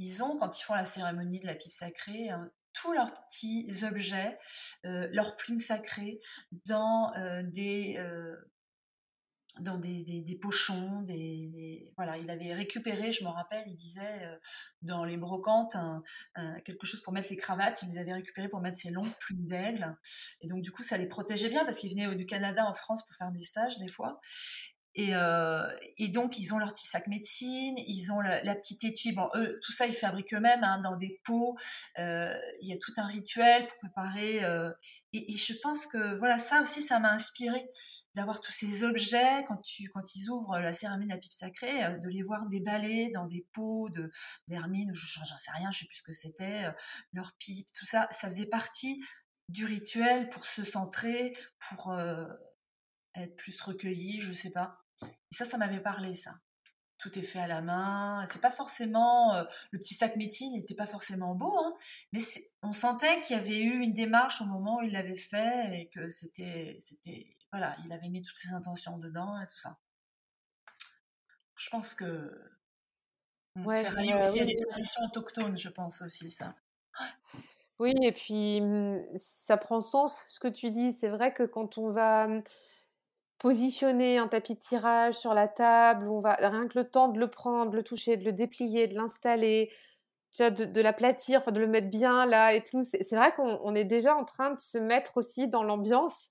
ils 0.00 0.22
ont, 0.22 0.36
quand 0.38 0.58
ils 0.58 0.64
font 0.64 0.74
la 0.74 0.84
cérémonie 0.84 1.40
de 1.40 1.46
la 1.46 1.54
pipe 1.54 1.72
sacrée, 1.72 2.30
tous 2.72 2.92
leurs 2.92 3.12
petits 3.26 3.70
objets, 3.84 4.38
leurs 4.82 5.36
plumes 5.36 5.58
sacrées 5.58 6.20
dans 6.66 7.12
des 7.44 7.98
dans 9.58 9.78
des, 9.78 10.38
pochons, 10.40 11.04
voilà, 11.96 12.16
il 12.16 12.30
avait 12.30 12.54
récupéré, 12.54 13.12
je 13.12 13.24
me 13.24 13.28
rappelle, 13.28 13.64
il 13.66 13.76
disait 13.76 14.38
dans 14.80 15.04
les 15.04 15.16
brocantes 15.16 15.76
quelque 16.64 16.86
chose 16.86 17.02
pour 17.02 17.12
mettre 17.12 17.28
les 17.30 17.36
cravates, 17.36 17.82
il 17.82 17.90
les 17.90 17.98
avait 17.98 18.12
récupérés 18.12 18.48
pour 18.48 18.60
mettre 18.60 18.78
ses 18.78 18.90
longues 18.90 19.12
plumes 19.18 19.46
d'aigle, 19.46 19.96
et 20.40 20.46
donc 20.46 20.62
du 20.62 20.70
coup 20.70 20.82
ça 20.82 20.96
les 20.96 21.06
protégeait 21.06 21.50
bien 21.50 21.64
parce 21.64 21.78
qu'ils 21.78 21.90
venaient 21.90 22.14
du 22.16 22.26
Canada 22.26 22.64
en 22.64 22.74
France 22.74 23.04
pour 23.04 23.14
faire 23.16 23.32
des 23.32 23.42
stages 23.42 23.78
des 23.78 23.88
fois, 23.88 24.20
et, 25.08 26.04
et, 26.04 26.08
donc, 26.08 26.38
ils 26.38 26.52
ont 26.54 26.58
leur 26.58 26.74
petit 26.74 26.86
sac 26.86 27.06
médecine, 27.06 27.74
ils 27.76 28.12
ont 28.12 28.20
la, 28.20 28.54
petite 28.54 28.84
étui. 28.84 29.12
Bon, 29.12 29.28
eux, 29.34 29.58
tout 29.62 29.72
ça, 29.72 29.86
ils 29.86 29.94
fabriquent 29.94 30.34
eux-mêmes 30.34 30.64
hein, 30.64 30.80
dans 30.80 30.96
des 30.96 31.20
pots. 31.24 31.56
Euh, 31.98 32.34
il 32.60 32.68
y 32.68 32.72
a 32.72 32.78
tout 32.78 32.92
un 32.96 33.06
rituel 33.06 33.66
pour 33.66 33.78
préparer. 33.78 34.44
Euh, 34.44 34.70
et, 35.12 35.36
je 35.36 35.54
pense 35.62 35.86
que 35.86 36.18
voilà, 36.18 36.38
ça 36.38 36.62
aussi, 36.62 36.82
ça 36.82 36.98
m'a 36.98 37.12
inspiré 37.12 37.70
d'avoir 38.14 38.40
tous 38.40 38.52
ces 38.52 38.84
objets 38.84 39.44
quand, 39.46 39.60
ils 40.14 40.30
ouvrent 40.30 40.58
la 40.58 40.72
cérémonie 40.72 41.06
de 41.06 41.12
la 41.12 41.18
pipe 41.18 41.32
sacrée, 41.32 41.84
euh, 41.84 41.98
de 41.98 42.08
les 42.08 42.22
voir 42.22 42.46
déballer 42.48 43.10
dans 43.14 43.26
des 43.26 43.46
pots 43.52 43.88
de 43.90 44.10
vermine, 44.48 44.90
j'en 44.94 45.24
sais 45.24 45.52
rien, 45.52 45.70
je 45.70 45.80
sais 45.80 45.86
plus 45.86 45.98
ce 45.98 46.02
que 46.02 46.12
c'était, 46.12 46.70
leur 47.12 47.34
pipe, 47.38 47.68
tout 47.74 47.86
ça. 47.86 48.08
Ça 48.10 48.28
faisait 48.28 48.46
partie 48.46 49.02
du 49.48 49.64
rituel 49.64 50.28
pour 50.30 50.46
se 50.46 50.64
centrer, 50.64 51.36
pour 51.68 51.94
être 53.14 53.36
plus 53.36 53.60
recueilli, 53.60 54.20
je 54.20 54.32
sais 54.32 54.52
pas. 54.52 54.79
Et 55.02 55.34
ça, 55.34 55.44
ça 55.44 55.58
m'avait 55.58 55.80
parlé, 55.80 56.14
ça. 56.14 56.32
Tout 56.98 57.18
est 57.18 57.22
fait 57.22 57.40
à 57.40 57.46
la 57.46 57.62
main. 57.62 58.24
C'est 58.26 58.40
pas 58.40 58.50
forcément 58.50 59.34
euh, 59.34 59.44
le 59.70 59.78
petit 59.78 59.94
sac 59.94 60.16
métier 60.16 60.48
n'était 60.50 60.74
pas 60.74 60.86
forcément 60.86 61.34
beau, 61.34 61.56
hein, 61.56 61.74
mais 62.12 62.20
on 62.62 62.72
sentait 62.72 63.22
qu'il 63.22 63.36
y 63.36 63.38
avait 63.38 63.60
eu 63.60 63.80
une 63.80 63.94
démarche 63.94 64.42
au 64.42 64.44
moment 64.44 64.78
où 64.78 64.82
il 64.82 64.92
l'avait 64.92 65.16
fait 65.16 65.80
et 65.80 65.88
que 65.88 66.08
c'était, 66.08 66.76
c'était, 66.78 67.36
voilà, 67.52 67.76
il 67.84 67.92
avait 67.92 68.08
mis 68.08 68.22
toutes 68.22 68.36
ses 68.36 68.52
intentions 68.52 68.98
dedans 68.98 69.40
et 69.40 69.46
tout 69.46 69.58
ça. 69.58 69.78
Je 71.56 71.70
pense 71.70 71.94
que 71.94 72.30
c'est 73.54 73.88
relié 73.88 74.14
aussi 74.14 74.40
à 74.40 74.44
des 74.44 74.56
traditions 74.56 75.02
autochtones, 75.04 75.56
je 75.56 75.68
pense 75.68 76.02
aussi 76.02 76.30
ça. 76.30 76.54
Oui, 77.78 77.94
et 78.02 78.12
puis 78.12 78.60
mmh, 78.60 79.06
ça 79.16 79.56
prend 79.56 79.80
sens 79.80 80.22
ce 80.28 80.38
que 80.38 80.48
tu 80.48 80.70
dis. 80.70 80.92
C'est 80.92 81.08
vrai 81.08 81.32
que 81.32 81.42
quand 81.42 81.78
on 81.78 81.90
va 81.90 82.28
mmh, 82.28 82.42
positionner 83.40 84.18
un 84.18 84.28
tapis 84.28 84.54
de 84.54 84.60
tirage 84.60 85.14
sur 85.14 85.34
la 85.34 85.48
table, 85.48 86.08
on 86.08 86.20
va 86.20 86.34
rien 86.34 86.68
que 86.68 86.78
le 86.78 86.88
temps 86.88 87.08
de 87.08 87.18
le 87.18 87.28
prendre, 87.28 87.72
de 87.72 87.76
le 87.76 87.82
toucher, 87.82 88.16
de 88.18 88.24
le 88.24 88.32
déplier, 88.32 88.86
de 88.86 88.94
l'installer, 88.94 89.72
de, 90.38 90.64
de 90.66 90.80
l'aplatir, 90.80 91.40
enfin 91.40 91.50
de 91.50 91.58
le 91.58 91.66
mettre 91.66 91.88
bien 91.88 92.26
là 92.26 92.52
et 92.54 92.62
tout. 92.62 92.84
C'est 92.84 93.16
vrai 93.16 93.34
qu'on 93.34 93.74
est 93.74 93.84
déjà 93.84 94.14
en 94.14 94.24
train 94.24 94.50
de 94.50 94.58
se 94.58 94.76
mettre 94.78 95.16
aussi 95.16 95.48
dans 95.48 95.62
l'ambiance. 95.62 96.28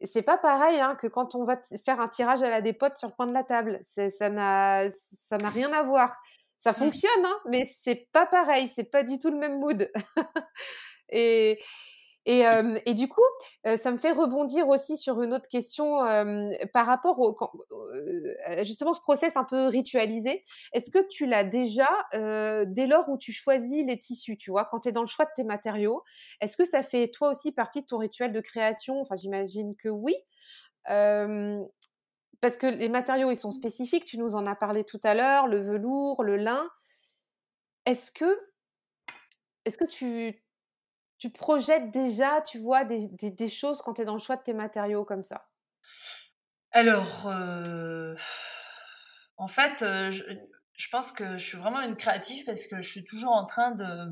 Et 0.00 0.06
c'est 0.06 0.22
pas 0.22 0.36
pareil 0.36 0.78
hein, 0.78 0.94
que 0.94 1.06
quand 1.06 1.34
on 1.34 1.44
va 1.44 1.58
faire 1.82 2.00
un 2.00 2.08
tirage 2.08 2.42
à 2.42 2.50
la 2.50 2.60
dépote 2.60 2.98
sur 2.98 3.08
le 3.08 3.14
coin 3.14 3.26
de 3.26 3.32
la 3.32 3.42
table. 3.42 3.80
Ça 3.84 4.28
n'a 4.28 4.90
ça 5.22 5.38
n'a 5.38 5.48
rien 5.48 5.72
à 5.72 5.82
voir. 5.82 6.20
Ça 6.58 6.72
mmh. 6.72 6.74
fonctionne, 6.74 7.24
hein, 7.24 7.38
mais 7.46 7.72
c'est 7.80 8.08
pas 8.12 8.26
pareil. 8.26 8.68
C'est 8.68 8.90
pas 8.90 9.04
du 9.04 9.18
tout 9.18 9.30
le 9.30 9.38
même 9.38 9.58
mood. 9.58 9.90
et, 11.08 11.58
et, 12.26 12.44
et, 12.86 12.94
du 12.94 13.08
coup, 13.08 13.22
ça 13.78 13.92
me 13.92 13.98
fait 13.98 14.10
rebondir 14.10 14.68
aussi 14.68 14.96
sur 14.96 15.22
une 15.22 15.32
autre 15.32 15.46
question 15.46 16.00
par 16.72 16.86
rapport 16.86 17.20
au 17.20 17.36
justement 18.64 18.92
ce 18.92 19.00
process 19.00 19.36
un 19.36 19.44
peu 19.44 19.68
ritualisé. 19.68 20.42
Est-ce 20.72 20.90
que 20.90 21.06
tu 21.08 21.26
l'as 21.26 21.44
déjà 21.44 21.88
dès 22.12 22.86
lors 22.86 23.08
où 23.08 23.16
tu 23.16 23.32
choisis 23.32 23.84
les 23.86 23.96
tissus, 23.98 24.36
tu 24.36 24.50
vois, 24.50 24.64
quand 24.64 24.80
tu 24.80 24.88
es 24.88 24.92
dans 24.92 25.02
le 25.02 25.06
choix 25.06 25.24
de 25.24 25.30
tes 25.36 25.44
matériaux 25.44 26.02
Est-ce 26.40 26.56
que 26.56 26.64
ça 26.64 26.82
fait 26.82 27.08
toi 27.08 27.30
aussi 27.30 27.52
partie 27.52 27.82
de 27.82 27.86
ton 27.86 27.98
rituel 27.98 28.32
de 28.32 28.40
création? 28.40 29.00
Enfin, 29.00 29.14
j'imagine 29.14 29.76
que 29.76 29.88
oui. 29.88 30.16
parce 30.84 32.56
que 32.58 32.66
les 32.66 32.88
matériaux, 32.88 33.30
ils 33.30 33.36
sont 33.36 33.52
spécifiques. 33.52 34.04
Tu 34.04 34.18
nous 34.18 34.34
en 34.34 34.46
as 34.46 34.56
parlé 34.56 34.82
tout 34.82 35.00
à 35.04 35.14
l'heure, 35.14 35.46
le 35.46 35.60
velours, 35.60 36.24
le 36.24 36.36
lin. 36.36 36.68
Est-ce 37.84 38.10
que, 38.10 38.36
est-ce 39.64 39.78
que 39.78 39.84
tu 39.84 40.42
tu 41.18 41.30
projettes 41.30 41.90
déjà, 41.90 42.42
tu 42.42 42.58
vois, 42.58 42.84
des, 42.84 43.48
choses 43.48 43.80
quand 43.82 43.94
tu 43.94 44.02
es 44.02 44.04
dans 44.04 44.14
le 44.14 44.18
choix 44.18 44.36
de 44.36 44.42
tes 44.42 44.54
matériaux 44.54 45.04
comme 45.04 45.22
ça? 45.22 45.48
Alors, 46.72 47.26
euh, 47.26 48.14
en 49.36 49.48
fait, 49.48 49.82
euh, 49.82 50.10
je, 50.10 50.88
pense 50.90 51.12
que 51.12 51.38
je 51.38 51.46
suis 51.46 51.58
vraiment 51.58 51.80
une 51.80 51.96
créative 51.96 52.44
parce 52.44 52.66
que 52.66 52.82
je 52.82 52.88
suis 52.88 53.04
toujours 53.04 53.32
en 53.32 53.46
train 53.46 53.70
de, 53.70 54.10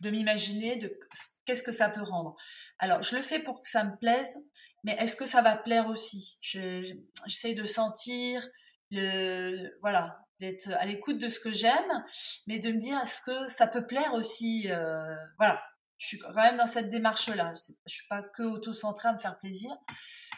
de 0.00 0.10
m'imaginer 0.10 0.76
de 0.76 0.98
qu'est-ce 1.44 1.62
que 1.62 1.72
ça 1.72 1.88
peut 1.88 2.02
rendre. 2.02 2.36
Alors, 2.78 3.02
je 3.02 3.16
le 3.16 3.22
fais 3.22 3.40
pour 3.40 3.60
que 3.62 3.68
ça 3.68 3.84
me 3.84 3.96
plaise, 3.96 4.36
mais 4.82 4.92
est-ce 4.98 5.16
que 5.16 5.26
ça 5.26 5.42
va 5.42 5.56
plaire 5.56 5.88
aussi? 5.88 6.38
J'essaie 6.42 7.54
de 7.54 7.64
sentir 7.64 8.46
le, 8.90 9.70
voilà, 9.80 10.20
d'être 10.40 10.70
à 10.78 10.86
l'écoute 10.86 11.18
de 11.18 11.28
ce 11.28 11.40
que 11.40 11.52
j'aime, 11.52 12.04
mais 12.46 12.58
de 12.58 12.70
me 12.70 12.78
dire 12.78 12.98
est-ce 13.00 13.22
que 13.22 13.46
ça 13.46 13.66
peut 13.66 13.86
plaire 13.86 14.14
aussi 14.14 14.70
euh, 14.70 15.16
Voilà, 15.38 15.62
je 15.98 16.08
suis 16.08 16.18
quand 16.18 16.32
même 16.34 16.56
dans 16.56 16.66
cette 16.66 16.88
démarche-là. 16.88 17.54
Je 17.86 17.94
suis 17.94 18.06
pas 18.08 18.22
que 18.22 18.42
auto-centrée 18.42 19.08
à 19.08 19.12
me 19.12 19.18
faire 19.18 19.38
plaisir. 19.38 19.70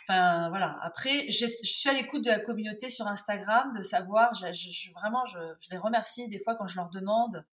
Enfin, 0.09 0.49
voilà. 0.51 0.79
Après, 0.83 1.29
je 1.31 1.47
suis 1.63 1.89
à 1.89 1.93
l'écoute 1.93 2.25
de 2.25 2.31
la 2.31 2.41
communauté 2.41 2.89
sur 2.89 3.07
Instagram, 3.07 3.73
de 3.77 3.83
savoir, 3.83 4.35
je, 4.35 4.93
vraiment, 4.93 5.25
je, 5.25 5.39
les 5.71 5.79
remercie 5.79 6.29
des 6.29 6.41
fois 6.43 6.55
quand 6.55 6.67
je 6.67 6.77
leur 6.77 6.91
demande. 6.91 7.45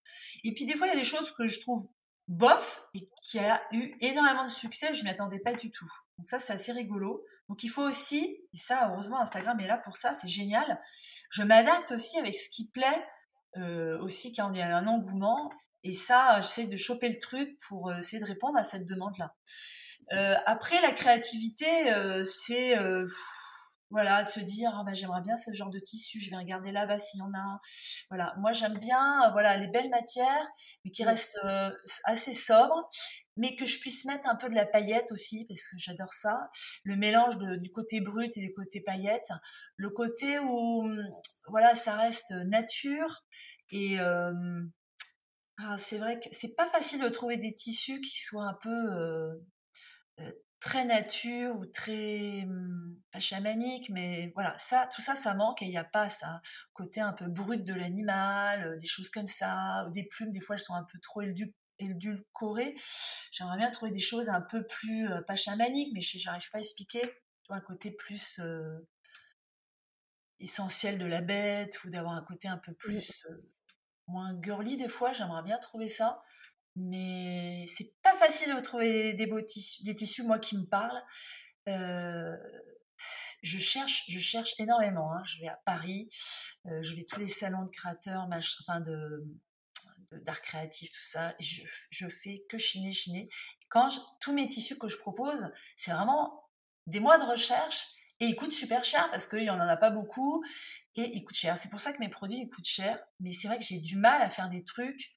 Et 0.43 0.53
puis, 0.53 0.65
des 0.65 0.75
fois, 0.75 0.87
il 0.87 0.91
y 0.91 0.93
a 0.93 0.99
des 0.99 1.05
choses 1.05 1.31
que 1.31 1.47
je 1.47 1.59
trouve 1.59 1.83
bof 2.27 2.87
et 2.93 3.09
qui 3.21 3.39
a 3.39 3.61
eu 3.71 3.95
énormément 3.99 4.45
de 4.45 4.51
succès, 4.51 4.93
je 4.93 5.03
m'y 5.03 5.09
attendais 5.09 5.39
pas 5.39 5.53
du 5.53 5.71
tout. 5.71 5.89
Donc 6.17 6.27
ça, 6.27 6.39
c'est 6.39 6.53
assez 6.53 6.71
rigolo. 6.71 7.23
Donc 7.49 7.63
il 7.63 7.69
faut 7.69 7.83
aussi, 7.83 8.37
et 8.53 8.57
ça, 8.57 8.89
heureusement, 8.89 9.19
Instagram 9.19 9.59
est 9.59 9.67
là 9.67 9.77
pour 9.77 9.97
ça, 9.97 10.13
c'est 10.13 10.29
génial. 10.29 10.81
Je 11.29 11.43
m'adapte 11.43 11.91
aussi 11.91 12.17
avec 12.17 12.35
ce 12.35 12.49
qui 12.49 12.69
plaît, 12.69 13.05
euh, 13.57 13.99
aussi 13.99 14.33
quand 14.33 14.51
il 14.53 14.59
y 14.59 14.61
a 14.61 14.77
un 14.77 14.87
engouement. 14.87 15.51
Et 15.83 15.91
ça, 15.91 16.39
j'essaie 16.41 16.67
de 16.67 16.77
choper 16.77 17.09
le 17.09 17.19
truc 17.19 17.57
pour 17.67 17.89
euh, 17.89 17.97
essayer 17.97 18.21
de 18.21 18.25
répondre 18.27 18.57
à 18.57 18.63
cette 18.63 18.85
demande-là. 18.85 19.35
Euh, 20.13 20.35
après, 20.45 20.81
la 20.81 20.91
créativité, 20.91 21.91
euh, 21.91 22.25
c'est 22.25 22.75
voilà 23.89 24.23
de 24.23 24.27
se 24.27 24.39
dire 24.39 24.71
ah, 24.73 24.83
bah, 24.83 24.95
j'aimerais 24.95 25.21
bien 25.21 25.37
ce 25.37 25.53
genre 25.53 25.69
de 25.69 25.77
tissu, 25.77 26.19
je 26.19 26.31
vais 26.31 26.37
regarder 26.37 26.71
là-bas 26.71 26.97
s'il 26.97 27.19
y 27.19 27.21
en 27.21 27.31
a. 27.35 27.59
Voilà, 28.09 28.33
moi 28.39 28.51
j'aime 28.51 28.79
bien 28.79 29.29
voilà 29.33 29.55
les 29.55 29.67
belles 29.67 29.91
matières, 29.91 30.47
mais 30.83 30.89
qui 30.89 31.03
restent 31.03 31.37
assez 32.05 32.33
sobres, 32.33 32.89
mais 33.37 33.55
que 33.55 33.67
je 33.67 33.79
puisse 33.79 34.05
mettre 34.05 34.27
un 34.27 34.35
peu 34.35 34.49
de 34.49 34.55
la 34.55 34.65
paillette 34.65 35.11
aussi 35.11 35.45
parce 35.47 35.61
que 35.61 35.75
j'adore 35.77 36.11
ça. 36.11 36.49
Le 36.83 36.95
mélange 36.95 37.37
de, 37.37 37.55
du 37.57 37.71
côté 37.71 38.01
brut 38.01 38.35
et 38.35 38.41
du 38.41 38.51
côté 38.55 38.81
paillette, 38.81 39.29
le 39.77 39.91
côté 39.91 40.39
où 40.39 40.89
voilà 41.47 41.75
ça 41.75 41.95
reste 41.95 42.31
nature 42.47 43.23
et 43.69 43.99
ah, 45.59 45.77
c'est 45.77 45.97
vrai 45.97 46.19
que 46.19 46.27
c'est 46.31 46.55
pas 46.55 46.67
facile 46.67 47.01
de 47.01 47.09
trouver 47.09 47.37
des 47.37 47.53
tissus 47.53 48.01
qui 48.01 48.19
soient 48.21 48.45
un 48.45 48.55
peu 48.55 48.69
euh, 48.69 49.35
euh, 50.19 50.31
très 50.59 50.85
nature 50.85 51.55
ou 51.57 51.65
très 51.67 52.45
mmh, 52.47 52.95
pas 53.11 53.19
chamanique, 53.19 53.89
mais 53.89 54.31
voilà, 54.33 54.57
ça, 54.57 54.89
tout 54.93 55.01
ça, 55.01 55.15
ça 55.15 55.35
manque 55.35 55.61
et 55.61 55.65
il 55.65 55.71
n'y 55.71 55.77
a 55.77 55.83
pas 55.83 56.09
ça 56.09 56.41
côté 56.73 57.01
un 57.01 57.13
peu 57.13 57.27
brut 57.27 57.63
de 57.63 57.73
l'animal, 57.73 58.63
euh, 58.67 58.77
des 58.77 58.87
choses 58.87 59.09
comme 59.09 59.27
ça, 59.27 59.85
ou 59.87 59.91
des 59.91 60.05
plumes, 60.05 60.31
des 60.31 60.41
fois 60.41 60.55
elles 60.55 60.61
sont 60.61 60.73
un 60.73 60.85
peu 60.91 60.99
trop 60.99 61.21
édulcorées. 61.79 62.75
J'aimerais 63.31 63.57
bien 63.57 63.71
trouver 63.71 63.91
des 63.91 63.99
choses 63.99 64.29
un 64.29 64.41
peu 64.41 64.65
plus 64.65 65.07
pas 65.27 65.35
chamaniques, 65.35 65.91
mais 65.93 66.01
je 66.01 66.17
n'arrive 66.25 66.49
pas 66.51 66.57
à 66.59 66.61
expliquer, 66.61 67.01
un 67.49 67.61
côté 67.61 67.91
plus 67.91 68.41
essentiel 70.39 70.97
de 70.97 71.05
la 71.05 71.21
bête 71.21 71.83
ou 71.83 71.89
d'avoir 71.89 72.13
un 72.15 72.23
côté 72.23 72.47
un 72.47 72.57
peu 72.57 72.73
plus 72.73 73.23
moins 74.13 74.33
des 74.33 74.87
fois, 74.87 75.11
j'aimerais 75.11 75.43
bien 75.43 75.57
trouver 75.57 75.89
ça. 75.89 76.21
Mais 76.75 77.65
c'est 77.67 77.93
pas 78.01 78.15
facile 78.15 78.55
de 78.55 78.59
trouver 78.61 79.13
des 79.13 79.27
beaux 79.27 79.41
tissus, 79.41 79.83
des 79.83 79.95
tissus, 79.95 80.23
moi, 80.23 80.39
qui 80.39 80.57
me 80.57 80.65
parlent. 80.65 81.03
Euh, 81.67 82.35
je 83.41 83.57
cherche, 83.59 84.05
je 84.07 84.19
cherche 84.19 84.55
énormément. 84.59 85.13
Hein. 85.13 85.23
Je 85.25 85.41
vais 85.41 85.47
à 85.47 85.59
Paris, 85.65 86.09
euh, 86.67 86.81
je 86.81 86.95
vais 86.95 87.03
tous 87.03 87.19
les 87.19 87.27
salons 87.27 87.63
de 87.63 87.69
créateurs, 87.69 88.27
enfin 88.29 88.79
de 88.79 89.25
d'art 90.11 90.41
créatif, 90.41 90.91
tout 90.91 91.03
ça. 91.03 91.33
Et 91.39 91.43
je, 91.43 91.63
je 91.89 92.07
fais 92.07 92.43
que 92.47 92.59
chiner, 92.59 92.93
chiner. 92.93 93.29
Quand 93.69 93.89
tous 94.19 94.33
mes 94.33 94.47
tissus 94.47 94.77
que 94.77 94.87
je 94.87 94.97
propose, 94.97 95.51
c'est 95.75 95.91
vraiment 95.91 96.49
des 96.85 96.99
mois 96.99 97.17
de 97.17 97.25
recherche 97.25 97.87
et 98.19 98.25
ils 98.25 98.35
coûtent 98.35 98.53
super 98.53 98.83
cher 98.85 99.09
parce 99.11 99.27
qu'il 99.27 99.41
n'y 99.41 99.49
en 99.49 99.59
a 99.59 99.77
pas 99.77 99.89
beaucoup 99.89 100.43
et 100.95 101.15
ils 101.15 101.23
coûtent 101.23 101.35
cher. 101.35 101.57
C'est 101.57 101.69
pour 101.69 101.79
ça 101.79 101.93
que 101.93 101.99
mes 101.99 102.09
produits 102.09 102.39
ils 102.39 102.49
coûtent 102.49 102.65
cher. 102.65 102.99
Mais 103.19 103.31
c'est 103.31 103.47
vrai 103.47 103.57
que 103.57 103.65
j'ai 103.65 103.79
du 103.79 103.97
mal 103.97 104.21
à 104.21 104.29
faire 104.29 104.49
des 104.49 104.63
trucs 104.63 105.13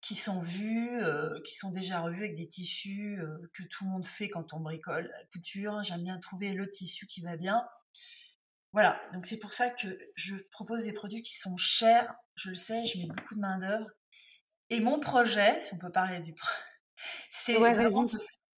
qui 0.00 0.16
sont 0.16 0.40
vus, 0.40 1.00
euh, 1.00 1.40
qui 1.46 1.54
sont 1.54 1.70
déjà 1.70 2.00
revus 2.00 2.24
avec 2.24 2.34
des 2.34 2.48
tissus 2.48 3.18
euh, 3.20 3.38
que 3.54 3.62
tout 3.62 3.84
le 3.84 3.90
monde 3.90 4.04
fait 4.04 4.28
quand 4.28 4.52
on 4.52 4.60
bricole 4.60 5.08
la 5.16 5.24
couture. 5.26 5.82
J'aime 5.82 6.02
bien 6.02 6.18
trouver 6.18 6.52
le 6.52 6.68
tissu 6.68 7.06
qui 7.06 7.20
va 7.20 7.36
bien. 7.36 7.64
Voilà, 8.72 9.00
donc 9.12 9.26
c'est 9.26 9.38
pour 9.38 9.52
ça 9.52 9.70
que 9.70 9.86
je 10.16 10.34
propose 10.50 10.84
des 10.84 10.92
produits 10.92 11.22
qui 11.22 11.36
sont 11.36 11.56
chers. 11.56 12.12
Je 12.34 12.50
le 12.50 12.54
sais, 12.56 12.86
je 12.86 12.98
mets 12.98 13.06
beaucoup 13.06 13.34
de 13.34 13.40
main 13.40 13.58
d'œuvre. 13.58 13.86
Et 14.70 14.80
mon 14.80 14.98
projet, 14.98 15.58
si 15.58 15.74
on 15.74 15.78
peut 15.78 15.92
parler 15.92 16.20
du, 16.20 16.34
C'est 17.30 17.54
vraiment 17.54 18.06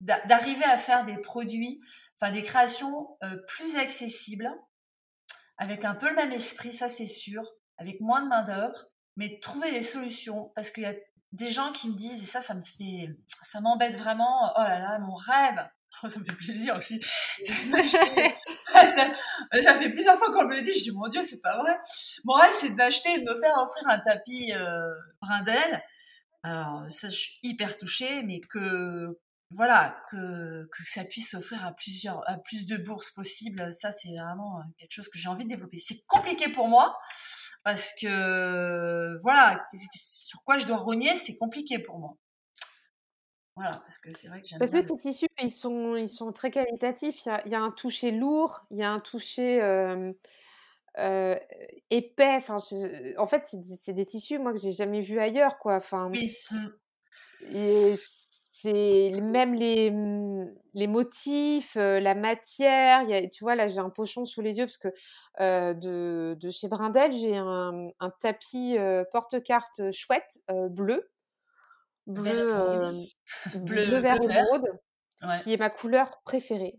d'arriver 0.05 0.65
à 0.65 0.79
faire 0.79 1.05
des 1.05 1.19
produits, 1.19 1.81
enfin 2.21 2.33
des 2.33 2.43
créations 2.43 3.17
plus 3.49 3.77
accessibles, 3.77 4.51
avec 5.57 5.85
un 5.85 5.95
peu 5.95 6.09
le 6.09 6.15
même 6.15 6.33
esprit, 6.33 6.73
ça 6.73 6.89
c'est 6.89 7.07
sûr, 7.07 7.43
avec 7.79 8.01
moins 8.01 8.23
de 8.23 8.29
main 8.29 8.43
d'œuvre, 8.43 8.87
mais 9.17 9.39
trouver 9.41 9.71
des 9.71 9.83
solutions 9.83 10.53
parce 10.55 10.71
qu'il 10.71 10.85
y 10.85 10.87
a 10.87 10.95
des 11.33 11.51
gens 11.51 11.73
qui 11.73 11.89
me 11.89 11.97
disent 11.97 12.23
et 12.23 12.27
ça, 12.27 12.41
ça 12.41 12.55
me 12.55 12.63
fait, 12.65 13.11
ça 13.27 13.61
m'embête 13.61 13.97
vraiment. 13.97 14.53
Oh 14.57 14.63
là 14.63 14.79
là, 14.79 14.99
mon 14.99 15.15
rêve. 15.15 15.69
Oh, 16.03 16.09
ça 16.09 16.19
me 16.19 16.25
fait 16.25 16.35
plaisir 16.35 16.75
aussi. 16.75 17.01
ça 19.63 19.75
fait 19.77 19.91
plusieurs 19.91 20.19
fois 20.19 20.33
qu'on 20.33 20.49
me 20.49 20.57
le 20.57 20.63
dit. 20.63 20.75
Je 20.75 20.83
dis 20.83 20.91
mon 20.91 21.07
Dieu, 21.07 21.23
c'est 21.23 21.41
pas 21.41 21.57
vrai. 21.57 21.79
Mon 22.25 22.35
rêve, 22.35 22.51
c'est 22.53 22.71
de 22.71 22.75
m'acheter 22.75 23.21
de 23.21 23.23
me 23.23 23.39
faire 23.39 23.57
offrir 23.59 23.87
un 23.87 24.01
tapis 24.01 24.53
euh, 24.55 24.93
brindel. 25.23 25.81
Alors 26.43 26.83
ça, 26.91 27.09
je 27.11 27.15
suis 27.15 27.39
hyper 27.45 27.77
touchée, 27.77 28.25
mais 28.25 28.41
que 28.41 29.17
voilà, 29.57 29.97
que, 30.11 30.67
que 30.67 30.83
ça 30.85 31.05
puisse 31.05 31.31
s'offrir 31.31 31.65
à 31.65 31.73
plusieurs, 31.73 32.29
à 32.29 32.37
plus 32.37 32.67
de 32.67 32.77
bourses 32.77 33.11
possibles, 33.11 33.73
ça 33.73 33.93
c'est 33.93 34.15
vraiment 34.17 34.63
quelque 34.79 34.93
chose 34.93 35.09
que 35.09 35.19
j'ai 35.19 35.29
envie 35.29 35.45
de 35.45 35.51
développer. 35.51 35.79
C'est 35.79 36.05
compliqué 36.07 36.51
pour 36.51 36.69
moi 36.69 36.99
parce 37.63 37.93
que 38.01 39.19
voilà, 39.23 39.67
sur 39.95 40.43
quoi 40.45 40.59
je 40.59 40.67
dois 40.67 40.77
rogner, 40.77 41.17
c'est 41.17 41.37
compliqué 41.37 41.79
pour 41.79 41.99
moi. 41.99 42.17
Voilà, 43.57 43.71
parce 43.71 43.99
que 43.99 44.13
c'est 44.17 44.29
vrai 44.29 44.43
que 44.43 44.49
j'aime 44.49 44.59
Parce 44.59 44.73
que 44.73 44.79
tes 44.79 44.97
tissus, 44.97 45.29
ils 45.41 45.51
sont, 45.51 45.95
ils 45.95 46.09
sont 46.09 46.33
très 46.33 46.51
qualitatifs. 46.51 47.25
Il 47.25 47.29
y 47.29 47.33
a, 47.33 47.43
il 47.47 47.53
y 47.53 47.55
a 47.55 47.61
un 47.61 47.71
toucher 47.71 48.11
lourd, 48.11 48.67
il 48.71 48.79
y 48.79 48.83
a 48.83 48.91
un 48.91 48.99
toucher 48.99 49.61
épais. 51.91 52.37
Enfin, 52.37 52.59
en 53.19 53.27
fait, 53.27 53.57
c'est 53.81 53.93
des, 53.93 54.07
tissus, 54.07 54.39
moi, 54.39 54.53
que 54.53 54.59
j'ai 54.59 54.73
jamais 54.73 55.03
vus 55.03 55.21
ailleurs, 55.21 55.59
quoi. 55.59 55.77
Enfin, 55.77 56.11
oui. 56.11 56.37
Mmh. 56.51 56.67
Et 57.53 57.97
c'est 58.65 59.11
même 59.21 59.55
les, 59.55 59.91
mmh, 59.91 60.55
les 60.75 60.87
motifs, 60.87 61.75
la 61.77 62.15
matière. 62.15 63.03
Y 63.03 63.15
a, 63.15 63.29
tu 63.29 63.45
vois, 63.45 63.55
là, 63.55 63.69
j'ai 63.69 63.81
un 63.81 63.91
pochon 63.91 64.25
sous 64.25 64.41
les 64.41 64.59
yeux 64.59 64.67
parce 64.67 64.79
que 64.79 64.89
de, 65.39 66.35
de, 66.35 66.51
chez 66.51 66.69
Brindel, 66.69 67.13
j'ai 67.13 67.37
un, 67.37 67.89
un, 68.01 68.11
tapis 68.21 68.77
porte-carte 69.13 69.91
chouette 69.93 70.41
bleu. 70.71 71.11
Bleu, 72.07 72.51
bleu, 73.55 73.87
bleu, 73.87 73.99
vert 73.99 74.21
émeraude, 74.21 74.67
qui 75.43 75.55
est 75.55 75.57
ma 75.57 75.71
couleur 75.71 76.21
préférée 76.27 76.79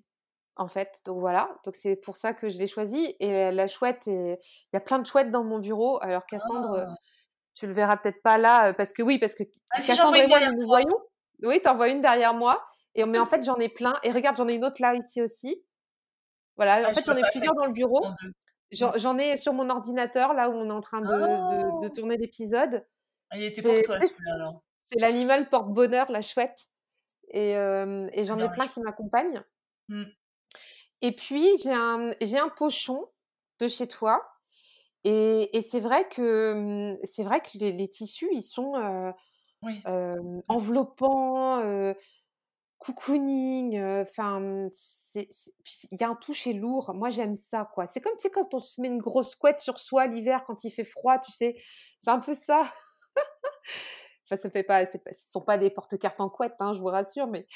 en 0.55 0.67
fait. 0.67 0.89
Donc 1.05 1.19
voilà, 1.19 1.49
donc 1.65 1.75
c'est 1.75 1.95
pour 1.95 2.15
ça 2.15 2.33
que 2.33 2.49
je 2.49 2.59
l'ai 2.59 2.67
choisi. 2.67 3.15
Et 3.19 3.51
la, 3.51 3.67
chouette, 3.67 4.03
il 4.05 4.37
y 4.73 4.77
a 4.77 4.79
plein 4.79 4.99
de 4.99 5.05
chouettes 5.07 5.31
dans 5.31 5.43
mon 5.43 5.59
bureau. 5.59 5.99
Alors 6.03 6.25
Cassandre, 6.25 6.85
ah. 6.87 6.95
tu 7.55 7.67
le 7.67 7.73
verras 7.73 7.97
peut-être 7.97 8.21
pas 8.21 8.37
là, 8.37 8.73
parce 8.73 8.93
que 8.93 9.01
oui, 9.01 9.17
parce 9.17 9.35
que 9.35 9.43
ah, 9.71 9.81
Cassandre 9.81 10.15
et 10.17 10.27
moi, 10.27 10.39
nous 10.41 10.61
nous 10.61 10.67
voyons. 10.67 10.99
Oui, 11.45 11.61
t'en 11.61 11.75
vois 11.75 11.89
une 11.89 12.01
derrière 12.01 12.33
moi. 12.33 12.65
Et, 12.95 13.05
mais 13.05 13.19
en 13.19 13.25
fait, 13.25 13.43
j'en 13.43 13.57
ai 13.57 13.69
plein. 13.69 13.93
Et 14.03 14.11
regarde, 14.11 14.37
j'en 14.37 14.47
ai 14.47 14.55
une 14.55 14.65
autre 14.65 14.81
là, 14.81 14.95
ici 14.95 15.21
aussi. 15.21 15.63
Voilà, 16.55 16.81
en 16.81 16.91
ah, 16.91 16.93
fait, 16.93 17.05
j'en 17.05 17.15
ai 17.15 17.23
plusieurs 17.31 17.53
dans 17.55 17.65
le 17.65 17.73
bureau. 17.73 18.05
Mmh. 18.05 18.91
J'en 18.97 19.17
ai 19.17 19.37
sur 19.37 19.53
mon 19.53 19.69
ordinateur, 19.69 20.33
là 20.33 20.49
où 20.49 20.53
on 20.53 20.69
est 20.69 20.73
en 20.73 20.81
train 20.81 21.01
de, 21.01 21.07
de, 21.07 21.87
oh! 21.87 21.89
tourner 21.89 22.17
l'épisode. 22.17 22.85
Ah, 23.29 23.37
il 23.37 23.43
était 23.43 23.61
pour 23.61 23.71
toi, 23.83 23.99
celui-là, 23.99 24.53
C'est 24.91 24.99
l'animal 24.99 25.49
porte-bonheur, 25.49 26.11
la 26.11 26.21
chouette. 26.21 26.67
Et, 27.29 27.51
et 27.51 28.25
j'en 28.25 28.39
ai 28.39 28.49
plein 28.49 28.67
qui 28.67 28.79
m'accompagnent. 28.79 29.43
Mmh. 29.89 30.03
Et 31.01 31.11
puis, 31.11 31.49
j'ai 31.61 31.73
un, 31.73 32.11
un 32.11 32.49
pochon 32.55 33.05
de 33.59 33.67
chez 33.67 33.87
toi. 33.87 34.25
Et, 35.03 35.55
et 35.55 35.61
c'est 35.61 35.79
vrai 35.79 36.07
que, 36.09 36.53
mmh, 36.53 36.99
c'est 37.03 37.23
vrai 37.23 37.41
que 37.41 37.57
les, 37.57 37.71
les, 37.71 37.89
tissus, 37.89 38.29
ils 38.31 38.41
sont 38.41 38.73
oui. 39.61 39.81
enveloppant, 40.47 41.61
cocooning, 42.77 43.81
enfin, 43.81 44.69
il 45.15 45.97
y 45.99 46.03
a 46.03 46.09
un 46.09 46.15
toucher 46.15 46.53
lourd. 46.53 46.93
Moi, 46.93 47.09
j'aime 47.09 47.35
ça, 47.35 47.69
quoi. 47.73 47.87
C'est 47.87 48.01
comme, 48.01 48.15
tu 48.17 48.23
sais, 48.23 48.29
quand 48.29 48.53
on 48.53 48.59
se 48.59 48.79
met 48.79 48.87
une 48.87 48.99
grosse 48.99 49.35
couette 49.35 49.61
sur 49.61 49.79
soi 49.79 50.07
l'hiver, 50.07 50.43
quand 50.45 50.63
il 50.63 50.71
fait 50.71 50.83
froid, 50.83 51.19
tu 51.19 51.31
sais, 51.31 51.55
c'est 51.99 52.11
un 52.11 52.19
peu 52.19 52.35
ça. 52.35 52.61
enfin, 54.25 54.41
ça 54.41 54.49
fait 54.49 54.63
pas, 54.63 54.85
ce 54.85 54.97
sont 55.31 55.41
pas 55.41 55.57
des 55.57 55.69
porte-cartes 55.69 56.21
en 56.21 56.29
couette, 56.29 56.55
hein, 56.59 56.73
je 56.73 56.79
vous 56.79 56.87
rassure, 56.87 57.27
mais 57.27 57.47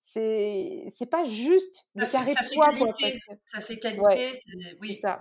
c'est, 0.00 0.86
c'est 0.94 1.06
pas 1.06 1.24
juste 1.24 1.86
le 1.94 2.06
carré 2.06 2.32
de 2.32 2.78
quoi. 2.78 3.36
Ça 3.46 3.60
fait 3.60 3.78
qualité, 3.78 4.32
oui. 4.80 4.98
Ça. 5.00 5.20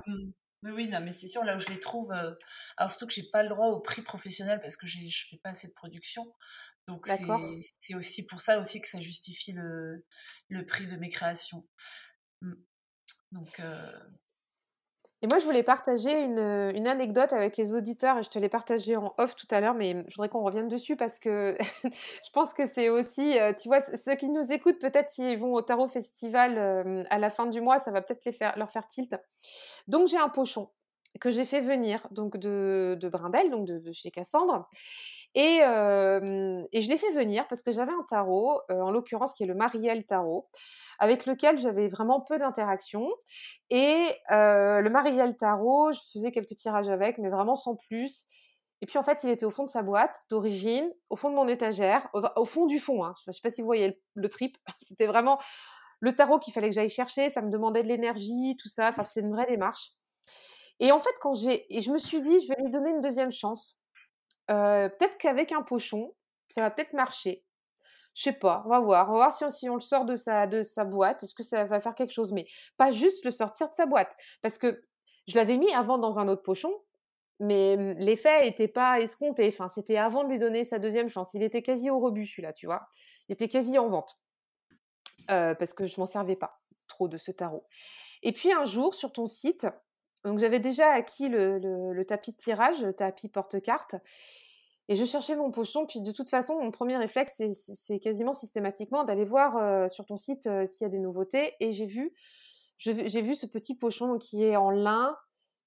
Oui, 0.66 0.72
oui, 0.72 0.88
non, 0.88 0.99
mais 0.99 1.11
c'est 1.11 1.28
sûr, 1.28 1.43
là 1.43 1.55
où 1.55 1.59
je 1.59 1.68
les 1.68 1.80
trouve, 1.80 2.11
euh, 2.11 2.34
alors 2.78 2.89
surtout 2.89 3.05
que 3.05 3.13
j'ai 3.13 3.30
pas 3.30 3.43
le 3.43 3.49
droit 3.49 3.68
au 3.68 3.82
prix 3.82 4.01
professionnel 4.01 4.59
parce 4.61 4.76
que 4.76 4.88
je 4.88 4.97
fais 5.30 5.38
pas 5.38 5.51
assez 5.51 5.68
de 5.68 5.74
production. 5.74 6.34
Donc 6.88 7.07
c'est 7.80 7.95
aussi 7.95 8.26
pour 8.26 8.41
ça 8.41 8.59
aussi 8.59 8.82
que 8.82 8.88
ça 8.88 8.99
justifie 8.99 9.53
le, 9.53 10.05
le 10.49 10.66
prix 10.66 10.88
de 10.88 10.95
mes 10.97 11.09
créations. 11.09 11.68
Mmh. 12.41 12.53
Donc 13.32 13.59
euh, 13.59 13.91
et 15.26 15.28
moi, 15.28 15.39
je 15.39 15.45
voulais 15.45 15.63
partager 15.63 16.21
une, 16.21 16.38
une, 16.76 16.86
anecdote 16.86 17.34
avec 17.34 17.57
les 17.57 17.73
auditeurs 17.73 18.19
et 18.19 18.21
je 18.21 18.30
te 18.30 18.38
l'ai 18.38 18.47
partagée 18.47 18.95
en 18.95 19.11
off 19.17 19.36
tout 19.36 19.47
à 19.49 19.59
l'heure, 19.59 19.73
mais 19.73 20.05
je 20.07 20.13
voudrais 20.13 20.30
qu'on 20.30 20.43
revienne 20.43 20.67
dessus 20.67 20.95
parce 20.95 21.17
que 21.17 21.55
je 21.84 22.30
pense 22.32 22.53
que 22.53 22.67
c'est 22.67 22.89
aussi, 22.89 23.39
euh, 23.39 23.51
tu 23.51 23.67
vois, 23.67 23.82
ceux 23.82 24.13
qui 24.17 24.30
nous 24.30 24.51
écoutent, 24.51 24.78
peut-être 24.78 25.09
s'ils 25.09 25.39
vont 25.39 25.55
au 25.55 25.63
Tarot 25.63 25.88
Festival 25.88 26.59
euh, 26.59 27.01
à 27.09 27.17
la 27.17 27.32
fin 27.32 27.47
du 27.47 27.59
mois, 27.59 27.80
ça 27.80 27.89
va 27.89 28.03
peut-être 28.03 28.38
faire, 28.38 28.53
leur 28.55 28.69
faire 28.69 28.88
tilt. 28.88 29.15
Donc, 29.88 30.09
j'ai 30.09 30.17
un 30.17 30.30
pochon 30.30 30.69
que 31.19 31.32
j'ai 31.32 31.45
fait 31.45 31.61
venir 31.61 32.07
donc 32.11 32.38
de, 32.38 32.95
de 33.01 33.09
Brindel, 33.09 33.49
donc 33.49 33.65
de, 33.65 33.80
de 33.80 33.91
chez 33.91 34.11
Cassandre. 34.11 34.69
Et, 35.36 35.59
je 35.59 36.89
l'ai 36.89 36.97
fait 36.97 37.11
venir 37.11 37.47
parce 37.47 37.61
que 37.61 37.71
j'avais 37.71 37.91
un 37.91 38.05
tarot, 38.09 38.61
en 38.69 38.89
l'occurrence 38.89 39.33
qui 39.33 39.43
est 39.43 39.47
le 39.47 39.55
Mariel 39.55 40.05
Tarot, 40.05 40.47
avec 40.97 41.25
lequel 41.25 41.57
j'avais 41.57 41.88
vraiment 41.88 42.21
peu 42.21 42.38
d'interaction. 42.38 43.07
Et 43.69 44.07
le 44.29 44.89
Mariel 44.89 45.36
Tarot, 45.38 45.91
je 45.91 45.99
faisais 46.13 46.31
quelques 46.31 46.55
tirages 46.55 46.89
avec, 46.89 47.17
mais 47.17 47.29
vraiment 47.29 47.55
sans 47.55 47.75
plus. 47.75 48.27
Et 48.81 48.86
puis 48.86 48.97
en 48.97 49.03
fait, 49.03 49.23
il 49.23 49.29
était 49.29 49.45
au 49.45 49.51
fond 49.51 49.63
de 49.63 49.69
sa 49.69 49.81
boîte 49.81 50.25
d'origine, 50.29 50.91
au 51.09 51.15
fond 51.15 51.29
de 51.29 51.36
mon 51.36 51.47
étagère, 51.47 52.07
au, 52.13 52.45
fond 52.45 52.65
du 52.65 52.79
fond. 52.79 53.03
Hein. 53.03 53.13
Je 53.23 53.31
ne 53.31 53.33
sais 53.33 53.41
pas 53.41 53.49
si 53.49 53.61
vous 53.61 53.65
voyez 53.65 53.99
le, 54.13 54.29
trip. 54.29 54.57
C'était 54.88 55.07
vraiment 55.07 55.39
le 56.01 56.13
tarot 56.13 56.39
qu'il 56.39 56.53
fallait 56.53 56.69
que 56.69 56.75
j'aille 56.75 56.89
chercher. 56.89 57.29
Ça 57.29 57.41
me 57.41 57.49
demandait 57.49 57.83
de 57.83 57.88
l'énergie, 57.88 58.57
tout 58.61 58.69
ça. 58.69 58.89
Enfin, 58.89 59.03
c'était 59.03 59.21
une 59.21 59.31
vraie 59.31 59.47
démarche. 59.47 59.91
Et 60.79 60.91
en 60.91 60.99
fait, 60.99 61.13
quand 61.21 61.33
j'ai, 61.33 61.65
et 61.75 61.81
je 61.81 61.91
me 61.91 61.97
suis 61.97 62.21
dit, 62.21 62.41
je 62.41 62.49
vais 62.49 62.61
lui 62.61 62.69
donner 62.69 62.89
une 62.89 63.01
deuxième 63.01 63.31
chance 63.31 63.79
peut-être 64.47 65.17
qu'avec 65.17 65.51
un 65.51 65.61
pochon, 65.61 66.13
ça 66.49 66.61
va 66.61 66.71
peut-être 66.71 66.93
marcher. 66.93 67.43
Je 68.15 68.23
sais 68.23 68.33
pas, 68.33 68.63
on 68.65 68.69
va 68.69 68.79
voir. 68.79 69.09
On 69.09 69.13
va 69.13 69.17
voir 69.17 69.33
si 69.33 69.69
on, 69.69 69.75
le 69.75 69.81
sort 69.81 70.05
de 70.05 70.15
sa, 70.15 70.47
de 70.47 70.63
sa 70.63 70.85
boîte, 70.85 71.23
est-ce 71.23 71.35
que 71.35 71.43
ça 71.43 71.65
va 71.65 71.81
faire 71.81 71.95
quelque 71.95 72.13
chose. 72.13 72.31
Mais 72.31 72.47
pas 72.77 72.89
juste 72.91 73.25
le 73.25 73.31
sortir 73.31 73.69
de 73.69 73.75
sa 73.75 73.85
boîte. 73.85 74.15
Parce 74.41 74.57
que 74.57 74.83
je 75.27 75.35
l'avais 75.35 75.57
mis 75.57 75.71
avant 75.73 75.97
dans 75.97 76.17
un 76.17 76.29
autre 76.29 76.41
pochon, 76.41 76.73
mais 77.41 77.75
l'effet 77.95 78.45
n'était 78.45 78.69
pas 78.69 78.99
escompté. 79.01 79.47
Enfin, 79.49 79.67
c'était 79.67 79.97
avant 79.97 80.23
de 80.23 80.29
lui 80.29 80.39
donner 80.39 80.63
sa 80.63 80.79
deuxième 80.79 81.09
chance. 81.09 81.33
Il 81.33 81.43
était 81.43 81.61
quasi 81.61 81.89
au 81.89 81.99
rebut, 81.99 82.25
celui-là, 82.25 82.53
tu 82.53 82.67
vois. 82.67 82.87
Il 83.27 83.33
était 83.33 83.49
quasi 83.49 83.77
en 83.77 83.89
vente. 83.89 84.15
parce 85.27 85.73
que 85.73 85.85
je 85.85 85.99
m'en 85.99 86.05
servais 86.05 86.37
pas 86.37 86.61
trop 86.87 87.09
de 87.09 87.17
ce 87.17 87.31
tarot. 87.31 87.67
Et 88.23 88.31
puis 88.31 88.53
un 88.53 88.63
jour, 88.63 88.93
sur 88.93 89.11
ton 89.11 89.25
site, 89.25 89.67
donc 90.26 90.39
j'avais 90.39 90.59
déjà 90.59 90.91
acquis 90.91 91.30
le, 91.30 92.03
tapis 92.03 92.32
de 92.32 92.38
tirage, 92.38 92.82
le 92.82 92.93
tapis 92.93 93.30
porte-carte. 93.30 93.95
Et 94.88 94.95
je 94.95 95.05
cherchais 95.05 95.36
mon 95.36 95.51
pochon, 95.51 95.86
puis 95.86 96.01
de 96.01 96.11
toute 96.11 96.30
façon, 96.30 96.59
mon 96.61 96.71
premier 96.71 96.97
réflexe, 96.97 97.41
c'est 97.53 97.99
quasiment 97.99 98.34
systématiquement 98.34 99.03
d'aller 99.03 99.26
voir 99.26 99.57
euh, 99.57 99.88
sur 99.88 100.05
ton 100.05 100.15
site 100.15 100.45
euh, 100.47 100.65
s'il 100.65 100.86
y 100.86 100.88
a 100.88 100.89
des 100.89 100.99
nouveautés. 100.99 101.53
Et 101.59 101.71
j'ai 101.71 101.86
vu, 101.86 102.13
j'ai 102.78 103.21
vu 103.21 103.36
ce 103.36 103.45
petit 103.45 103.76
pochon 103.76 104.17
qui 104.17 104.43
est 104.43 104.55
en 104.55 104.69
lin, 104.69 105.15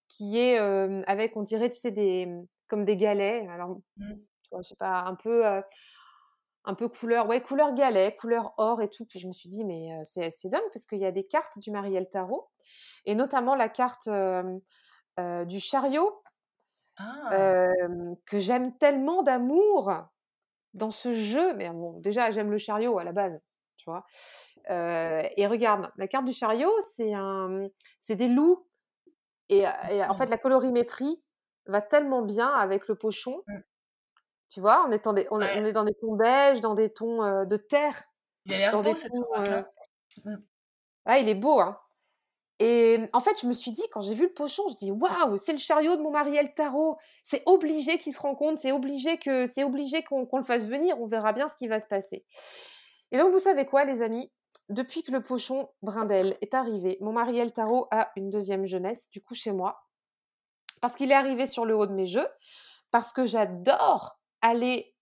qui 0.09 0.39
est 0.39 0.61
euh, 0.61 1.03
avec, 1.07 1.37
on 1.37 1.43
dirait, 1.43 1.71
tu 1.71 1.79
sais, 1.79 1.91
des, 1.91 2.29
comme 2.69 2.85
des 2.85 2.97
galets. 2.97 3.49
Alors, 3.49 3.81
mmh. 3.97 4.15
tu 4.43 4.49
vois, 4.53 4.63
je 4.63 4.69
sais 4.69 4.77
pas, 4.77 5.03
un 5.07 5.15
peu, 5.15 5.45
un 6.65 6.75
peu 6.75 6.89
couleur, 6.89 7.29
ouais, 7.29 7.41
couleur 7.41 7.73
galet, 7.75 8.15
couleur 8.17 8.55
or 8.57 8.83
et 8.83 8.89
tout. 8.91 9.05
Puis 9.07 9.19
je 9.19 9.27
me 9.27 9.33
suis 9.33 9.49
dit, 9.49 9.65
mais 9.65 9.91
c'est 10.05 10.49
dingue 10.49 10.61
parce 10.73 10.87
qu'il 10.87 10.99
y 10.99 11.07
a 11.07 11.13
des 11.13 11.27
cartes 11.27 11.59
du 11.59 11.71
Marielle 11.71 12.09
Tarot 12.11 12.49
et 13.05 13.15
notamment 13.15 13.55
la 13.55 13.69
carte 13.69 14.09
du 15.47 15.61
chariot 15.61 16.23
ah. 16.99 17.69
que 18.27 18.39
j'aime 18.39 18.77
tellement 18.77 19.23
d'amour 19.23 19.93
dans 20.75 20.91
ce 20.91 21.13
jeu. 21.13 21.55
Mais 21.55 21.71
bon, 21.71 21.99
déjà, 22.01 22.31
j'aime 22.31 22.51
le 22.51 22.59
chariot 22.59 22.99
à 22.99 23.05
la 23.05 23.13
base, 23.13 23.43
tu 23.77 23.91
vois? 23.91 24.05
et 24.69 25.47
regarde, 25.47 25.91
la 25.97 26.07
carte 26.07 26.27
du 26.27 26.35
chariot, 26.35 26.73
c'est 26.95 27.15
un, 27.15 27.69
c'est 28.01 28.17
des 28.17 28.29
loups. 28.29 28.67
Et, 29.49 29.67
en 29.67 30.15
fait, 30.17 30.27
la 30.27 30.39
colorimétrie 30.39 31.23
va 31.67 31.81
tellement 31.81 32.23
bien 32.23 32.49
avec 32.49 32.89
le 32.89 32.95
pochon. 32.95 33.43
Mmh. 34.49 34.53
Tu 34.53 34.61
vois, 34.61 34.85
on 34.87 34.93
est, 34.93 35.05
dans 35.05 35.13
des, 35.13 35.27
on, 35.31 35.41
est 35.41 35.73
dans 35.73 35.85
des 35.85 35.95
tons 35.95 36.17
beige, 36.17 36.61
dans 36.61 36.75
des 36.75 36.91
tons 36.91 37.45
de 37.45 37.57
terre. 37.57 38.03
Il 38.47 38.55
a 38.55 38.59
l'air 38.59 38.83
beau, 38.83 38.95
Ah, 41.05 41.19
il 41.19 41.29
est 41.29 41.35
beau, 41.35 41.61
hein. 41.61 41.79
Et 42.61 43.09
en 43.13 43.21
fait, 43.21 43.41
je 43.41 43.47
me 43.47 43.53
suis 43.53 43.71
dit, 43.71 43.85
quand 43.93 44.01
j'ai 44.01 44.15
vu 44.15 44.25
le 44.25 44.33
pochon, 44.33 44.65
je 44.69 44.75
dis 44.75 44.91
waouh, 44.91 45.37
c'est 45.37 45.53
le 45.53 45.59
chariot 45.59 45.97
de 45.97 46.03
mon 46.03 46.11
Marielle 46.11 46.55
Tarot. 46.55 46.99
C'est 47.23 47.43
obligé 47.47 47.99
qu'ils 47.99 48.13
se 48.13 48.21
rencontrent, 48.21 48.61
c'est 48.61 48.73
obligé 48.73 49.17
que 49.19 49.47
c'est 49.47 49.63
obligé 49.63 50.03
qu'on 50.03 50.27
le 50.33 50.43
fasse 50.43 50.67
venir. 50.67 51.01
On 51.01 51.07
verra 51.07 51.33
bien 51.33 51.49
ce 51.49 51.57
qui 51.57 51.69
va 51.69 51.79
se 51.79 51.87
passer. 51.87 52.25
Et 53.13 53.19
donc, 53.19 53.33
vous 53.33 53.39
savez 53.39 53.65
quoi, 53.65 53.85
les 53.85 54.03
amis? 54.03 54.33
Depuis 54.69 55.03
que 55.03 55.13
le 55.13 55.23
pochon 55.23 55.71
Brindel 55.83 56.37
est 56.41 56.53
arrivé, 56.53 56.99
mon 57.01 57.13
Marielle 57.13 57.53
Tarot 57.53 57.87
a 57.91 58.11
une 58.17 58.29
deuxième 58.29 58.65
jeunesse, 58.65 59.09
du 59.11 59.23
coup, 59.23 59.35
chez 59.35 59.53
moi. 59.53 59.81
Parce 60.81 60.95
qu'il 60.95 61.11
est 61.13 61.15
arrivé 61.15 61.47
sur 61.47 61.65
le 61.65 61.77
haut 61.77 61.87
de 61.87 61.95
mes 61.95 62.07
jeux, 62.07 62.27
parce 62.91 63.13
que 63.13 63.25
j'adore 63.25 64.18
aller 64.43 64.95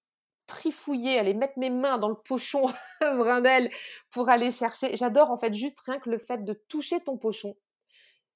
trifouiller, 0.46 1.18
aller 1.18 1.34
mettre 1.34 1.58
mes 1.58 1.70
mains 1.70 1.98
dans 1.98 2.08
le 2.08 2.14
pochon 2.14 2.66
Brindel 3.00 3.70
pour 4.10 4.28
aller 4.28 4.50
chercher. 4.50 4.96
J'adore 4.96 5.30
en 5.30 5.38
fait 5.38 5.54
juste 5.54 5.78
rien 5.80 5.98
que 5.98 6.10
le 6.10 6.18
fait 6.18 6.44
de 6.44 6.52
toucher 6.68 7.00
ton 7.00 7.16
pochon. 7.16 7.56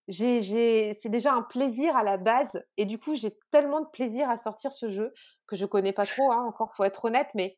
J'ai, 0.08 0.94
c'est 0.94 1.08
déjà 1.08 1.34
un 1.34 1.42
plaisir 1.42 1.96
à 1.96 2.02
la 2.02 2.16
base 2.16 2.64
et 2.76 2.84
du 2.84 2.98
coup 2.98 3.14
j'ai 3.14 3.38
tellement 3.52 3.80
de 3.80 3.86
plaisir 3.86 4.28
à 4.28 4.36
sortir 4.36 4.72
ce 4.72 4.88
jeu 4.88 5.12
que 5.46 5.54
je 5.54 5.66
connais 5.66 5.92
pas 5.92 6.04
trop 6.04 6.32
hein, 6.32 6.42
encore 6.48 6.74
faut 6.74 6.82
être 6.82 7.04
honnête 7.04 7.30
mais 7.36 7.56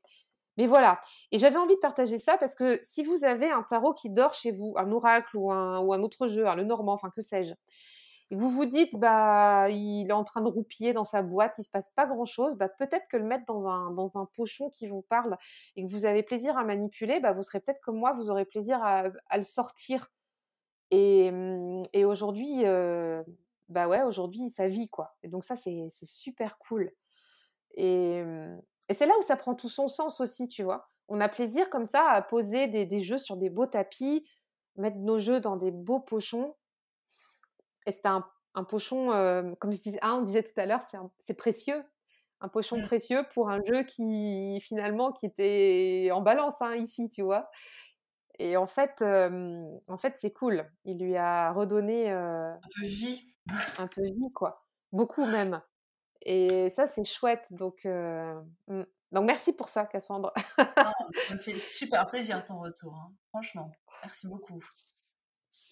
mais 0.58 0.66
voilà 0.66 1.00
et 1.30 1.38
j'avais 1.38 1.56
envie 1.56 1.76
de 1.76 1.80
partager 1.80 2.18
ça 2.18 2.36
parce 2.36 2.54
que 2.54 2.78
si 2.82 3.04
vous 3.04 3.24
avez 3.24 3.50
un 3.50 3.62
tarot 3.62 3.94
qui 3.94 4.10
dort 4.10 4.34
chez 4.34 4.50
vous 4.50 4.74
un 4.76 4.92
oracle 4.92 5.34
ou 5.34 5.50
un, 5.50 5.80
ou 5.80 5.94
un 5.94 6.02
autre 6.02 6.26
jeu 6.26 6.46
un 6.46 6.54
le 6.54 6.64
normand 6.64 6.92
enfin 6.92 7.10
que 7.16 7.22
sais-je 7.22 7.54
et 8.32 8.34
que 8.34 8.40
vous 8.40 8.48
vous 8.48 8.64
dites, 8.64 8.96
bah, 8.96 9.68
il 9.68 10.08
est 10.08 10.12
en 10.12 10.24
train 10.24 10.40
de 10.40 10.48
roupiller 10.48 10.94
dans 10.94 11.04
sa 11.04 11.20
boîte, 11.20 11.58
il 11.58 11.64
se 11.64 11.68
passe 11.68 11.90
pas 11.90 12.06
grand 12.06 12.24
chose, 12.24 12.56
bah, 12.56 12.70
peut-être 12.70 13.06
que 13.08 13.18
le 13.18 13.24
mettre 13.24 13.44
dans 13.44 13.66
un, 13.68 13.90
dans 13.90 14.16
un 14.16 14.24
pochon 14.24 14.70
qui 14.70 14.86
vous 14.86 15.02
parle 15.02 15.36
et 15.76 15.84
que 15.84 15.92
vous 15.92 16.06
avez 16.06 16.22
plaisir 16.22 16.56
à 16.56 16.64
manipuler, 16.64 17.20
bah, 17.20 17.32
vous 17.32 17.42
serez 17.42 17.60
peut-être 17.60 17.82
comme 17.82 17.98
moi, 17.98 18.14
vous 18.14 18.30
aurez 18.30 18.46
plaisir 18.46 18.82
à, 18.82 19.10
le 19.36 19.42
sortir. 19.42 20.10
Et, 20.90 21.30
mmh, 21.30 21.82
et 21.92 22.06
aujourd'hui, 22.06 22.64
euh, 22.64 23.22
bah 23.68 23.86
ouais, 23.86 24.02
aujourd'hui, 24.02 24.48
ça 24.48 24.66
vit, 24.66 24.88
quoi. 24.88 25.14
Et 25.22 25.28
donc 25.28 25.44
ça, 25.44 25.54
c'est 25.54 25.90
super 26.06 26.56
cool. 26.56 26.90
Et, 27.74 28.22
mmh, 28.24 28.62
et 28.88 28.94
c'est 28.94 29.06
là 29.06 29.12
où 29.18 29.22
ça 29.22 29.36
prend 29.36 29.54
tout 29.54 29.68
son 29.68 29.88
sens 29.88 30.22
aussi, 30.22 30.48
tu 30.48 30.62
vois. 30.62 30.88
On 31.08 31.20
a 31.20 31.28
plaisir 31.28 31.68
comme 31.68 31.84
ça 31.84 32.08
à 32.08 32.22
poser 32.22 32.66
des, 32.66 32.86
des 32.86 33.02
jeux 33.02 33.18
sur 33.18 33.36
des 33.36 33.50
beaux 33.50 33.66
tapis, 33.66 34.26
mettre 34.76 34.96
nos 34.96 35.18
jeux 35.18 35.40
dans 35.40 35.56
des 35.56 35.70
beaux 35.70 36.00
pochons 36.00 36.54
et 37.86 37.92
c'était 37.92 38.08
un, 38.08 38.64
pochon, 38.64 39.08
comme 39.60 39.72
je 39.72 39.80
disais, 39.80 39.98
ah, 40.02 40.14
on 40.14 40.22
disait 40.22 40.42
tout 40.42 40.58
à 40.58 40.66
l'heure, 40.66 40.82
c'est 41.20 41.34
précieux. 41.34 41.82
Un 42.40 42.48
pochon 42.48 42.78
mmh. 42.78 42.86
précieux 42.86 43.24
pour 43.32 43.50
un 43.50 43.60
jeu 43.64 43.84
qui, 43.84 44.58
finalement, 44.60 45.12
qui 45.12 45.26
était 45.26 46.10
en 46.12 46.22
balance 46.22 46.60
hein, 46.60 46.74
ici, 46.74 47.08
tu 47.08 47.22
vois. 47.22 47.48
Et 48.38 48.56
en 48.56 48.66
fait, 48.66 49.02
en 49.02 49.96
fait 49.96 50.14
c'est 50.16 50.32
cool. 50.32 50.68
Il 50.84 50.98
lui 50.98 51.16
a 51.16 51.52
redonné. 51.52 52.10
un 52.10 52.58
peu 52.80 52.86
vie. 52.86 53.32
un 53.78 53.86
peu 53.86 54.02
vie, 54.02 54.32
quoi. 54.34 54.64
Beaucoup 54.92 55.24
même. 55.24 55.60
Et 56.24 56.70
ça, 56.70 56.86
c'est 56.86 57.04
chouette. 57.04 57.52
Donc, 57.52 57.84
mmh. 57.84 58.82
donc, 59.12 59.26
merci 59.26 59.52
pour 59.52 59.68
ça, 59.68 59.86
Cassandre. 59.86 60.32
Ah, 60.58 60.92
ça 61.28 61.34
me 61.34 61.38
fait 61.40 61.58
super 61.58 62.06
plaisir 62.06 62.44
ton 62.44 62.60
retour. 62.60 62.94
Hein. 62.94 63.12
Franchement, 63.30 63.70
merci 64.02 64.26
beaucoup. 64.28 64.60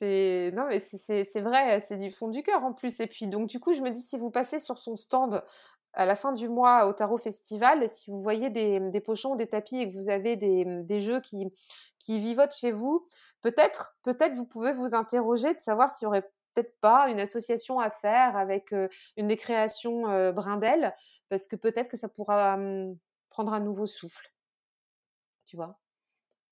C'est 0.00 0.50
non 0.54 0.66
mais 0.66 0.80
c'est 0.80 1.40
vrai, 1.40 1.78
c'est 1.80 1.98
du 1.98 2.10
fond 2.10 2.28
du 2.28 2.42
cœur 2.42 2.64
en 2.64 2.72
plus. 2.72 3.00
Et 3.00 3.06
puis 3.06 3.26
donc 3.26 3.48
du 3.48 3.60
coup, 3.60 3.74
je 3.74 3.82
me 3.82 3.90
dis 3.90 4.00
si 4.00 4.16
vous 4.16 4.30
passez 4.30 4.58
sur 4.58 4.78
son 4.78 4.96
stand 4.96 5.44
à 5.92 6.06
la 6.06 6.16
fin 6.16 6.32
du 6.32 6.48
mois 6.48 6.86
au 6.86 6.92
Tarot 6.92 7.18
Festival, 7.18 7.88
si 7.90 8.10
vous 8.10 8.20
voyez 8.22 8.48
des, 8.48 8.80
des 8.80 9.00
pochons, 9.00 9.34
des 9.34 9.46
tapis 9.46 9.76
et 9.76 9.90
que 9.92 9.96
vous 9.96 10.08
avez 10.08 10.36
des, 10.36 10.64
des 10.64 11.00
jeux 11.00 11.20
qui, 11.20 11.52
qui 11.98 12.18
vivotent 12.18 12.54
chez 12.54 12.70
vous, 12.72 13.06
peut-être 13.42 13.96
peut-être 14.02 14.34
vous 14.34 14.46
pouvez 14.46 14.72
vous 14.72 14.94
interroger 14.94 15.52
de 15.52 15.60
savoir 15.60 15.90
s'il 15.90 16.06
y 16.06 16.08
aurait 16.08 16.22
peut-être 16.54 16.80
pas 16.80 17.08
une 17.10 17.20
association 17.20 17.78
à 17.78 17.90
faire 17.90 18.36
avec 18.36 18.72
une 19.16 19.28
des 19.28 19.36
créations 19.36 20.32
Brindel, 20.32 20.94
parce 21.28 21.46
que 21.46 21.56
peut-être 21.56 21.88
que 21.88 21.96
ça 21.96 22.08
pourra 22.08 22.58
prendre 23.28 23.52
un 23.52 23.60
nouveau 23.60 23.86
souffle. 23.86 24.32
Tu 25.44 25.56
vois? 25.56 25.78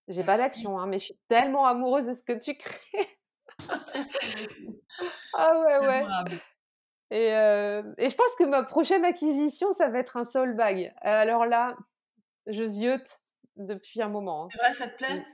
J'ai 0.09 0.24
pas 0.24 0.36
d'action, 0.38 0.78
hein, 0.78 0.86
mais 0.86 0.99
je 0.99 1.07
suis 1.07 1.18
tellement 1.28 1.66
amoureuse 1.66 2.07
de 2.07 2.12
ce 2.12 2.22
que 2.22 2.32
tu 2.32 2.57
crées. 2.57 3.17
Ah 5.34 5.61
ouais, 5.61 5.78
ouais. 5.86 6.06
Et, 7.11 7.26
et, 7.26 8.11
je 8.11 8.14
pense 8.14 8.34
que 8.38 8.44
ma 8.44 8.62
prochaine 8.62 9.04
acquisition, 9.04 9.72
ça 9.72 9.88
va 9.88 9.98
être 9.98 10.16
un 10.16 10.24
soul 10.24 10.54
bag. 10.54 10.92
Alors 11.02 11.46
là, 11.46 11.76
je 12.46 12.66
ziote 12.66 13.20
depuis 13.56 14.02
un 14.02 14.09
moment. 14.09 14.44
Hein. 14.44 14.48
C'est 14.52 14.59
vrai, 14.59 14.74
ça 14.74 14.88
te 14.88 14.96
plaît? 14.96 15.24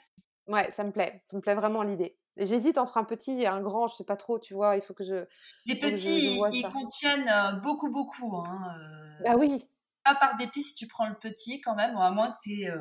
Mmh. 0.46 0.52
Ouais, 0.52 0.70
ça 0.70 0.84
me 0.84 0.92
plaît. 0.92 1.22
Ça 1.26 1.36
me 1.36 1.42
plaît 1.42 1.54
vraiment 1.54 1.82
l'idée. 1.82 2.18
J'hésite 2.36 2.78
entre 2.78 2.96
un 2.96 3.04
petit 3.04 3.42
et 3.42 3.46
un 3.46 3.60
grand, 3.60 3.86
je 3.86 3.94
sais 3.94 4.04
pas 4.04 4.16
trop, 4.16 4.40
tu 4.40 4.54
vois, 4.54 4.76
il 4.76 4.82
faut 4.82 4.94
que 4.94 5.04
je. 5.04 5.24
Les 5.66 5.78
petits, 5.78 6.36
ils 6.52 6.68
contiennent 6.72 7.60
beaucoup, 7.62 7.90
beaucoup. 7.90 8.36
Hein, 8.38 8.76
ah 9.24 9.36
oui. 9.36 9.64
Pas 10.02 10.16
par 10.16 10.36
dépit 10.36 10.62
si 10.62 10.74
tu 10.74 10.88
prends 10.88 11.08
le 11.08 11.14
petit 11.14 11.60
quand 11.60 11.76
même, 11.76 11.96
à 11.96 12.10
moins 12.10 12.32
que 12.32 12.36
tu 12.42 12.50
aies 12.62 12.72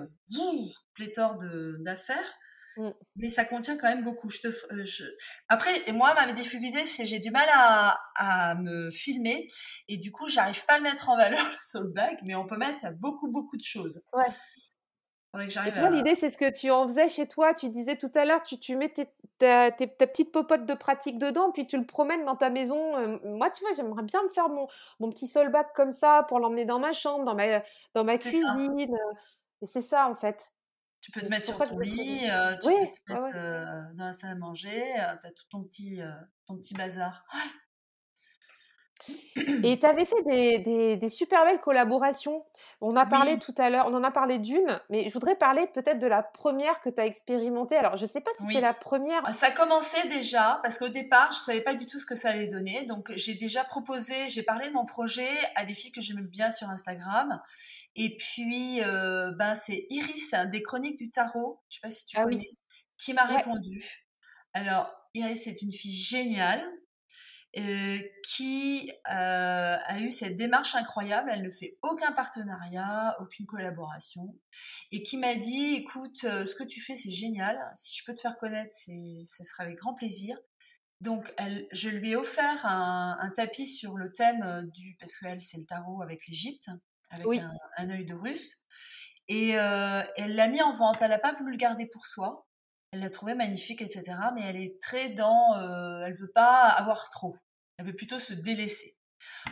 pléthore 0.94 1.38
d'affaires. 1.80 2.34
Mmh. 2.78 2.90
Mais 3.18 3.30
ça 3.30 3.46
contient 3.46 3.78
quand 3.78 3.88
même 3.88 4.04
beaucoup. 4.04 4.30
Je 4.30 4.42
te, 4.42 4.48
euh, 4.48 4.86
je... 4.86 5.04
Après, 5.48 5.92
moi, 5.92 6.14
ma 6.16 6.32
difficulté, 6.32 6.86
c'est 6.86 7.06
j'ai 7.06 7.20
du 7.20 7.32
mal 7.32 7.48
à, 7.54 8.00
à, 8.16 8.56
me 8.56 8.90
filmer 8.90 9.48
et 9.88 9.98
du 9.98 10.12
coup, 10.12 10.28
j'arrive 10.28 10.66
pas 10.66 10.76
à 10.76 10.78
le 10.78 10.84
mettre 10.84 11.10
en 11.10 11.18
valeur 11.18 11.40
sur 11.62 11.82
le 11.82 11.90
bac, 11.90 12.20
mais 12.24 12.36
on 12.36 12.46
peut 12.46 12.58
mettre 12.58 12.92
beaucoup, 12.94 13.30
beaucoup 13.30 13.58
de 13.58 13.64
choses. 13.64 14.04
Ouais. 14.14 14.26
Que 15.34 15.50
j'arrive. 15.50 15.74
Tu 15.74 15.80
vois, 15.80 15.90
l'idée, 15.90 16.14
c'est 16.14 16.30
ce 16.30 16.38
que 16.38 16.52
tu 16.52 16.70
en 16.70 16.88
faisais 16.88 17.10
chez 17.10 17.28
toi. 17.28 17.56
Tu 17.56 17.70
disais 17.70 17.98
tout 17.98 18.12
à 18.14 18.24
l'heure, 18.24 18.44
tu, 18.44 18.60
tu 18.60 18.76
mets 18.76 18.90
tes, 18.90 19.08
ta, 19.40 19.72
petite 19.72 20.32
popote 20.32 20.68
de 20.68 20.76
pratique 20.76 21.18
dedans, 21.18 21.52
puis 21.52 21.66
tu 21.66 21.76
le 21.76 21.88
promènes 21.88 22.24
dans 22.24 22.36
ta 22.36 22.52
maison. 22.52 22.96
Euh, 22.98 23.18
moi, 23.24 23.50
tu 23.50 23.64
vois, 23.64 23.74
j'aimerais 23.76 24.04
bien 24.04 24.22
me 24.22 24.30
faire 24.30 24.48
mon, 24.50 24.68
mon 25.00 25.10
petit 25.10 25.26
solbac 25.26 25.74
comme 25.74 25.92
ça 25.92 26.24
pour 26.28 26.40
l'emmener 26.40 26.66
dans 26.66 26.78
ma 26.78 26.94
chambre, 26.94 27.26
dans 27.26 27.34
ma, 27.34 27.64
dans 27.96 28.04
ma 28.04 28.20
cuisine. 28.20 28.96
Et 29.64 29.66
c'est 29.66 29.82
ça, 29.82 30.08
en 30.08 30.14
fait. 30.14 30.52
Tu 31.04 31.12
peux 31.12 31.20
te 31.20 31.26
mettre 31.26 31.46
sur 31.46 31.58
ton 31.58 31.80
lit, 31.80 32.30
euh, 32.30 32.56
tu 32.56 32.70
peux 32.70 32.88
te 32.88 33.12
mettre 33.12 33.36
euh, 33.36 33.82
dans 33.96 34.06
la 34.06 34.14
salle 34.14 34.32
à 34.32 34.36
manger, 34.36 34.82
euh, 35.02 35.16
tu 35.20 35.28
as 35.28 35.32
tout 35.32 35.44
ton 35.50 35.62
petit, 35.66 36.00
ton 36.46 36.56
petit 36.56 36.74
bazar. 36.76 37.26
Et 39.64 39.80
tu 39.80 39.86
avais 39.86 40.06
fait 40.06 40.24
des, 40.26 40.96
des, 40.96 41.10
super 41.10 41.44
belles 41.44 41.60
collaborations. 41.60 42.46
On 42.80 42.96
a 42.96 43.06
parlé 43.06 43.38
tout 43.38 43.54
à 43.58 43.70
l'heure, 43.70 43.88
on 43.90 43.94
en 43.96 44.04
a 44.04 44.12
parlé 44.12 44.38
d'une, 44.38 44.80
mais 44.90 45.04
je 45.10 45.14
voudrais 45.14 45.36
parler 45.36 45.68
peut-être 45.74 46.00
de 46.00 46.08
la 46.08 46.24
première 46.24 46.80
que 46.80 46.90
tu 46.90 47.02
as 47.02 47.06
expérimentée. 47.06 47.76
Alors, 47.76 47.98
je 47.98 48.06
ne 48.06 48.10
sais 48.10 48.22
pas 48.22 48.32
si 48.38 48.46
c'est 48.54 48.62
la 48.62 48.74
première. 48.74 49.22
Ah, 49.26 49.34
ça 49.34 49.52
commençait 49.52 50.08
déjà, 50.08 50.62
parce 50.64 50.78
qu'au 50.78 50.88
départ, 50.88 51.34
je 51.34 51.40
ne 51.40 51.44
savais 51.44 51.62
pas 51.62 51.76
du 51.76 51.86
tout 51.86 52.00
ce 52.00 52.06
que 52.06 52.16
ça 52.16 52.30
allait 52.30 52.48
donner. 52.48 52.86
Donc, 52.86 53.12
j'ai 53.16 53.34
déjà 53.34 53.66
proposé, 53.66 54.30
j'ai 54.30 54.44
parlé 54.44 54.70
de 54.70 54.74
mon 54.74 54.86
projet 54.86 55.30
à 55.56 55.66
des 55.66 55.74
filles 55.74 55.92
que 55.92 56.02
j'aime 56.02 56.22
bien 56.22 56.50
sur 56.50 56.70
Instagram. 56.70 57.42
Et 57.96 58.18
puis, 58.18 58.82
euh, 58.82 59.32
ben, 59.38 59.56
c'est 59.56 59.86
Iris 59.90 60.34
des 60.52 60.64
Chroniques 60.64 60.98
du 60.98 61.12
Tarot, 61.12 61.62
je 61.70 61.78
ne 61.78 61.80
sais 61.80 61.82
pas 61.82 61.90
si 61.90 62.06
tu 62.06 62.18
ah 62.18 62.24
connais, 62.24 62.50
qui 62.98 63.14
m'a 63.14 63.26
répondu. 63.26 64.08
Alors, 64.54 64.92
Iris, 65.14 65.44
c'est 65.44 65.62
une 65.62 65.72
fille 65.72 65.96
géniale 65.96 66.64
euh, 67.58 68.00
qui 68.26 68.92
euh, 69.12 69.78
a 69.86 70.00
eu 70.00 70.10
cette 70.10 70.38
démarche 70.38 70.74
incroyable. 70.74 71.30
Elle 71.32 71.44
ne 71.44 71.52
fait 71.52 71.78
aucun 71.84 72.12
partenariat, 72.14 73.16
aucune 73.22 73.46
collaboration, 73.46 74.36
et 74.92 75.04
qui 75.04 75.18
m'a 75.18 75.36
dit 75.36 75.76
"Écoute, 75.76 76.22
ce 76.22 76.56
que 76.56 76.64
tu 76.64 76.82
fais, 76.82 76.96
c'est 76.96 77.12
génial. 77.12 77.60
Si 77.76 78.00
je 78.00 78.06
peux 78.06 78.16
te 78.16 78.22
faire 78.22 78.38
connaître, 78.40 78.74
c'est, 78.74 79.22
ça 79.26 79.44
sera 79.44 79.64
avec 79.64 79.78
grand 79.78 79.94
plaisir." 79.94 80.36
Donc, 81.00 81.32
elle, 81.38 81.68
je 81.74 81.90
lui 81.90 82.12
ai 82.12 82.16
offert 82.16 82.66
un, 82.66 83.32
tapis 83.36 83.68
sur 83.68 83.98
le 83.98 84.14
thème 84.14 84.72
du, 84.74 84.96
parce 85.00 85.18
qu'elle, 85.18 85.42
c'est 85.42 85.58
le 85.58 85.66
tarot 85.66 86.02
avec 86.02 86.26
l'Égypte, 86.28 86.70
avec 87.14 87.40
un, 87.40 87.54
un, 87.78 87.90
œil 87.90 88.06
de 88.06 88.14
russe, 88.14 88.58
et 89.28 89.52
elle 89.52 90.36
l'a 90.36 90.48
mis 90.48 90.62
en 90.62 90.74
vente. 90.74 91.02
Elle 91.02 91.10
n'a 91.10 91.20
pas 91.20 91.34
voulu 91.34 91.52
le 91.52 91.58
garder 91.58 91.86
pour 91.86 92.06
soi 92.06 92.46
elle 92.94 93.00
l'a 93.00 93.10
trouvé 93.10 93.34
magnifique, 93.34 93.82
etc. 93.82 94.14
Mais 94.36 94.42
elle 94.42 94.56
est 94.56 94.80
très 94.80 95.10
dans, 95.10 95.58
euh, 95.58 96.06
elle 96.06 96.14
veut 96.14 96.32
pas 96.32 96.68
avoir 96.68 97.10
trop. 97.10 97.36
Elle 97.78 97.88
veut 97.88 97.96
plutôt 97.96 98.20
se 98.20 98.36
délaisser. 98.36 99.00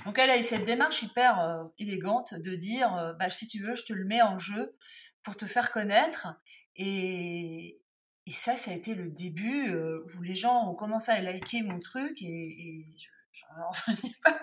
Donc 0.06 0.20
elle 0.20 0.30
a 0.30 0.38
eu 0.38 0.44
cette 0.44 0.66
démarche 0.66 1.02
hyper 1.02 1.40
euh, 1.40 1.64
élégante 1.80 2.36
de 2.36 2.56
dire, 2.56 2.96
euh, 2.98 3.14
bah, 3.14 3.32
si 3.32 3.48
tu 3.48 3.64
veux, 3.64 3.74
je 3.74 3.84
te 3.84 3.94
le 3.94 4.06
mets 4.06 4.22
en 4.22 4.38
jeu 4.38 4.78
pour 5.24 5.38
te 5.38 5.48
faire 5.48 5.72
connaître. 5.72 6.28
Et, 6.76 7.82
et 8.28 8.32
ça, 8.32 8.58
ça 8.58 8.70
a 8.72 8.76
été 8.76 8.94
le 8.94 9.10
début 9.10 9.74
où 9.74 10.22
les 10.22 10.36
gens 10.36 10.70
ont 10.70 10.76
commencé 10.76 11.12
à 11.12 11.20
liker 11.20 11.64
mon 11.64 11.80
truc 11.80 12.22
et, 12.22 12.26
et 12.26 12.96
je 13.32 13.44
n'en 13.58 13.70
revenais 13.88 14.16
pas. 14.24 14.40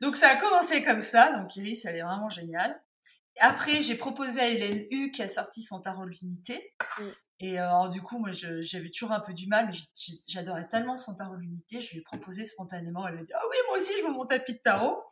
Donc 0.00 0.16
ça 0.16 0.28
a 0.28 0.36
commencé 0.36 0.84
comme 0.84 1.00
ça. 1.00 1.32
Donc 1.32 1.56
Iris, 1.56 1.84
elle 1.84 1.96
est 1.96 2.02
vraiment 2.02 2.28
géniale. 2.28 2.80
Après, 3.38 3.82
j'ai 3.82 3.96
proposé 3.96 4.40
à 4.40 4.48
Hélène 4.48 4.86
U 4.90 5.10
qui 5.10 5.22
a 5.22 5.28
sorti 5.28 5.62
son 5.62 5.80
tarot 5.80 6.06
de 6.06 6.10
l'unité. 6.10 6.74
Mm. 6.98 7.04
Et 7.40 7.60
euh, 7.60 7.68
alors, 7.68 7.90
du 7.90 8.00
coup, 8.00 8.18
moi, 8.18 8.30
j'avais 8.32 8.88
toujours 8.88 9.12
un 9.12 9.20
peu 9.20 9.34
du 9.34 9.46
mal, 9.46 9.68
mais 9.68 9.76
j'adorais 10.26 10.68
tellement 10.68 10.96
son 10.96 11.14
tarot 11.14 11.36
d'unité, 11.36 11.80
je 11.80 11.92
lui 11.92 11.98
ai 11.98 12.02
proposé 12.02 12.44
spontanément. 12.46 13.06
Elle 13.06 13.18
a 13.18 13.22
dit 13.22 13.32
Ah 13.34 13.42
oui, 13.50 13.56
moi 13.68 13.78
aussi, 13.78 13.92
je 13.98 14.06
veux 14.06 14.12
mon 14.12 14.24
tapis 14.24 14.54
de 14.54 14.58
tarot. 14.58 15.02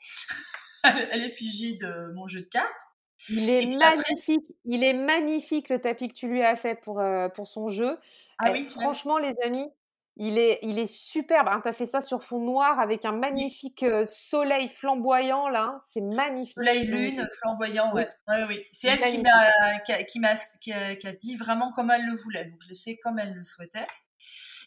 elle 0.85 1.23
est 1.23 1.29
figie 1.29 1.77
de 1.77 2.13
mon 2.15 2.27
jeu 2.27 2.41
de 2.41 2.47
cartes. 2.47 2.81
Il 3.29 3.49
est 3.51 3.67
magnifique. 3.67 4.45
Il 4.65 4.83
est 4.85 4.95
magnifique 4.95 5.69
le 5.69 5.81
tapis 5.81 6.09
que 6.09 6.15
tu 6.15 6.29
lui 6.29 6.43
as 6.43 6.57
fait 6.57 6.75
pour, 6.81 7.01
euh, 7.01 7.29
pour 7.29 7.47
son 7.47 7.69
jeu. 7.69 7.99
Ah 8.39 8.51
oui, 8.53 8.65
franchement, 8.65 9.19
les 9.19 9.35
amis, 9.45 9.69
Il 10.17 10.39
est, 10.39 10.61
il 10.63 10.79
est 10.79 10.87
superbe. 10.87 11.49
Hein, 11.51 11.61
tu 11.63 11.69
as 11.69 11.73
fait 11.73 11.87
ça 11.87 12.01
sur 12.01 12.23
fond 12.23 12.39
noir 12.39 12.79
avec 12.79 13.05
un 13.05 13.13
magnifique 13.13 13.85
soleil 14.07 14.69
flamboyant 14.69 15.49
là. 15.49 15.79
C'est 15.91 16.01
magnifique. 16.01 16.55
Soleil 16.55 16.87
lune 16.87 17.29
flamboyant, 17.41 17.93
ouais. 17.95 18.09
Oui, 18.29 18.37
oui. 18.49 18.63
C'est 18.71 18.89
elle 18.89 19.01
qui 19.01 19.23
m'a, 19.23 19.79
qui, 20.05 20.21
m'a, 20.21 20.35
qui, 20.61 20.73
a, 20.73 21.13
dit 21.13 21.37
vraiment 21.37 21.73
comme 21.73 21.91
elle 21.91 22.07
le 22.07 22.17
voulait. 22.17 22.45
Donc 22.45 22.61
je 22.63 22.69
l'ai 22.69 22.79
fait 22.79 22.97
comme 22.99 23.19
elle 23.19 23.35
le 23.35 23.43
souhaitait. 23.43 23.87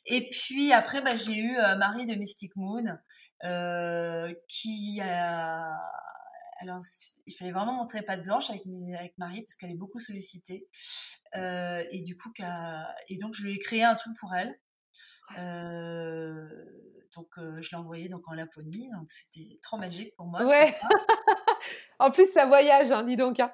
Et 0.05 0.29
puis 0.29 0.73
après, 0.73 1.01
bah, 1.01 1.15
j'ai 1.15 1.37
eu 1.37 1.57
Marie 1.77 2.05
de 2.05 2.15
Mystic 2.15 2.55
Moon 2.55 2.97
euh, 3.43 4.33
qui 4.47 4.99
a 5.01 5.73
alors, 6.59 6.81
il 7.25 7.33
fallait 7.33 7.51
vraiment 7.51 7.73
montrer 7.73 8.01
pas 8.01 8.17
de 8.17 8.23
blanche 8.23 8.49
avec, 8.49 8.63
avec 8.97 9.17
Marie 9.17 9.43
parce 9.43 9.55
qu'elle 9.55 9.71
est 9.71 9.77
beaucoup 9.77 9.99
sollicitée. 9.99 10.67
Euh, 11.35 11.83
et 11.91 12.01
du 12.01 12.17
coup, 12.17 12.31
et 13.09 13.17
donc, 13.17 13.35
je 13.35 13.43
lui 13.43 13.53
ai 13.53 13.59
créé 13.59 13.83
un 13.83 13.95
truc 13.95 14.15
pour 14.19 14.33
elle. 14.33 14.57
Euh, 15.37 16.47
donc, 17.15 17.27
je 17.37 17.69
l'ai 17.71 17.77
envoyé 17.77 18.09
donc 18.09 18.21
en 18.27 18.33
Laponie. 18.33 18.89
Donc, 18.91 19.09
c'était 19.11 19.59
trop 19.61 19.77
magique 19.77 20.15
pour 20.15 20.27
moi. 20.27 20.43
Ouais. 20.43 20.71
en 21.99 22.11
plus, 22.11 22.27
ça 22.31 22.45
voyage, 22.45 22.91
hein, 22.91 23.03
dis 23.03 23.15
donc. 23.15 23.39
Hein. 23.39 23.51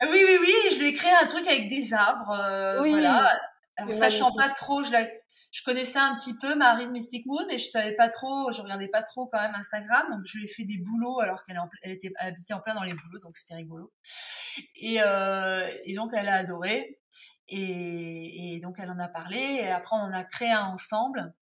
Ah 0.00 0.06
oui, 0.10 0.22
oui, 0.26 0.38
oui. 0.40 0.54
Je 0.72 0.78
lui 0.78 0.88
ai 0.88 0.92
créé 0.92 1.12
un 1.12 1.26
truc 1.26 1.46
avec 1.46 1.68
des 1.68 1.92
arbres. 1.94 2.80
oui. 2.82 2.90
Voilà. 2.90 3.38
Alors, 3.76 3.94
sachant 3.94 4.32
pas 4.32 4.50
trop, 4.50 4.84
je 4.84 4.92
la, 4.92 5.06
je 5.50 5.62
connaissais 5.64 5.98
un 5.98 6.14
petit 6.16 6.38
peu 6.38 6.54
Marie 6.54 6.86
de 6.86 6.92
Mystic 6.92 7.26
Moon, 7.26 7.44
mais 7.48 7.58
je 7.58 7.66
savais 7.66 7.94
pas 7.94 8.08
trop, 8.08 8.52
je 8.52 8.60
regardais 8.60 8.88
pas 8.88 9.02
trop 9.02 9.26
quand 9.26 9.40
même 9.40 9.54
Instagram, 9.54 10.06
donc 10.10 10.20
je 10.24 10.38
lui 10.38 10.44
ai 10.44 10.48
fait 10.48 10.64
des 10.64 10.78
boulots 10.78 11.20
alors 11.20 11.44
qu'elle 11.44 11.60
elle 11.82 11.90
était 11.90 12.12
habitée 12.16 12.54
en 12.54 12.60
plein 12.60 12.74
dans 12.74 12.84
les 12.84 12.94
boulots, 12.94 13.18
donc 13.20 13.36
c'était 13.36 13.54
rigolo. 13.54 13.92
Et, 14.76 15.02
euh, 15.02 15.68
et, 15.84 15.94
donc 15.94 16.10
elle 16.14 16.28
a 16.28 16.36
adoré, 16.36 17.00
et, 17.50 18.58
donc 18.62 18.76
elle 18.78 18.90
en 18.90 18.98
a 18.98 19.08
parlé, 19.08 19.38
et 19.38 19.68
après 19.68 19.96
on 19.96 20.12
a 20.12 20.24
créé 20.24 20.50
un 20.50 20.66
ensemble. 20.66 21.34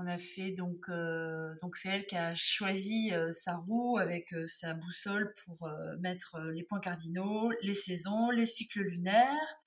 On 0.00 0.06
a 0.06 0.16
fait 0.16 0.52
donc 0.52 0.88
euh, 0.90 1.54
donc 1.60 1.76
c'est 1.76 1.88
elle 1.88 2.06
qui 2.06 2.16
a 2.16 2.32
choisi 2.36 3.12
euh, 3.12 3.32
sa 3.32 3.56
roue 3.56 3.98
avec 3.98 4.32
euh, 4.32 4.46
sa 4.46 4.74
boussole 4.74 5.34
pour 5.44 5.68
mettre 6.00 6.38
les 6.54 6.62
points 6.62 6.80
cardinaux, 6.80 7.50
les 7.62 7.74
saisons, 7.74 8.30
les 8.30 8.46
cycles 8.46 8.82
lunaires, 8.82 9.58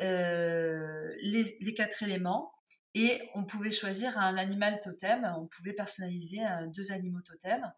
les, 0.00 1.16
les 1.60 1.74
quatre 1.74 2.02
éléments 2.02 2.52
et 2.96 3.28
on 3.34 3.44
pouvait 3.44 3.72
choisir 3.72 4.18
un 4.18 4.36
animal 4.36 4.78
totem, 4.80 5.24
on 5.36 5.46
pouvait 5.46 5.72
personnaliser 5.72 6.40
deux 6.74 6.92
animaux 6.92 7.22
totems. 7.22 7.72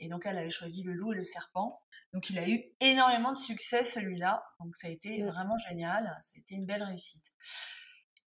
Et 0.00 0.08
donc 0.08 0.24
elle 0.24 0.38
avait 0.38 0.50
choisi 0.50 0.82
le 0.82 0.94
loup 0.94 1.12
et 1.12 1.16
le 1.16 1.24
serpent. 1.24 1.83
Donc 2.14 2.30
il 2.30 2.38
a 2.38 2.48
eu 2.48 2.62
énormément 2.80 3.32
de 3.32 3.38
succès 3.38 3.82
celui-là. 3.82 4.42
Donc 4.60 4.76
ça 4.76 4.86
a 4.86 4.90
été 4.90 5.22
mmh. 5.22 5.26
vraiment 5.26 5.58
génial, 5.58 6.04
ça 6.22 6.34
a 6.36 6.38
été 6.38 6.54
une 6.54 6.64
belle 6.64 6.84
réussite. 6.84 7.26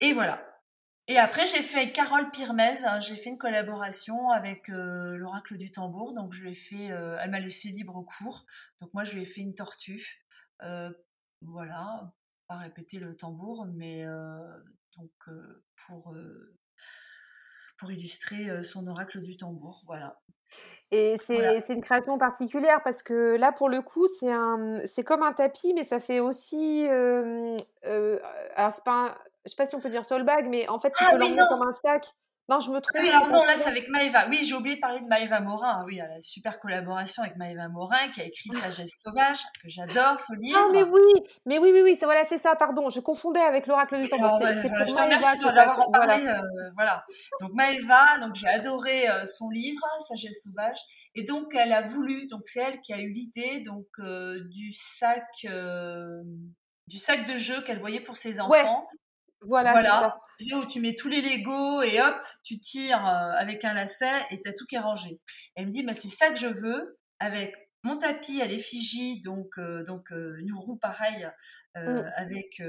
Et 0.02 0.12
voilà. 0.12 0.46
Et 1.08 1.18
après 1.18 1.46
j'ai 1.46 1.64
fait 1.64 1.78
avec 1.78 1.94
Carole 1.94 2.30
Pirmez, 2.32 2.84
hein, 2.84 3.00
j'ai 3.00 3.16
fait 3.16 3.30
une 3.30 3.38
collaboration 3.38 4.30
avec 4.30 4.70
euh, 4.70 5.16
l'oracle 5.16 5.58
du 5.58 5.72
tambour. 5.72 6.14
Donc 6.14 6.34
je 6.34 6.44
lui 6.44 6.52
ai 6.52 6.56
fait, 6.56 6.92
euh, 6.92 7.18
elle 7.22 7.32
m'a 7.32 7.40
laissé 7.40 7.70
libre 7.70 8.04
cours. 8.04 8.46
Donc 8.82 8.94
moi 8.94 9.06
je 9.06 9.14
lui 9.14 9.22
ai 9.22 9.26
fait 9.26 9.40
une 9.40 9.54
tortue. 9.54 10.26
Euh, 10.64 10.92
voilà, 11.40 12.14
pas 12.48 12.58
répéter 12.58 13.00
le 13.00 13.16
tambour, 13.16 13.68
mais 13.68 14.06
donc 14.98 15.12
pour, 15.86 16.14
pour 17.78 17.92
illustrer 17.92 18.64
son 18.64 18.86
oracle 18.88 19.22
du 19.22 19.38
tambour. 19.38 19.84
Voilà. 19.86 20.20
Et 20.92 21.18
c'est 21.20 21.68
une 21.70 21.82
création 21.82 22.18
particulière 22.18 22.82
parce 22.84 23.04
que 23.04 23.36
là, 23.36 23.52
pour 23.52 23.68
le 23.68 23.82
coup, 23.82 24.08
c'est 24.20 24.32
un, 24.32 24.80
comme 25.06 25.22
un 25.22 25.34
tapis, 25.34 25.74
mais 25.74 25.84
ça 25.84 26.00
fait 26.00 26.20
aussi. 26.22 26.86
Euh, 26.88 27.58
alors, 28.56 28.72
c'est 28.72 28.84
pas, 28.84 29.18
je 29.46 29.50
sais 29.50 29.56
pas 29.58 29.66
si 29.66 29.76
on 29.76 29.82
peut 29.82 29.90
dire 29.90 30.06
sol 30.06 30.24
bag, 30.24 30.48
mais 30.50 30.68
en 30.70 30.80
fait, 30.80 30.92
tu 30.92 31.04
ah 31.06 31.12
peux 31.12 31.18
l'emmener 31.18 31.44
comme 31.50 31.62
un 31.62 31.74
sac. 31.74 32.14
Non, 32.50 32.62
je 32.62 32.72
me 32.72 32.80
trompe. 32.80 33.02
Oui, 33.02 33.10
alors 33.10 33.28
non, 33.28 33.44
là, 33.44 33.58
c'est 33.58 33.68
avec 33.68 33.90
Maëva. 33.90 34.30
Oui, 34.30 34.46
j'ai 34.46 34.56
oublié 34.56 34.78
de 34.78 34.82
parler 34.82 35.02
de 35.02 35.08
Maëva 35.08 35.42
Morin. 35.42 35.84
Oui, 35.86 36.00
elle 36.02 36.10
a 36.10 36.16
une 36.16 36.22
super 36.22 36.62
collaboration 36.62 37.24
avec 37.24 37.36
Maëva 37.36 37.68
Morin 37.68 38.10
qui 38.14 38.22
a 38.22 38.24
écrit 38.24 38.50
Sagesse 38.52 39.02
sauvage, 39.04 39.40
que 39.62 39.70
j'adore 39.70 40.18
ce 40.18 40.34
livre. 40.40 40.58
Ah, 40.58 40.70
mais 40.72 40.84
oui, 40.84 41.02
mais 41.46 41.60
oui, 41.60 41.72
oui, 41.74 41.82
oui, 41.84 41.98
c'est 42.00 42.06
voilà, 42.06 42.24
c'est 42.26 42.38
ça, 42.38 42.56
pardon. 42.56 42.90
Je 42.90 43.02
confondais 43.02 43.42
avec 43.42 43.68
l'oracle 43.68 44.02
du 44.02 44.08
temps. 44.08 44.40
C'est 44.40 44.70
pour 44.70 44.96
Maëva 44.96 45.54
d'avoir 45.54 45.92
parlé. 45.92 46.24
Voilà. 46.24 46.40
Euh, 46.40 46.70
voilà. 46.76 47.06
Donc 47.42 47.52
Maëva, 47.54 48.20
donc 48.20 48.36
j'ai 48.36 48.48
adoré 48.48 49.10
euh, 49.10 49.26
son 49.26 49.50
livre, 49.50 49.86
Sagesse 50.08 50.44
sauvage. 50.44 50.80
Et 51.16 51.24
donc, 51.24 51.54
elle 51.54 51.74
a 51.74 51.82
voulu, 51.82 52.28
donc 52.28 52.44
c'est 52.46 52.62
elle 52.62 52.80
qui 52.80 52.94
a 52.94 53.02
eu 53.02 53.10
l'idée 53.10 53.60
donc 53.66 53.88
euh, 54.00 54.40
du 54.52 54.72
sac. 54.72 55.46
du 56.88 56.98
sac 56.98 57.28
de 57.28 57.38
jeu 57.38 57.62
qu'elle 57.64 57.80
voyait 57.80 58.00
pour 58.00 58.16
ses 58.16 58.40
enfants. 58.40 58.88
Voilà. 59.48 59.72
voilà. 59.72 60.20
Où 60.56 60.66
tu 60.66 60.82
mets 60.82 60.96
tous 60.96 61.08
les 61.08 61.22
Legos 61.22 61.82
et 61.82 62.02
hop, 62.02 62.16
tu 62.44 62.60
tires 62.60 63.06
euh, 63.06 63.32
avec 63.38 63.64
un 63.66 63.74
lacet 63.74 64.26
et 64.32 64.42
tu 64.42 64.50
as 64.50 64.54
tout 64.54 64.66
qui 64.66 64.76
est 64.76 64.80
rangé. 64.80 65.20
Elle 65.56 65.68
me 65.68 65.72
dit, 65.72 65.84
mais 65.84 65.94
c'est 65.94 66.10
ça 66.10 66.30
que 66.32 66.38
je 66.38 66.48
veux 66.48 67.00
avec 67.20 67.56
mon 67.84 67.98
tapis 67.98 68.42
à 68.42 68.46
l'effigie, 68.46 69.22
donc, 69.22 69.58
euh, 69.58 69.84
donc 69.86 70.12
euh, 70.12 70.36
une 70.40 70.54
roue 70.54 70.76
pareille 70.76 71.30
mm. 71.76 72.12
avec, 72.16 72.62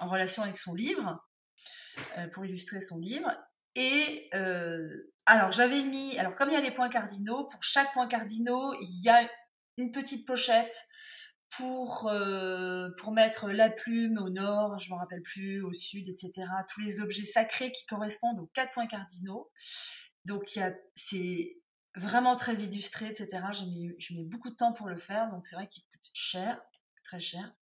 en 0.00 0.08
relation 0.08 0.42
avec 0.42 0.58
son 0.58 0.74
livre, 0.74 1.24
pour 2.32 2.44
illustrer 2.44 2.80
son 2.80 2.98
livre. 2.98 3.30
Et 3.74 4.28
alors 5.24 5.52
j'avais 5.52 5.82
mis, 5.82 6.18
alors 6.18 6.36
comme 6.36 6.50
il 6.50 6.54
y 6.54 6.56
a 6.56 6.60
les 6.60 6.72
points 6.72 6.90
cardinaux, 6.90 7.44
pour 7.44 7.62
chaque 7.62 7.92
point 7.92 8.08
cardinaux, 8.08 8.74
il 8.80 9.02
y 9.02 9.08
a 9.08 9.28
une 9.78 9.92
petite 9.92 10.26
pochette 10.26 10.76
pour, 11.56 12.08
euh, 12.08 12.88
pour 12.98 13.12
mettre 13.12 13.50
la 13.50 13.68
plume 13.68 14.18
au 14.18 14.30
nord, 14.30 14.78
je 14.78 14.90
ne 14.90 14.94
me 14.94 15.00
rappelle 15.00 15.22
plus, 15.22 15.60
au 15.60 15.72
sud, 15.72 16.08
etc. 16.08 16.48
Tous 16.72 16.80
les 16.80 17.00
objets 17.00 17.24
sacrés 17.24 17.72
qui 17.72 17.84
correspondent 17.86 18.40
aux 18.40 18.50
quatre 18.54 18.72
points 18.72 18.86
cardinaux. 18.86 19.50
Donc 20.24 20.58
c'est 20.94 21.58
vraiment 21.94 22.36
très 22.36 22.54
illustré, 22.62 23.06
etc. 23.06 23.28
Je 23.52 24.14
mets 24.14 24.24
beaucoup 24.24 24.50
de 24.50 24.54
temps 24.54 24.72
pour 24.72 24.88
le 24.88 24.96
faire, 24.96 25.30
donc 25.30 25.46
c'est 25.46 25.56
vrai 25.56 25.66
qu'il 25.66 25.82
coûte 25.84 26.08
cher, 26.14 26.60
très 27.04 27.18
cher. 27.18 27.54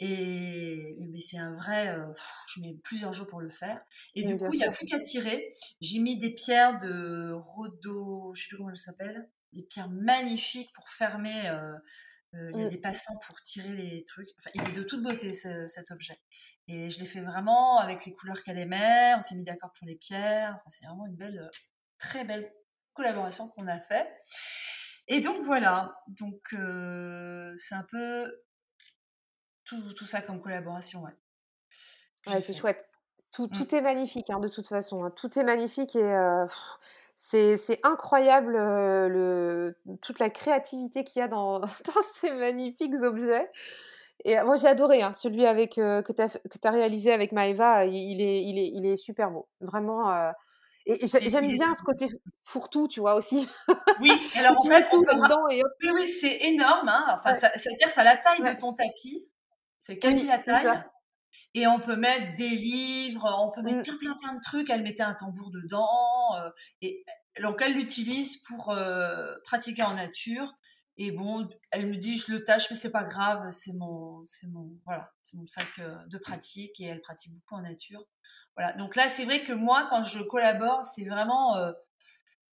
Et 0.00 0.96
mais 1.10 1.18
c'est 1.18 1.38
un 1.38 1.54
vrai, 1.54 1.88
euh, 1.88 2.06
je 2.54 2.60
mets 2.60 2.78
plusieurs 2.84 3.12
jours 3.12 3.26
pour 3.26 3.40
le 3.40 3.50
faire. 3.50 3.84
Et 4.14 4.22
du 4.22 4.38
coup, 4.38 4.52
il 4.54 4.58
n'y 4.58 4.64
a 4.64 4.70
plus 4.70 4.86
qu'à 4.86 5.00
tirer. 5.00 5.52
J'ai 5.80 5.98
mis 5.98 6.18
des 6.18 6.30
pierres 6.30 6.80
de 6.80 7.32
Rodo, 7.32 8.32
je 8.34 8.42
sais 8.42 8.48
plus 8.48 8.56
comment 8.56 8.70
elles 8.70 8.78
s'appellent, 8.78 9.28
des 9.52 9.62
pierres 9.62 9.90
magnifiques 9.90 10.72
pour 10.72 10.88
fermer. 10.88 11.48
Euh, 11.48 11.74
euh, 12.34 12.50
il 12.54 12.60
y 12.60 12.64
a 12.64 12.68
des 12.68 12.78
passants 12.78 13.16
pour 13.26 13.40
tirer 13.42 13.70
les 13.70 14.04
trucs. 14.04 14.28
Enfin, 14.38 14.50
il 14.54 14.62
est 14.62 14.72
de 14.72 14.82
toute 14.82 15.02
beauté 15.02 15.32
cet 15.32 15.90
objet. 15.90 16.18
Et 16.66 16.90
je 16.90 17.00
l'ai 17.00 17.06
fait 17.06 17.22
vraiment 17.22 17.78
avec 17.78 18.04
les 18.04 18.12
couleurs 18.12 18.42
qu'elle 18.42 18.58
aimait. 18.58 19.14
On 19.16 19.22
s'est 19.22 19.34
mis 19.34 19.44
d'accord 19.44 19.72
pour 19.78 19.86
les 19.86 19.96
pierres. 19.96 20.52
Enfin, 20.56 20.68
c'est 20.68 20.86
vraiment 20.86 21.06
une 21.06 21.16
belle, 21.16 21.38
euh, 21.38 21.48
très 21.98 22.24
belle 22.24 22.52
collaboration 22.92 23.48
qu'on 23.48 23.66
a 23.66 23.80
fait. 23.80 24.06
Et 25.06 25.20
donc 25.20 25.42
voilà. 25.44 25.96
Donc 26.08 26.52
euh, 26.52 27.54
c'est 27.58 27.74
un 27.74 27.86
peu 27.90 28.30
tout, 29.64 29.92
tout, 29.94 30.06
ça 30.06 30.20
comme 30.20 30.42
collaboration. 30.42 31.02
Ouais, 31.02 31.16
ouais 32.26 32.40
c'est 32.42 32.54
chouette. 32.54 32.86
Tout, 33.32 33.46
mmh. 33.46 33.50
tout, 33.50 33.74
est 33.74 33.80
magnifique, 33.80 34.30
hein, 34.30 34.40
de 34.40 34.48
toute 34.48 34.66
façon. 34.66 35.04
Hein. 35.04 35.10
Tout 35.10 35.38
est 35.38 35.44
magnifique 35.44 35.96
et 35.96 36.12
c'est 37.18 37.80
incroyable 37.82 38.52
le, 38.52 39.76
toute 40.00 40.20
la 40.20 40.30
créativité 40.30 41.04
qu'il 41.04 41.20
y 41.20 41.22
a 41.22 41.28
dans, 41.28 41.58
dans, 41.60 41.68
ces 42.20 42.30
magnifiques 42.30 42.94
objets. 43.02 43.50
Et 44.24 44.40
moi, 44.42 44.56
j'ai 44.56 44.68
adoré 44.68 45.02
hein, 45.02 45.12
celui 45.12 45.46
avec, 45.46 45.74
que 45.74 46.12
tu 46.12 46.22
as, 46.22 46.38
as, 46.64 46.70
réalisé 46.70 47.12
avec 47.12 47.32
Maëva. 47.32 47.84
Il 47.86 48.20
est, 48.20 48.42
il, 48.42 48.58
est, 48.58 48.70
il 48.74 48.86
est 48.86 48.96
super 48.96 49.30
beau. 49.30 49.48
Vraiment. 49.60 50.32
et 50.86 51.06
j'aime 51.06 51.52
bien 51.52 51.74
ce 51.74 51.82
côté 51.82 52.08
fourre-tout, 52.42 52.88
tu 52.88 53.00
vois, 53.00 53.14
aussi. 53.14 53.48
Oui, 54.00 54.10
alors 54.36 54.56
tu 54.60 54.68
mets 54.68 54.88
tout 54.88 55.02
dedans 55.02 55.48
et 55.50 55.62
Oui, 55.82 55.90
oui, 55.94 56.08
c'est 56.08 56.46
énorme. 56.48 56.88
Hein. 56.88 57.04
Enfin, 57.10 57.34
ça, 57.34 57.48
veut 57.48 57.76
dire 57.76 57.88
c'est 57.88 58.04
la 58.04 58.16
taille 58.16 58.42
de 58.42 58.60
ton 58.60 58.72
tapis. 58.72 59.28
C'est 59.78 59.98
quasi 59.98 60.26
la 60.26 60.38
taille. 60.38 60.82
Et 61.54 61.66
on 61.66 61.80
peut 61.80 61.96
mettre 61.96 62.34
des 62.36 62.48
livres, 62.48 63.26
on 63.40 63.50
peut 63.50 63.62
mettre 63.62 63.78
mmh. 63.78 63.82
plein, 63.82 63.96
plein, 63.96 64.16
plein 64.18 64.34
de 64.34 64.40
trucs. 64.42 64.70
Elle 64.70 64.82
mettait 64.82 65.02
un 65.02 65.14
tambour 65.14 65.50
dedans. 65.50 66.36
Euh, 66.36 66.50
et 66.82 67.04
donc, 67.42 67.62
elle 67.62 67.74
l'utilise 67.74 68.36
pour 68.42 68.70
euh, 68.70 69.34
pratiquer 69.44 69.82
en 69.82 69.94
nature. 69.94 70.52
Et 70.96 71.12
bon, 71.12 71.48
elle 71.70 71.86
me 71.86 71.96
dit, 71.96 72.18
je 72.18 72.32
le 72.32 72.44
tâche, 72.44 72.68
mais 72.70 72.76
c'est 72.76 72.90
pas 72.90 73.04
grave, 73.04 73.48
c'est 73.50 73.72
mon, 73.74 74.24
c'est 74.26 74.48
mon, 74.48 74.72
voilà, 74.84 75.12
c'est 75.22 75.36
mon 75.36 75.46
sac 75.46 75.68
euh, 75.78 75.96
de 76.06 76.18
pratique 76.18 76.80
et 76.80 76.86
elle 76.86 77.00
pratique 77.00 77.32
beaucoup 77.34 77.54
en 77.54 77.62
nature. 77.62 78.04
Voilà. 78.56 78.72
Donc 78.72 78.96
là, 78.96 79.08
c'est 79.08 79.24
vrai 79.24 79.44
que 79.44 79.52
moi, 79.52 79.86
quand 79.90 80.02
je 80.02 80.20
collabore, 80.20 80.84
c'est 80.84 81.04
vraiment 81.04 81.56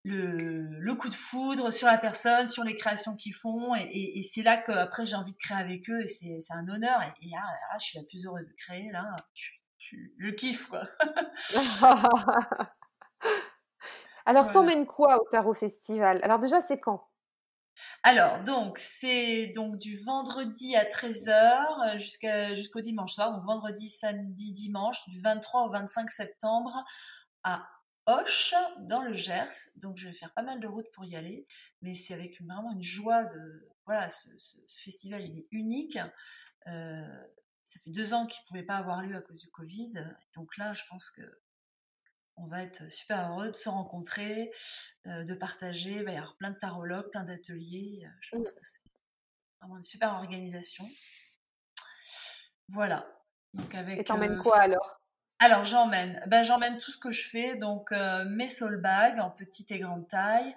le, 0.06 0.94
coup 0.96 1.10
de 1.10 1.16
foudre 1.16 1.72
sur 1.72 1.88
la 1.88 1.98
personne, 1.98 2.48
sur 2.48 2.64
les 2.64 2.76
créations 2.76 3.16
qu'ils 3.16 3.34
font. 3.34 3.74
Et, 3.76 4.22
c'est 4.24 4.44
là 4.44 4.58
qu'après, 4.58 5.06
j'ai 5.06 5.16
envie 5.16 5.34
de 5.34 5.38
créer 5.38 5.58
avec 5.58 5.90
eux 5.90 6.02
et 6.02 6.08
c'est 6.08 6.38
un 6.52 6.68
honneur. 6.68 7.02
Et, 7.22 7.30
là, 7.30 7.42
je 7.80 7.86
suis 7.86 7.98
la 7.98 8.06
plus 8.06 8.26
heureuse 8.26 8.46
de 8.46 8.54
créer. 8.58 8.92
Là, 8.92 9.16
je, 9.34 10.30
kiffe, 10.32 10.68
quoi. 10.68 10.84
Alors, 14.28 14.52
t'emmènes 14.52 14.88
quoi 14.88 15.22
au 15.22 15.28
Tarot 15.30 15.54
Festival? 15.54 16.20
Alors, 16.24 16.40
déjà, 16.40 16.62
c'est 16.62 16.80
quand? 16.80 17.08
Alors, 18.04 18.42
donc, 18.44 18.78
c'est 18.78 19.48
donc 19.48 19.78
du 19.78 20.02
vendredi 20.02 20.76
à 20.76 20.86
13h 20.86 21.98
jusqu'à, 21.98 22.54
jusqu'au 22.54 22.82
dimanche 22.82 23.14
soir. 23.14 23.34
Donc, 23.34 23.44
vendredi, 23.46 23.90
samedi, 23.90 24.54
dimanche, 24.54 24.98
du 25.10 25.20
23 25.22 25.66
au 25.66 25.72
25 25.72 26.10
septembre 26.10 26.84
à 27.44 27.68
Hoche, 28.08 28.54
dans 28.80 29.02
le 29.02 29.14
Gers. 29.14 29.70
Donc, 29.78 29.98
je 29.98 30.08
vais 30.08 30.14
faire 30.14 30.34
pas 30.34 30.44
mal 30.44 30.60
de 30.60 30.68
routes 30.68 30.90
pour 30.92 31.06
y 31.06 31.16
aller. 31.16 31.48
Mais 31.82 31.94
c'est 31.94 32.14
avec 32.14 32.42
vraiment 32.42 32.72
une 32.72 32.84
joie 32.84 33.26
de. 33.26 33.70
Voilà, 33.86 34.10
ce, 34.10 34.30
festival, 34.80 35.24
il 35.24 35.40
est 35.40 35.48
unique. 35.52 35.98
Euh, 36.68 37.24
ça 37.64 37.80
fait 37.80 37.92
deux 37.92 38.14
ans 38.14 38.26
qu'il 38.26 38.42
ne 38.44 38.48
pouvait 38.48 38.64
pas 38.64 38.78
avoir 38.78 39.02
lieu 39.02 39.16
à 39.16 39.22
cause 39.22 39.40
du 39.40 39.50
Covid. 39.50 39.94
Donc 40.34 40.58
là, 40.58 40.74
je 40.74 40.84
pense 40.90 41.10
que 41.12 41.22
on 42.38 42.48
va 42.48 42.64
être 42.64 42.92
super 42.92 43.30
heureux 43.30 43.52
de 43.52 43.56
se 43.56 43.70
rencontrer, 43.70 44.52
euh, 45.08 45.24
de 45.24 45.34
partager. 45.34 45.98
Il 45.98 46.04
va 46.04 46.12
y 46.12 46.18
avoir 46.18 46.36
plein 46.36 46.52
de 46.52 46.58
tarologues, 46.58 47.10
plein 47.10 47.24
d'ateliers. 47.24 48.04
Euh, 48.06 48.10
je 48.20 48.30
pense 48.32 48.50
mmh. 48.50 48.60
que 48.60 48.66
c'est 48.66 48.82
vraiment 49.60 49.78
une 49.78 49.84
super 49.84 50.14
organisation. 50.14 50.88
Voilà. 52.70 53.08
Donc 53.54 53.74
avec, 53.74 54.00
Et 54.00 54.04
t'emmènes 54.04 54.38
quoi 54.40 54.60
alors? 54.60 55.02
Alors 55.40 55.66
j'emmène, 55.66 56.22
ben, 56.28 56.44
j'emmène 56.44 56.78
tout 56.78 56.92
ce 56.92 56.98
que 56.98 57.12
je 57.12 57.28
fais, 57.28 57.56
donc 57.56 57.92
mes 58.30 58.48
soul 58.48 58.82
bags 58.82 59.20
en 59.20 59.30
petite 59.30 59.72
et 59.72 59.80
grande 59.80 60.08
taille, 60.08 60.56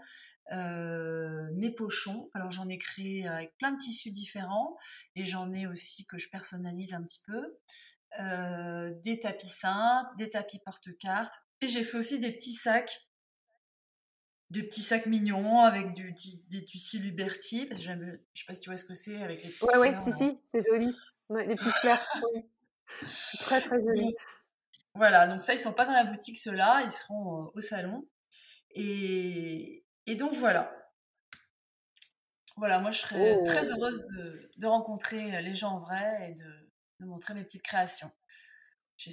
mes 0.53 1.71
pochons. 1.71 2.31
Alors 2.35 2.51
j'en 2.51 2.69
ai 2.69 2.79
créé 2.79 3.27
avec 3.27 3.57
plein 3.59 3.73
de 3.73 3.79
tissus 3.79 4.11
différents 4.11 4.77
et 5.17 5.25
j'en 5.25 5.53
ai 5.53 5.67
aussi 5.67 6.07
que 6.07 6.19
je 6.19 6.29
personnalise 6.31 6.95
un 6.95 7.03
petit 7.03 7.23
peu. 7.27 7.59
des 9.03 9.21
tapis 9.21 9.49
simples, 9.49 10.11
des 10.17 10.31
tapis 10.31 10.61
porte-cartes 10.65 11.35
et 11.61 11.69
j'ai 11.69 11.83
fait 11.83 11.99
aussi 11.99 12.21
des 12.21 12.33
petits 12.33 12.55
sacs 12.55 13.09
des 14.51 14.63
petits 14.63 14.83
sacs 14.83 15.07
mignons 15.07 15.61
avec 15.61 15.93
du, 15.93 16.15
des 16.51 16.65
tissus 16.65 16.99
Liberty. 16.99 17.67
Parce 17.67 17.83
que 17.83 17.87
je 18.33 18.41
sais 18.41 18.47
pas 18.47 18.55
si 18.55 18.61
tu 18.61 18.71
vois 18.71 18.77
ce 18.77 18.85
que 18.85 18.95
c'est 18.95 19.23
avec 19.23 19.43
les 19.45 19.51
petits. 19.51 19.65
Ouais, 19.65 19.77
ouais, 19.79 19.95
si, 19.97 20.13
si, 20.13 20.39
c'est 20.53 20.65
joli. 20.65 20.97
des 21.31 21.57
petites 21.57 21.75
fleurs. 21.75 22.01
Très, 23.41 23.61
très 23.61 23.83
joli. 23.83 24.15
Voilà, 24.99 25.29
donc 25.29 25.45
ça, 25.45 25.55
ils 25.55 25.61
sont 25.61 25.73
pas 25.73 25.87
dans 25.87 25.93
la 25.93 26.03
boutique, 26.03 26.41
ceux-là, 26.41 26.83
ils 26.83 26.91
seront 26.91 27.45
euh, 27.45 27.51
au 27.55 27.61
salon. 27.61 28.05
Et, 28.75 29.85
donc 30.19 30.35
voilà. 30.35 30.75
Voilà, 32.57 32.81
moi 32.81 32.91
je 32.91 32.99
serais 32.99 33.41
très 33.45 33.71
oh. 33.71 33.77
heureuse 33.77 34.05
de, 34.57 34.67
rencontrer 34.67 35.41
les 35.41 35.55
gens 35.55 35.77
en 35.77 35.81
vrai 35.81 36.31
et 36.31 36.35
de, 36.35 37.07
montrer 37.07 37.35
mes 37.35 37.45
petites 37.45 37.63
créations. 37.63 38.11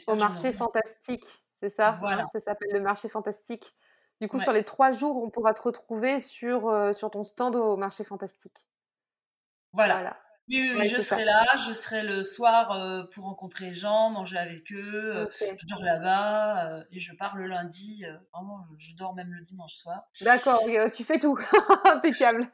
Au 0.08 0.16
marché 0.16 0.52
fantastique, 0.54 1.24
c'est 1.62 1.70
ça? 1.70 1.92
Voilà. 2.00 2.26
ça 2.34 2.40
s'appelle 2.40 2.72
le 2.74 2.82
marché 2.82 3.08
fantastique. 3.08 3.76
Du 4.20 4.28
coup, 4.28 4.40
sur 4.40 4.54
les 4.54 4.64
trois 4.64 4.92
jours, 4.92 5.18
on 5.18 5.30
pourra 5.30 5.54
te 5.54 5.62
retrouver 5.62 6.20
sur, 6.20 6.68
euh, 6.68 6.94
sur 6.94 7.12
ton 7.12 7.22
stand 7.22 7.56
au 7.56 7.78
marché 7.78 8.04
fantastique. 8.04 8.66
voilà. 9.72 10.18
Oui, 10.48 10.90
je 10.90 11.02
serai 11.02 11.26
là, 11.26 11.44
je 11.58 11.74
serai 11.74 12.04
le 12.04 12.24
soir 12.24 12.72
euh, 12.72 13.04
pour 13.14 13.24
rencontrer 13.24 13.70
les 13.70 13.74
gens, 13.74 14.12
manger 14.12 14.38
avec 14.38 14.72
eux, 14.72 15.16
euh, 15.16 15.28
je 15.42 15.66
dors 15.68 15.84
là-bas 15.84 16.70
euh, 16.70 16.84
et 16.92 17.00
je 17.00 17.16
pars 17.16 17.36
le 17.36 17.48
lundi. 17.48 18.06
vraiment, 18.32 18.64
je 18.78 18.96
dors 18.96 19.16
même 19.16 19.32
le 19.34 19.42
dimanche 19.42 19.74
soir. 19.74 20.04
D'accord, 20.22 20.62
tu 20.96 21.04
fais 21.04 21.18
tout. 21.18 21.38
Impeccable. 21.86 22.48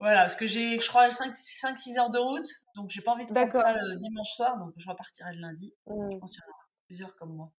Voilà, 0.00 0.20
parce 0.20 0.36
que 0.36 0.46
j'ai, 0.46 0.80
je 0.80 0.88
crois, 0.88 1.08
5-6 1.08 1.98
heures 1.98 2.10
de 2.10 2.18
route, 2.18 2.48
donc 2.74 2.88
j'ai 2.88 3.02
pas 3.02 3.12
envie 3.12 3.26
de 3.26 3.32
prendre 3.32 3.52
ça 3.52 3.72
le 3.74 3.98
dimanche 3.98 4.30
soir, 4.34 4.56
donc 4.58 4.72
je 4.76 4.88
repartirai 4.88 5.34
le 5.34 5.40
lundi. 5.40 5.74
Je 5.86 5.92
mmh. 5.92 6.20
pense 6.20 6.30
qu'il 6.30 6.40
y 6.40 6.44
en 6.44 6.52
a 6.52 6.66
plusieurs 6.86 7.16
comme 7.16 7.34
moi. 7.34 7.50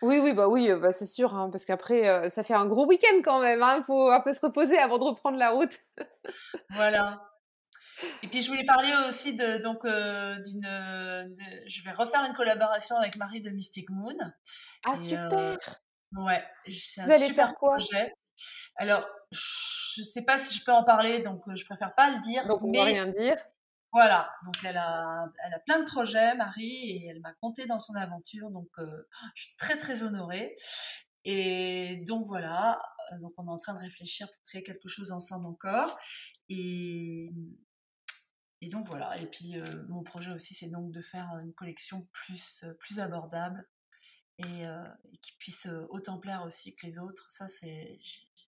Oui, 0.00 0.18
oui, 0.18 0.32
bah 0.32 0.48
oui, 0.48 0.72
bah 0.80 0.92
c'est 0.92 1.06
sûr, 1.06 1.34
hein, 1.34 1.48
parce 1.50 1.64
qu'après, 1.64 2.28
ça 2.30 2.42
fait 2.42 2.54
un 2.54 2.66
gros 2.66 2.86
week-end 2.86 3.20
quand 3.24 3.40
même. 3.40 3.58
Il 3.58 3.62
hein, 3.62 3.82
faut 3.86 4.10
un 4.10 4.20
peu 4.20 4.32
se 4.32 4.40
reposer 4.40 4.78
avant 4.78 4.98
de 4.98 5.04
reprendre 5.04 5.38
la 5.38 5.50
route. 5.50 5.78
voilà. 6.70 7.31
Et 8.22 8.28
puis 8.28 8.42
je 8.42 8.48
voulais 8.48 8.64
parler 8.64 8.92
aussi 9.08 9.34
de 9.34 9.60
donc 9.62 9.84
euh, 9.84 10.38
d'une, 10.40 10.66
je 11.66 11.84
vais 11.84 11.92
refaire 11.92 12.24
une 12.24 12.34
collaboration 12.34 12.96
avec 12.96 13.16
Marie 13.16 13.40
de 13.40 13.50
Mystic 13.50 13.88
Moon. 13.90 14.16
Ah 14.84 14.96
super. 14.96 15.32
Euh, 15.32 15.56
ouais, 16.12 16.44
c'est 16.66 17.02
un 17.02 17.18
super 17.18 17.54
quoi? 17.54 17.76
projet. 17.76 18.12
Alors 18.76 19.06
je 19.30 20.02
sais 20.02 20.22
pas 20.22 20.38
si 20.38 20.58
je 20.58 20.64
peux 20.64 20.72
en 20.72 20.84
parler, 20.84 21.20
donc 21.20 21.46
euh, 21.48 21.54
je 21.54 21.64
préfère 21.64 21.94
pas 21.94 22.10
le 22.10 22.20
dire. 22.20 22.46
Donc 22.46 22.62
on 22.62 22.70
mais... 22.70 22.78
va 22.78 22.84
rien 22.84 23.06
dire. 23.06 23.36
Voilà, 23.92 24.30
donc 24.46 24.54
elle 24.64 24.78
a, 24.78 25.26
elle 25.44 25.52
a 25.52 25.58
plein 25.58 25.80
de 25.80 25.84
projets, 25.84 26.34
Marie, 26.34 26.92
et 26.92 27.08
elle 27.10 27.20
m'a 27.20 27.34
compté 27.42 27.66
dans 27.66 27.78
son 27.78 27.94
aventure, 27.94 28.50
donc 28.50 28.70
je 29.34 29.42
suis 29.42 29.56
très 29.58 29.76
très 29.76 30.02
honorée. 30.02 30.56
Et 31.24 32.02
donc 32.06 32.26
voilà, 32.26 32.80
donc 33.20 33.32
on 33.36 33.46
est 33.46 33.50
en 33.50 33.58
train 33.58 33.74
de 33.74 33.80
réfléchir 33.80 34.28
pour 34.28 34.42
créer 34.44 34.62
quelque 34.62 34.88
chose 34.88 35.12
ensemble 35.12 35.46
encore. 35.46 35.98
Et, 36.48 37.30
et 38.64 38.68
donc 38.68 38.86
voilà, 38.86 39.18
et 39.18 39.26
puis 39.26 39.58
euh, 39.58 39.64
mon 39.88 40.04
projet 40.04 40.30
aussi, 40.30 40.54
c'est 40.54 40.68
donc 40.68 40.92
de 40.92 41.02
faire 41.02 41.28
une 41.42 41.52
collection 41.52 42.06
plus, 42.12 42.62
euh, 42.62 42.72
plus 42.74 43.00
abordable 43.00 43.68
et, 44.38 44.64
euh, 44.64 44.84
qui 45.20 45.32
puisse 45.32 45.66
autant 45.90 46.16
plaire 46.18 46.44
aussi 46.46 46.76
que 46.76 46.86
les 46.86 47.00
autres. 47.00 47.26
Ça, 47.28 47.48
c'est 47.48 47.98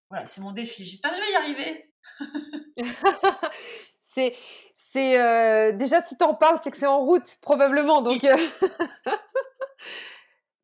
voilà, 0.09 0.25
c'est 0.25 0.39
mon 0.39 0.53
défi. 0.53 0.85
J'espère 0.85 1.11
que 1.11 1.17
je 1.17 1.21
vais 1.21 1.31
y 1.31 1.35
arriver. 1.35 1.93
c'est 3.99 4.37
c'est 4.77 5.73
déjà 5.73 6.01
si 6.01 6.15
tu 6.17 6.23
en 6.23 6.33
parles, 6.33 6.59
c'est 6.63 6.71
que 6.71 6.77
c'est 6.77 6.85
en 6.85 7.01
route 7.01 7.35
probablement. 7.41 8.01
Donc 8.01 8.23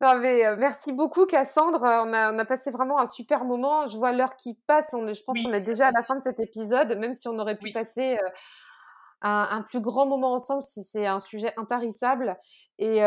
merci 0.00 0.92
beaucoup 0.92 1.26
Cassandre. 1.26 1.82
On 1.82 2.12
a, 2.14 2.32
on 2.32 2.38
a, 2.38 2.44
passé 2.46 2.70
vraiment 2.70 2.98
un 2.98 3.06
super 3.06 3.44
moment. 3.44 3.86
Je 3.86 3.98
vois 3.98 4.12
l'heure 4.12 4.36
qui 4.36 4.54
passe. 4.66 4.94
On, 4.94 5.12
je 5.12 5.22
pense 5.22 5.42
qu'on 5.42 5.52
est 5.52 5.60
déjà 5.60 5.88
à 5.88 5.92
la 5.92 6.02
fin 6.02 6.16
de 6.16 6.22
cet 6.22 6.40
épisode, 6.40 6.96
même 6.96 7.12
si 7.12 7.28
on 7.28 7.38
aurait 7.38 7.58
pu 7.58 7.70
passer 7.72 8.18
un, 9.22 9.62
plus 9.62 9.80
grand 9.80 10.06
moment 10.06 10.32
ensemble, 10.32 10.62
c'est 10.62 11.06
un 11.06 11.20
sujet 11.20 11.52
intarissable. 11.56 12.36
Et 12.78 13.02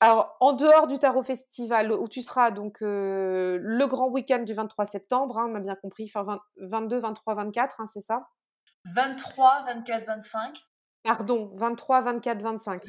alors, 0.00 0.36
en 0.40 0.52
dehors 0.52 0.86
du 0.86 0.98
Tarot 0.98 1.22
Festival, 1.22 1.92
où 1.92 2.08
tu 2.08 2.22
seras 2.22 2.50
donc 2.50 2.78
le 2.80 3.86
grand 3.86 4.08
week-end 4.08 4.42
du 4.42 4.54
23 4.54 4.86
septembre, 4.86 5.38
hein, 5.38 5.48
on 5.50 5.54
a 5.56 5.60
bien 5.60 5.74
compris, 5.74 6.10
enfin 6.14 6.40
22, 6.58 7.00
23, 7.00 7.34
24, 7.34 7.82
c'est 7.92 8.00
ça? 8.00 8.28
23, 8.94 9.64
24, 9.66 10.06
25. 10.06 10.62
Pardon, 11.02 11.50
23, 11.54 12.00
24, 12.02 12.42
25. 12.42 12.82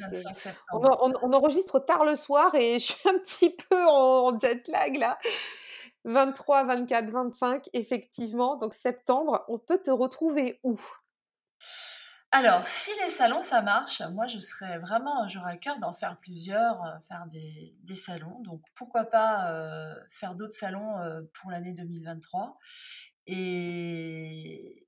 on, 0.72 1.32
enregistre 1.32 1.78
tard 1.78 2.04
le 2.04 2.16
soir 2.16 2.54
et 2.54 2.74
je 2.78 2.92
suis 2.92 3.08
un 3.08 3.18
petit 3.18 3.56
peu 3.56 3.86
en 3.86 4.38
jet 4.38 4.66
lag 4.68 4.96
là. 4.96 5.18
23, 6.04 6.64
24, 6.64 7.10
25, 7.10 7.68
effectivement. 7.72 8.56
Donc 8.56 8.74
septembre, 8.74 9.44
on 9.48 9.58
peut 9.58 9.78
te 9.78 9.90
retrouver 9.90 10.60
où? 10.62 10.78
Alors, 12.32 12.64
si 12.64 12.90
les 13.02 13.10
salons, 13.10 13.42
ça 13.42 13.60
marche, 13.60 14.02
moi, 14.12 14.28
je 14.28 14.38
serais 14.38 14.78
vraiment, 14.78 15.26
j'aurais 15.26 15.52
à 15.52 15.56
cœur 15.56 15.80
d'en 15.80 15.92
faire 15.92 16.16
plusieurs, 16.20 16.84
euh, 16.84 16.98
faire 17.08 17.26
des, 17.26 17.96
salons. 17.96 18.38
Donc, 18.40 18.62
pourquoi 18.76 19.04
pas 19.04 19.52
euh, 19.52 19.94
faire 20.10 20.36
d'autres 20.36 20.54
salons 20.54 21.00
euh, 21.00 21.22
pour 21.34 21.50
l'année 21.50 21.72
2023. 21.72 22.56
Et, 23.26 24.86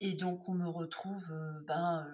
et 0.00 0.12
donc, 0.12 0.46
on 0.46 0.52
me 0.52 0.68
retrouve, 0.68 1.26
ben, 1.66 2.06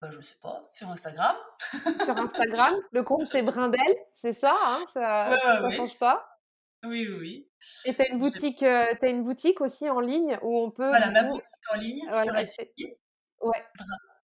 ben, 0.00 0.12
je 0.12 0.20
sais 0.20 0.38
pas, 0.40 0.68
sur 0.72 0.88
Instagram. 0.88 1.34
sur 2.04 2.16
Instagram, 2.16 2.74
le 2.92 3.02
compte 3.02 3.26
c'est 3.32 3.42
Brindel, 3.44 3.96
c'est 4.14 4.34
ça, 4.34 4.54
hein, 4.66 4.84
ça 4.92 5.62
ne 5.62 5.70
change 5.70 5.98
pas? 5.98 6.38
Oui, 6.84 7.06
oui, 7.10 7.16
oui. 7.18 7.48
Et 7.84 7.94
tu 7.94 8.02
as, 8.02 8.08
une 8.08 8.20
boutique, 8.20 8.62
as 8.62 9.08
une 9.08 9.24
boutique 9.24 9.60
aussi 9.60 9.90
en 9.90 9.98
ligne 9.98 10.38
où 10.42 10.58
on 10.60 10.70
peut. 10.70 10.86
Voilà, 10.86 11.10
ma 11.10 11.24
boutique 11.24 11.44
en 11.72 11.76
ligne 11.76 12.08
sur 12.08 12.36
Etsy. 12.36 12.96
Ouais. 13.40 13.64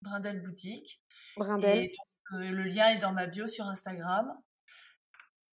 Brindel 0.02 0.42
Boutique. 0.42 1.02
Brindel. 1.36 1.78
Et 1.78 1.92
euh, 2.34 2.50
le 2.50 2.64
lien 2.64 2.88
est 2.88 2.98
dans 2.98 3.12
ma 3.12 3.26
bio 3.26 3.46
sur 3.46 3.66
Instagram. 3.66 4.32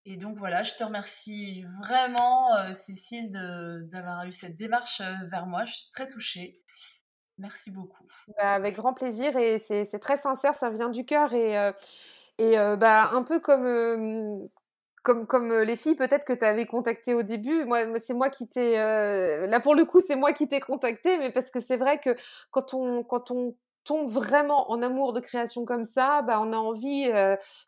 Et 0.05 0.17
donc 0.17 0.37
voilà, 0.37 0.63
je 0.63 0.73
te 0.73 0.83
remercie 0.83 1.63
vraiment, 1.81 2.55
euh, 2.57 2.73
Cécile, 2.73 3.31
d'avoir 3.89 4.25
eu 4.25 4.33
cette 4.33 4.57
démarche 4.57 5.01
euh, 5.01 5.13
vers 5.31 5.45
moi. 5.45 5.63
Je 5.63 5.73
suis 5.73 5.91
très 5.91 6.07
touchée. 6.07 6.53
Merci 7.37 7.71
beaucoup. 7.71 8.05
Bah, 8.37 8.53
avec 8.53 8.75
grand 8.75 8.93
plaisir 8.93 9.35
et 9.37 9.59
c'est 9.59 9.99
très 9.99 10.17
sincère, 10.17 10.55
ça 10.55 10.69
vient 10.69 10.89
du 10.89 11.03
cœur 11.03 11.33
et, 11.33 11.71
et 12.37 12.55
bah, 12.77 13.09
un 13.11 13.23
peu 13.23 13.39
comme, 13.39 14.47
comme, 15.03 15.27
comme 15.27 15.53
les 15.53 15.75
filles 15.75 15.95
peut-être 15.95 16.25
que 16.25 16.33
tu 16.33 16.45
avais 16.45 16.65
contacté 16.65 17.13
au 17.13 17.23
début. 17.23 17.65
Moi, 17.65 17.79
c'est 18.01 18.13
moi 18.13 18.29
qui 18.29 18.47
t'ai. 18.47 18.75
là, 18.75 19.59
pour 19.59 19.75
le 19.75 19.85
coup, 19.85 19.99
c'est 19.99 20.15
moi 20.15 20.33
qui 20.33 20.47
t'ai 20.47 20.59
contacté, 20.59 21.17
mais 21.17 21.29
parce 21.29 21.51
que 21.51 21.59
c'est 21.59 21.77
vrai 21.77 21.99
que 21.99 22.15
quand 22.51 22.73
on, 22.73 23.03
quand 23.03 23.31
on 23.31 23.55
tombe 23.83 24.09
vraiment 24.09 24.71
en 24.71 24.81
amour 24.81 25.11
de 25.13 25.19
création 25.19 25.65
comme 25.65 25.85
ça, 25.85 26.21
bah, 26.21 26.39
on 26.41 26.53
a 26.53 26.57
envie 26.57 27.11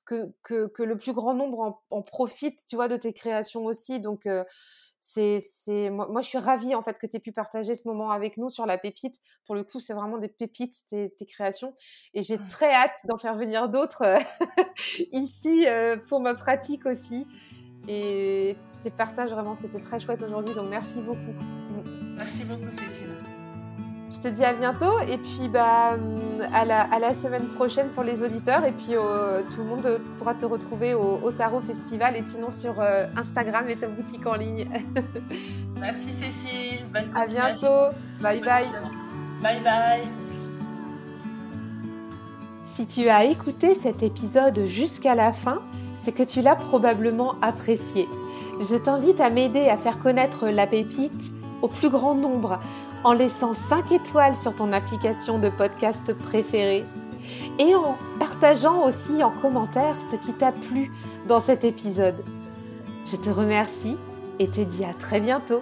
que, 0.06 0.32
que, 0.44 0.68
que, 0.68 0.84
le 0.84 0.98
plus 0.98 1.14
grand 1.14 1.34
nombre 1.34 1.82
en, 1.90 2.02
profite, 2.02 2.60
tu 2.68 2.78
vois, 2.78 2.88
de 2.88 2.98
tes 2.98 3.14
créations 3.14 3.66
aussi. 3.66 4.00
Donc, 4.00 4.28
c'est, 5.08 5.40
c'est, 5.40 5.90
moi, 5.92 6.22
je 6.22 6.28
suis 6.28 6.38
ravie 6.38 6.74
en 6.74 6.82
fait 6.82 6.98
que 6.98 7.06
tu 7.06 7.18
aies 7.18 7.20
pu 7.20 7.32
partager 7.32 7.76
ce 7.76 7.88
moment 7.88 8.10
avec 8.10 8.38
nous 8.38 8.50
sur 8.50 8.66
la 8.66 8.78
pépite. 8.78 9.20
Pour 9.46 9.56
le 9.56 9.64
coup, 9.64 9.80
c'est 9.80 9.94
vraiment 9.94 10.18
des 10.18 10.28
pépites, 10.28 10.76
tes, 10.88 11.12
tes 11.12 11.26
créations. 11.26 11.76
Et 12.14 12.24
j'ai 12.24 12.38
mmh. 12.38 12.48
très 12.50 12.74
hâte 12.74 12.96
d'en 13.06 13.18
faire 13.18 13.36
venir 13.36 13.70
d'autres 13.70 14.18
ici 15.12 15.66
pour 16.08 16.22
ma 16.22 16.34
pratique 16.34 16.86
aussi. 16.86 17.28
Et 17.88 18.56
tes 18.84 18.90
partages, 18.90 19.30
vraiment, 19.30 19.54
c'était 19.54 19.80
très 19.80 20.00
chouette 20.00 20.22
aujourd'hui. 20.24 20.56
Donc, 20.56 20.70
merci 20.70 21.00
beaucoup. 21.02 21.36
Merci 22.18 22.46
beaucoup, 22.46 22.74
Cécile. 22.74 23.35
Je 24.12 24.20
te 24.20 24.28
dis 24.28 24.44
à 24.44 24.54
bientôt 24.54 25.00
et 25.10 25.18
puis 25.18 25.48
bah, 25.48 25.98
à, 26.54 26.66
la, 26.66 26.82
à 26.82 27.00
la 27.00 27.14
semaine 27.16 27.48
prochaine 27.48 27.88
pour 27.90 28.04
les 28.04 28.22
auditeurs. 28.22 28.64
Et 28.66 28.72
puis 28.72 28.94
tout 29.52 29.58
le 29.58 29.64
monde 29.64 30.00
pourra 30.18 30.36
te 30.36 30.46
retrouver 30.46 30.94
au, 30.94 31.32
Tarot 31.32 31.62
Festival 31.62 32.16
et 32.16 32.22
sinon 32.22 32.52
sur 32.52 32.82
Instagram 33.18 33.66
et 33.68 33.76
ta 33.76 33.88
boutique 33.88 34.26
en 34.28 34.36
ligne. 34.36 34.68
Merci 35.80 36.14
Cécile. 36.14 36.86
Bonne 36.94 37.10
À 37.16 37.26
bientôt. 37.26 37.96
Bye 38.22 38.42
bye. 38.42 38.66
Bye 39.42 39.60
bye. 39.64 40.02
Si 42.76 42.86
tu 42.86 43.08
as 43.08 43.24
écouté 43.24 43.74
cet 43.74 44.04
épisode 44.04 44.66
jusqu'à 44.66 45.16
la 45.16 45.32
fin, 45.32 45.62
c'est 46.04 46.12
que 46.12 46.24
tu 46.24 46.42
l'as 46.42 46.56
probablement 46.56 47.36
apprécié. 47.42 48.08
Je 48.60 48.76
t'invite 48.76 49.22
à 49.22 49.30
m'aider 49.30 49.70
à 49.70 49.78
faire 49.78 49.98
connaître 50.00 50.50
la 50.50 50.68
pépite 50.68 51.32
au 51.62 51.68
plus 51.68 51.90
grand 51.90 52.16
nombre 52.16 52.60
en 53.06 53.14
laissant 53.14 53.54
5 53.54 53.92
étoiles 53.92 54.36
sur 54.36 54.56
ton 54.56 54.74
application 54.74 55.38
de 55.38 55.50
podcast 55.50 56.12
préférée 56.12 56.84
et 57.60 57.76
en 57.76 57.96
partageant 58.18 58.84
aussi 58.84 59.24
en 59.24 59.30
commentaire 59.30 59.96
ce 60.10 60.16
qui 60.16 60.34
t'a 60.34 60.52
plu 60.52 60.92
dans 61.28 61.40
cet 61.40 61.64
épisode. 61.64 62.16
Je 63.06 63.16
te 63.16 63.30
remercie 63.30 63.96
et 64.40 64.48
te 64.48 64.62
dis 64.62 64.84
à 64.84 64.94
très 64.96 65.20
bientôt. 65.20 65.62